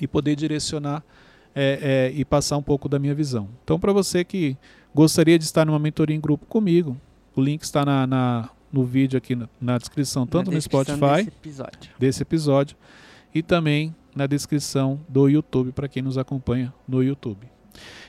e 0.00 0.06
poder 0.06 0.36
direcionar 0.36 1.02
é, 1.54 2.10
é, 2.10 2.12
e 2.14 2.24
passar 2.24 2.56
um 2.58 2.62
pouco 2.62 2.88
da 2.88 2.98
minha 2.98 3.14
visão. 3.14 3.48
Então, 3.64 3.80
para 3.80 3.92
você 3.92 4.22
que 4.22 4.56
gostaria 4.94 5.38
de 5.38 5.44
estar 5.44 5.64
numa 5.64 5.78
mentoria 5.78 6.14
em 6.14 6.20
grupo 6.20 6.44
comigo, 6.46 6.96
o 7.34 7.40
link 7.40 7.62
está 7.62 7.84
na, 7.84 8.06
na- 8.06 8.50
no 8.70 8.84
vídeo 8.84 9.16
aqui 9.16 9.34
na, 9.34 9.48
na 9.58 9.78
descrição, 9.78 10.26
tanto 10.26 10.48
Na 10.50 10.52
no 10.52 10.58
descrição 10.58 10.94
Spotify 10.96 11.24
desse 11.24 11.28
episódio. 11.38 11.90
desse 11.98 12.22
episódio 12.22 12.76
e 13.34 13.42
também 13.42 13.94
na 14.18 14.26
descrição 14.26 15.00
do 15.08 15.28
YouTube 15.28 15.70
para 15.70 15.88
quem 15.88 16.02
nos 16.02 16.18
acompanha 16.18 16.74
no 16.86 17.02
YouTube. 17.02 17.48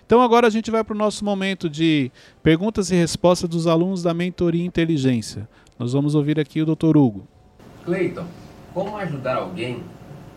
Então 0.04 0.22
agora 0.22 0.48
a 0.48 0.50
gente 0.50 0.72
vai 0.72 0.84
para 0.84 0.96
o 0.96 0.98
nosso 0.98 1.24
momento 1.24 1.70
de 1.70 2.12
perguntas 2.42 2.90
e 2.90 2.96
respostas 2.96 3.48
dos 3.48 3.68
alunos 3.68 4.02
da 4.02 4.12
mentoria 4.12 4.66
inteligência. 4.66 5.48
Nós 5.78 5.94
vamos 5.94 6.16
ouvir 6.16 6.40
aqui 6.40 6.64
o 6.64 6.66
Dr. 6.66 6.98
Hugo. 6.98 7.28
Cleiton, 7.86 8.26
como 8.74 8.98
ajudar 8.98 9.38
alguém 9.38 9.84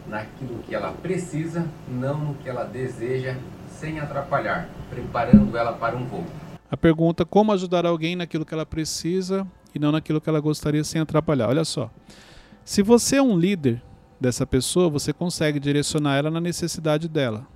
naquilo 0.06 0.62
que 0.68 0.74
ela 0.74 0.92
precisa, 0.92 1.66
não 1.88 2.18
no 2.18 2.34
que 2.34 2.50
ela 2.50 2.64
deseja, 2.64 3.38
sem 3.70 3.98
atrapalhar, 3.98 4.68
preparando 4.90 5.56
ela 5.56 5.72
para 5.72 5.96
um 5.96 6.04
voo? 6.04 6.26
A 6.70 6.76
pergunta 6.76 7.24
como 7.24 7.50
ajudar 7.50 7.86
alguém 7.86 8.14
naquilo 8.14 8.44
que 8.44 8.52
ela 8.52 8.66
precisa 8.66 9.46
e 9.74 9.78
não 9.78 9.90
naquilo 9.90 10.20
que 10.20 10.28
ela 10.28 10.40
gostaria 10.40 10.84
sem 10.84 11.00
atrapalhar. 11.00 11.48
Olha 11.48 11.64
só. 11.64 11.90
Se 12.62 12.82
você 12.82 13.16
é 13.16 13.22
um 13.22 13.38
líder 13.38 13.82
dessa 14.22 14.46
pessoa, 14.46 14.88
você 14.88 15.12
consegue 15.12 15.60
direcionar 15.60 16.16
ela 16.16 16.30
na 16.30 16.40
necessidade 16.40 17.08
dela. 17.08 17.46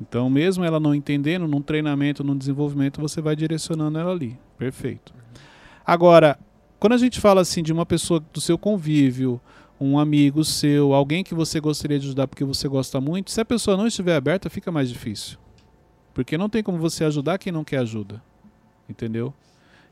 Então, 0.00 0.28
mesmo 0.28 0.62
ela 0.62 0.78
não 0.78 0.94
entendendo, 0.94 1.48
num 1.48 1.60
treinamento, 1.62 2.22
num 2.22 2.36
desenvolvimento, 2.36 3.00
você 3.00 3.20
vai 3.20 3.34
direcionando 3.34 3.98
ela 3.98 4.12
ali. 4.12 4.38
Perfeito. 4.58 5.12
Agora, 5.84 6.38
quando 6.78 6.92
a 6.92 6.98
gente 6.98 7.20
fala 7.20 7.40
assim 7.40 7.62
de 7.62 7.72
uma 7.72 7.86
pessoa 7.86 8.20
do 8.32 8.40
seu 8.40 8.58
convívio, 8.58 9.40
um 9.80 9.98
amigo 9.98 10.44
seu, 10.44 10.92
alguém 10.92 11.24
que 11.24 11.34
você 11.34 11.58
gostaria 11.60 11.98
de 11.98 12.06
ajudar 12.06 12.28
porque 12.28 12.44
você 12.44 12.68
gosta 12.68 13.00
muito, 13.00 13.30
se 13.30 13.40
a 13.40 13.44
pessoa 13.44 13.76
não 13.76 13.86
estiver 13.86 14.14
aberta, 14.16 14.50
fica 14.50 14.70
mais 14.70 14.88
difícil. 14.90 15.38
Porque 16.12 16.36
não 16.36 16.48
tem 16.48 16.62
como 16.62 16.78
você 16.78 17.04
ajudar 17.04 17.38
quem 17.38 17.52
não 17.52 17.64
quer 17.64 17.78
ajuda. 17.78 18.22
Entendeu? 18.88 19.32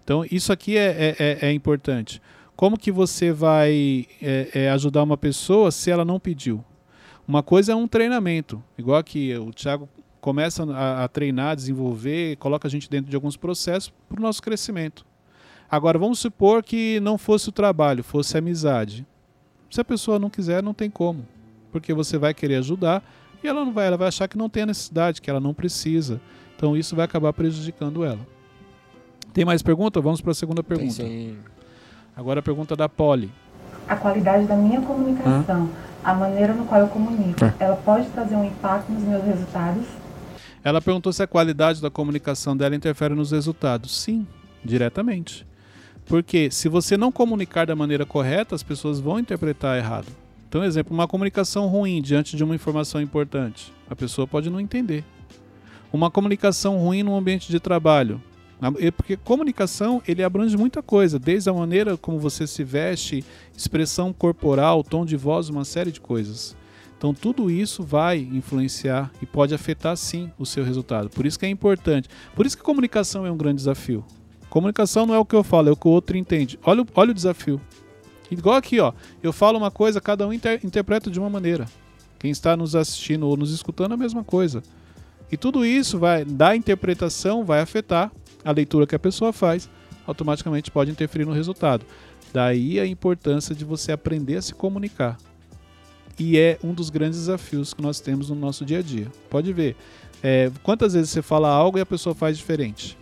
Então, 0.03 0.25
isso 0.31 0.53
aqui 0.53 0.77
é, 0.77 0.87
é, 0.87 1.17
é- 1.19 1.39
é 1.49 1.53
importante. 1.53 2.21
Como 2.57 2.79
que 2.79 2.93
você 2.93 3.33
vai 3.33 4.07
é, 4.23 4.49
é, 4.55 4.71
ajudar 4.71 5.03
uma 5.03 5.17
pessoa 5.17 5.71
se 5.71 5.91
ela 5.91 6.05
não 6.05 6.21
pediu? 6.21 6.65
Uma 7.27 7.43
coisa 7.43 7.73
é 7.73 7.75
um 7.75 7.89
treinamento, 7.89 8.63
igual 8.79 8.99
aqui 8.99 9.35
o 9.37 9.51
Thiago 9.51 9.89
começa 10.21 10.65
a, 10.73 11.05
a 11.05 11.09
treinar, 11.09 11.57
desenvolver, 11.57 12.37
coloca 12.37 12.69
a 12.69 12.71
gente 12.71 12.89
dentro 12.89 13.11
de 13.11 13.17
alguns 13.17 13.37
processos 13.37 13.93
para 14.09 14.19
o 14.19 14.23
nosso 14.23 14.43
crescimento. 14.43 15.05
Agora, 15.69 15.99
vamos 15.99 16.19
supor 16.19 16.63
que 16.63 17.01
não 17.01 17.19
fosse 17.19 17.49
o 17.49 17.53
trabalho, 17.53 18.05
fosse 18.05 18.37
a 18.37 18.39
amizade. 18.39 19.07
Se 19.71 19.81
a 19.81 19.85
pessoa 19.85 20.19
não 20.19 20.31
quiser, 20.31 20.63
não 20.63 20.73
tem 20.73 20.89
como, 20.89 21.27
porque 21.73 21.93
você 21.93 22.17
vai 22.17 22.33
querer 22.33 22.57
ajudar 22.57 23.03
e 23.43 23.49
ela 23.49 23.65
não 23.65 23.73
vai, 23.73 23.87
ela 23.87 23.97
vai 23.97 24.09
achar 24.09 24.29
que 24.29 24.39
não 24.39 24.49
tem 24.49 24.63
a 24.63 24.67
necessidade, 24.67 25.21
que 25.21 25.29
ela 25.29 25.41
não 25.41 25.53
precisa. 25.53 26.21
Então, 26.57 26.77
isso 26.77 26.95
vai 26.95 27.05
acabar 27.05 27.33
prejudicando 27.33 28.05
ela. 28.05 28.25
Tem 29.33 29.45
mais 29.45 29.63
pergunta? 29.63 30.01
Vamos 30.01 30.21
para 30.21 30.31
a 30.31 30.35
segunda 30.35 30.63
pergunta. 30.63 31.03
Tem 31.03 31.37
Agora 32.17 32.41
a 32.41 32.43
pergunta 32.43 32.77
da 32.77 32.89
Polly. 32.89 33.31
A 33.89 33.97
qualidade 33.97 34.47
da 34.47 34.57
minha 34.57 34.81
comunicação, 34.81 35.69
a 36.03 36.15
maneira 36.15 36.55
no 36.55 36.65
qual 36.65 36.81
eu 36.81 36.89
comunico, 36.89 37.41
ela 37.59 37.77
pode 37.77 38.09
trazer 38.09 38.37
um 38.37 38.45
impacto 38.45 38.93
nos 38.93 39.03
meus 39.03 39.25
resultados? 39.25 39.85
Ela 40.63 40.81
perguntou 40.81 41.13
se 41.13 41.23
a 41.23 41.27
qualidade 41.27 41.83
da 41.83 41.91
comunicação 41.91 42.57
dela 42.57 42.75
interfere 42.75 43.15
nos 43.15 43.33
resultados. 43.33 44.01
Sim, 44.01 44.27
diretamente. 44.65 45.47
Porque 46.07 46.51
se 46.51 46.69
você 46.69 46.97
não 46.97 47.11
comunicar 47.11 47.67
da 47.67 47.77
maneira 47.77 48.07
correta, 48.07 48.55
as 48.55 48.63
pessoas 48.63 49.01
vão 49.01 49.19
interpretar 49.19 49.77
errado. 49.77 50.07
Então, 50.49 50.63
exemplo, 50.63 50.95
uma 50.95 51.09
comunicação 51.09 51.67
ruim 51.67 52.01
diante 52.01 52.37
de 52.37 52.45
uma 52.45 52.55
informação 52.55 53.01
importante, 53.01 53.73
a 53.91 53.97
pessoa 53.97 54.27
pode 54.27 54.49
não 54.49 54.61
entender. 54.61 55.05
Uma 55.93 56.11
comunicação 56.11 56.79
ruim 56.79 57.03
no 57.03 57.17
ambiente 57.17 57.51
de 57.51 57.59
trabalho, 57.59 58.23
é 58.31 58.34
porque 58.91 59.17
comunicação 59.17 60.03
ele 60.07 60.23
abrange 60.23 60.57
muita 60.57 60.83
coisa, 60.83 61.19
desde 61.19 61.51
a 61.51 61.53
maneira 61.53 61.97
como 61.97 62.19
você 62.19 62.47
se 62.47 62.65
veste, 62.65 63.25
expressão 63.57 64.13
corporal, 64.13 64.83
tom 64.83 65.05
de 65.05 65.17
voz, 65.17 65.49
uma 65.49 65.65
série 65.65 65.93
de 65.93 66.01
coisas. 66.01 66.57
Então 66.97 67.13
tudo 67.13 67.51
isso 67.51 67.83
vai 67.83 68.19
influenciar 68.19 69.13
e 69.21 69.27
pode 69.27 69.55
afetar 69.55 69.97
sim 69.97 70.31
o 70.39 70.47
seu 70.47 70.65
resultado. 70.65 71.11
Por 71.11 71.27
isso 71.27 71.39
que 71.39 71.45
é 71.45 71.49
importante. 71.49 72.09
Por 72.35 72.47
isso 72.47 72.57
que 72.57 72.63
comunicação 72.63 73.27
é 73.27 73.31
um 73.31 73.37
grande 73.37 73.57
desafio. 73.57 74.05
Comunicação 74.49 75.05
não 75.05 75.15
é 75.15 75.19
o 75.19 75.25
que 75.25 75.35
eu 75.35 75.45
falo, 75.45 75.69
é 75.69 75.73
o 75.73 75.77
que 75.77 75.89
o 75.89 75.91
outro 75.91 76.17
entende. 76.17 76.59
Olha, 76.65 76.87
olha 76.95 77.11
o 77.11 77.15
desafio. 77.15 77.61
Igual 78.31 78.57
aqui, 78.57 78.81
ó. 78.81 78.93
Eu 79.23 79.33
falo 79.33 79.59
uma 79.59 79.71
coisa, 79.71 80.01
cada 80.01 80.27
um 80.27 80.33
inter- 80.33 80.61
interpreta 80.65 81.11
de 81.11 81.19
uma 81.19 81.29
maneira. 81.29 81.67
Quem 82.19 82.31
está 82.31 82.57
nos 82.57 82.75
assistindo 82.75 83.27
ou 83.27 83.37
nos 83.37 83.53
escutando 83.53 83.93
é 83.93 83.95
a 83.95 83.99
mesma 83.99 84.25
coisa. 84.25 84.63
E 85.31 85.37
tudo 85.37 85.67
isso 85.67 85.99
vai 85.99 86.25
da 86.25 86.55
interpretação 86.57 87.45
vai 87.45 87.61
afetar 87.61 88.11
a 88.45 88.53
leitura 88.53 88.87
que 88.87 88.95
a 88.95 88.99
pessoa 88.99 89.33
faz, 89.33 89.69
automaticamente 90.07 90.71
pode 90.71 90.91
interferir 90.91 91.25
no 91.25 91.33
resultado. 91.33 91.85
Daí 92.33 92.79
a 92.81 92.87
importância 92.87 93.55
de 93.55 93.65
você 93.65 93.93
aprender 93.93 94.37
a 94.37 94.43
se 94.43 94.55
comunicar. 94.55 95.17
E 96.19 96.39
é 96.39 96.59
um 96.63 96.73
dos 96.73 96.91
grandes 96.91 97.19
desafios 97.19 97.75
que 97.75 97.83
nós 97.83 98.01
temos 98.01 98.31
no 98.31 98.37
nosso 98.37 98.65
dia 98.65 98.79
a 98.79 98.83
dia. 98.83 99.11
Pode 99.29 99.53
ver. 99.53 99.77
é, 100.23 100.51
quantas 100.63 100.95
vezes 100.95 101.11
você 101.11 101.23
fala 101.23 101.49
algo 101.49 101.79
e 101.79 101.81
a 101.81 101.87
pessoa 101.87 102.15
faz 102.15 102.39
diferente? 102.39 102.97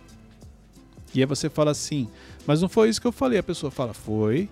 E 1.13 1.19
aí 1.19 1.25
você 1.25 1.49
fala 1.49 1.71
assim, 1.71 2.07
mas 2.45 2.61
não 2.61 2.67
foi 2.67 2.89
isso 2.89 2.99
que 2.99 3.07
eu 3.07 3.11
falei. 3.11 3.37
A 3.37 3.43
pessoa 3.43 3.71
fala, 3.71 3.93
foi. 3.93 4.49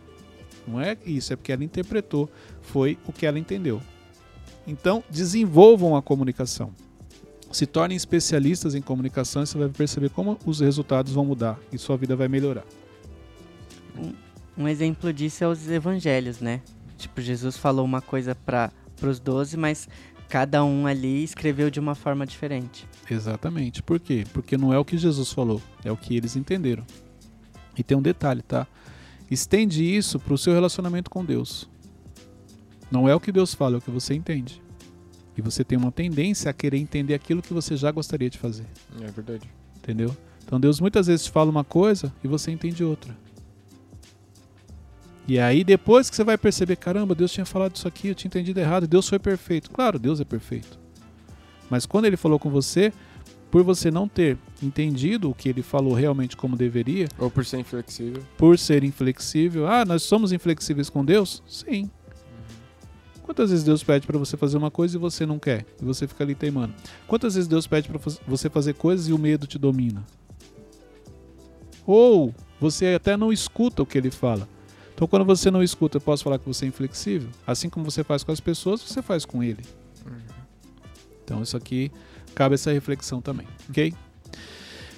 Não 0.67 0.79
é 0.79 0.95
isso, 1.05 1.33
é 1.33 1.35
porque 1.35 1.51
ela 1.51 1.63
interpretou. 1.63 2.29
Foi 2.61 2.97
o 3.07 3.11
que 3.11 3.25
ela 3.25 3.39
entendeu. 3.39 3.81
Então, 4.67 5.03
desenvolvam 5.09 5.95
a 5.95 6.01
comunicação. 6.01 6.71
Se 7.51 7.65
tornem 7.65 7.95
especialistas 7.95 8.75
em 8.75 8.81
comunicação 8.81 9.43
e 9.43 9.47
você 9.47 9.57
vai 9.57 9.69
perceber 9.69 10.09
como 10.09 10.37
os 10.45 10.59
resultados 10.59 11.11
vão 11.11 11.25
mudar 11.25 11.59
e 11.71 11.77
sua 11.77 11.97
vida 11.97 12.15
vai 12.15 12.27
melhorar. 12.27 12.63
Um 14.57 14.67
exemplo 14.67 15.11
disso 15.11 15.43
é 15.43 15.47
os 15.47 15.69
evangelhos, 15.69 16.39
né? 16.39 16.61
Tipo, 16.97 17.21
Jesus 17.21 17.57
falou 17.57 17.83
uma 17.83 18.01
coisa 18.01 18.35
para 18.35 18.71
os 19.01 19.19
doze, 19.19 19.57
mas 19.57 19.89
cada 20.29 20.63
um 20.63 20.87
ali 20.87 21.23
escreveu 21.23 21.69
de 21.69 21.79
uma 21.79 21.95
forma 21.95 22.25
diferente. 22.25 22.87
Exatamente. 23.09 23.83
Por 23.83 23.99
quê? 23.99 24.23
Porque 24.31 24.57
não 24.57 24.73
é 24.73 24.77
o 24.79 24.85
que 24.85 24.97
Jesus 24.97 25.31
falou, 25.31 25.61
é 25.83 25.91
o 25.91 25.97
que 25.97 26.15
eles 26.15 26.35
entenderam. 26.35 26.85
E 27.77 27.83
tem 27.83 27.97
um 27.97 28.01
detalhe, 28.01 28.41
tá? 28.41 28.67
Estende 29.29 29.83
isso 29.83 30.19
para 30.19 30.33
o 30.33 30.37
seu 30.37 30.53
relacionamento 30.53 31.09
com 31.09 31.25
Deus. 31.25 31.69
Não 32.89 33.07
é 33.07 33.15
o 33.15 33.19
que 33.19 33.31
Deus 33.31 33.53
fala, 33.53 33.75
é 33.75 33.77
o 33.77 33.81
que 33.81 33.91
você 33.91 34.13
entende. 34.13 34.61
E 35.37 35.41
você 35.41 35.63
tem 35.63 35.77
uma 35.77 35.91
tendência 35.91 36.49
a 36.49 36.53
querer 36.53 36.77
entender 36.77 37.13
aquilo 37.13 37.41
que 37.41 37.53
você 37.53 37.77
já 37.77 37.89
gostaria 37.91 38.29
de 38.29 38.37
fazer. 38.37 38.65
É 39.01 39.07
verdade. 39.07 39.49
Entendeu? 39.77 40.15
Então 40.45 40.59
Deus 40.59 40.79
muitas 40.79 41.07
vezes 41.07 41.25
te 41.25 41.31
fala 41.31 41.49
uma 41.49 41.63
coisa 41.63 42.13
e 42.23 42.27
você 42.27 42.51
entende 42.51 42.83
outra. 42.83 43.15
E 45.27 45.39
aí 45.39 45.63
depois 45.63 46.09
que 46.09 46.15
você 46.15 46.23
vai 46.23 46.37
perceber, 46.37 46.75
caramba, 46.75 47.15
Deus 47.15 47.31
tinha 47.31 47.45
falado 47.45 47.75
isso 47.75 47.87
aqui, 47.87 48.09
eu 48.09 48.15
tinha 48.15 48.27
entendido 48.27 48.59
errado, 48.59 48.87
Deus 48.87 49.07
foi 49.07 49.19
perfeito. 49.19 49.69
Claro, 49.71 49.97
Deus 49.97 50.19
é 50.19 50.25
perfeito. 50.25 50.79
Mas 51.69 51.85
quando 51.85 52.05
ele 52.05 52.17
falou 52.17 52.37
com 52.37 52.49
você, 52.49 52.91
por 53.49 53.63
você 53.63 53.89
não 53.91 54.07
ter 54.07 54.37
entendido 54.61 55.29
o 55.29 55.35
que 55.35 55.47
ele 55.47 55.61
falou 55.61 55.93
realmente 55.93 56.35
como 56.35 56.57
deveria, 56.57 57.07
Ou 57.17 57.29
por 57.31 57.45
ser 57.45 57.59
inflexível. 57.59 58.21
por 58.37 58.57
ser 58.57 58.83
inflexível, 58.83 59.67
ah, 59.67 59.85
nós 59.85 60.03
somos 60.03 60.31
inflexíveis 60.31 60.89
com 60.89 61.03
Deus? 61.05 61.41
Sim. 61.47 61.89
Quantas 63.31 63.49
vezes 63.49 63.63
Deus 63.63 63.81
pede 63.81 64.05
para 64.05 64.17
você 64.17 64.35
fazer 64.35 64.57
uma 64.57 64.69
coisa 64.69 64.97
e 64.97 64.99
você 64.99 65.25
não 65.25 65.39
quer? 65.39 65.65
E 65.81 65.85
você 65.85 66.05
fica 66.05 66.21
ali 66.21 66.35
teimando. 66.35 66.73
Quantas 67.07 67.35
vezes 67.35 67.47
Deus 67.47 67.65
pede 67.65 67.87
para 67.87 67.97
você 68.27 68.49
fazer 68.49 68.73
coisas 68.73 69.07
e 69.07 69.13
o 69.13 69.17
medo 69.17 69.47
te 69.47 69.57
domina? 69.57 70.05
Ou 71.87 72.35
você 72.59 72.87
até 72.87 73.15
não 73.15 73.31
escuta 73.31 73.81
o 73.81 73.85
que 73.85 73.97
ele 73.97 74.11
fala. 74.11 74.49
Então, 74.93 75.07
quando 75.07 75.23
você 75.23 75.49
não 75.49 75.63
escuta, 75.63 75.95
eu 75.95 76.01
posso 76.01 76.25
falar 76.25 76.39
que 76.39 76.45
você 76.45 76.65
é 76.65 76.67
inflexível? 76.67 77.29
Assim 77.47 77.69
como 77.69 77.89
você 77.89 78.03
faz 78.03 78.21
com 78.21 78.33
as 78.33 78.41
pessoas, 78.41 78.81
você 78.81 79.01
faz 79.01 79.23
com 79.23 79.41
ele. 79.41 79.63
Então, 81.23 81.41
isso 81.41 81.55
aqui 81.55 81.89
cabe 82.35 82.55
essa 82.55 82.73
reflexão 82.73 83.21
também, 83.21 83.47
ok? 83.69 83.93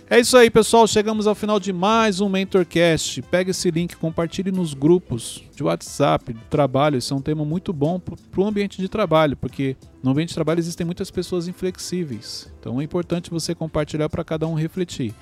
É 0.09 0.19
isso 0.19 0.37
aí, 0.37 0.49
pessoal. 0.49 0.85
Chegamos 0.85 1.25
ao 1.25 1.33
final 1.33 1.59
de 1.59 1.73
mais 1.73 2.21
um 2.21 2.29
MentorCast. 2.29 3.21
Pega 3.23 3.49
esse 3.51 3.71
link, 3.71 3.95
compartilhe 3.95 4.51
nos 4.51 4.73
grupos 4.73 5.43
de 5.55 5.63
WhatsApp, 5.63 6.33
do 6.33 6.39
trabalho. 6.49 6.97
Isso 6.97 7.13
é 7.13 7.17
um 7.17 7.21
tema 7.21 7.43
muito 7.43 7.73
bom 7.73 7.99
para 7.99 8.41
o 8.41 8.45
ambiente 8.45 8.79
de 8.79 8.87
trabalho, 8.87 9.35
porque 9.35 9.75
no 10.03 10.11
ambiente 10.11 10.29
de 10.29 10.35
trabalho 10.35 10.59
existem 10.59 10.85
muitas 10.85 11.09
pessoas 11.09 11.47
inflexíveis. 11.47 12.51
Então 12.59 12.79
é 12.79 12.83
importante 12.83 13.31
você 13.31 13.55
compartilhar 13.55 14.07
para 14.09 14.23
cada 14.23 14.45
um 14.45 14.53
refletir. 14.53 15.15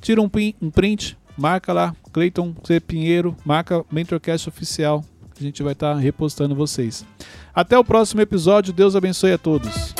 Tira 0.00 0.20
um, 0.22 0.28
pin- 0.28 0.54
um 0.62 0.70
print, 0.70 1.18
marca 1.36 1.72
lá, 1.72 1.96
Cleiton 2.12 2.54
C. 2.62 2.78
Pinheiro, 2.78 3.34
marca 3.44 3.84
MentorCast 3.90 4.48
Oficial. 4.48 5.04
A 5.38 5.42
gente 5.42 5.62
vai 5.62 5.72
estar 5.72 5.94
repostando 5.94 6.54
vocês. 6.54 7.04
Até 7.54 7.76
o 7.76 7.84
próximo 7.84 8.20
episódio. 8.20 8.72
Deus 8.72 8.94
abençoe 8.94 9.32
a 9.32 9.38
todos. 9.38 9.92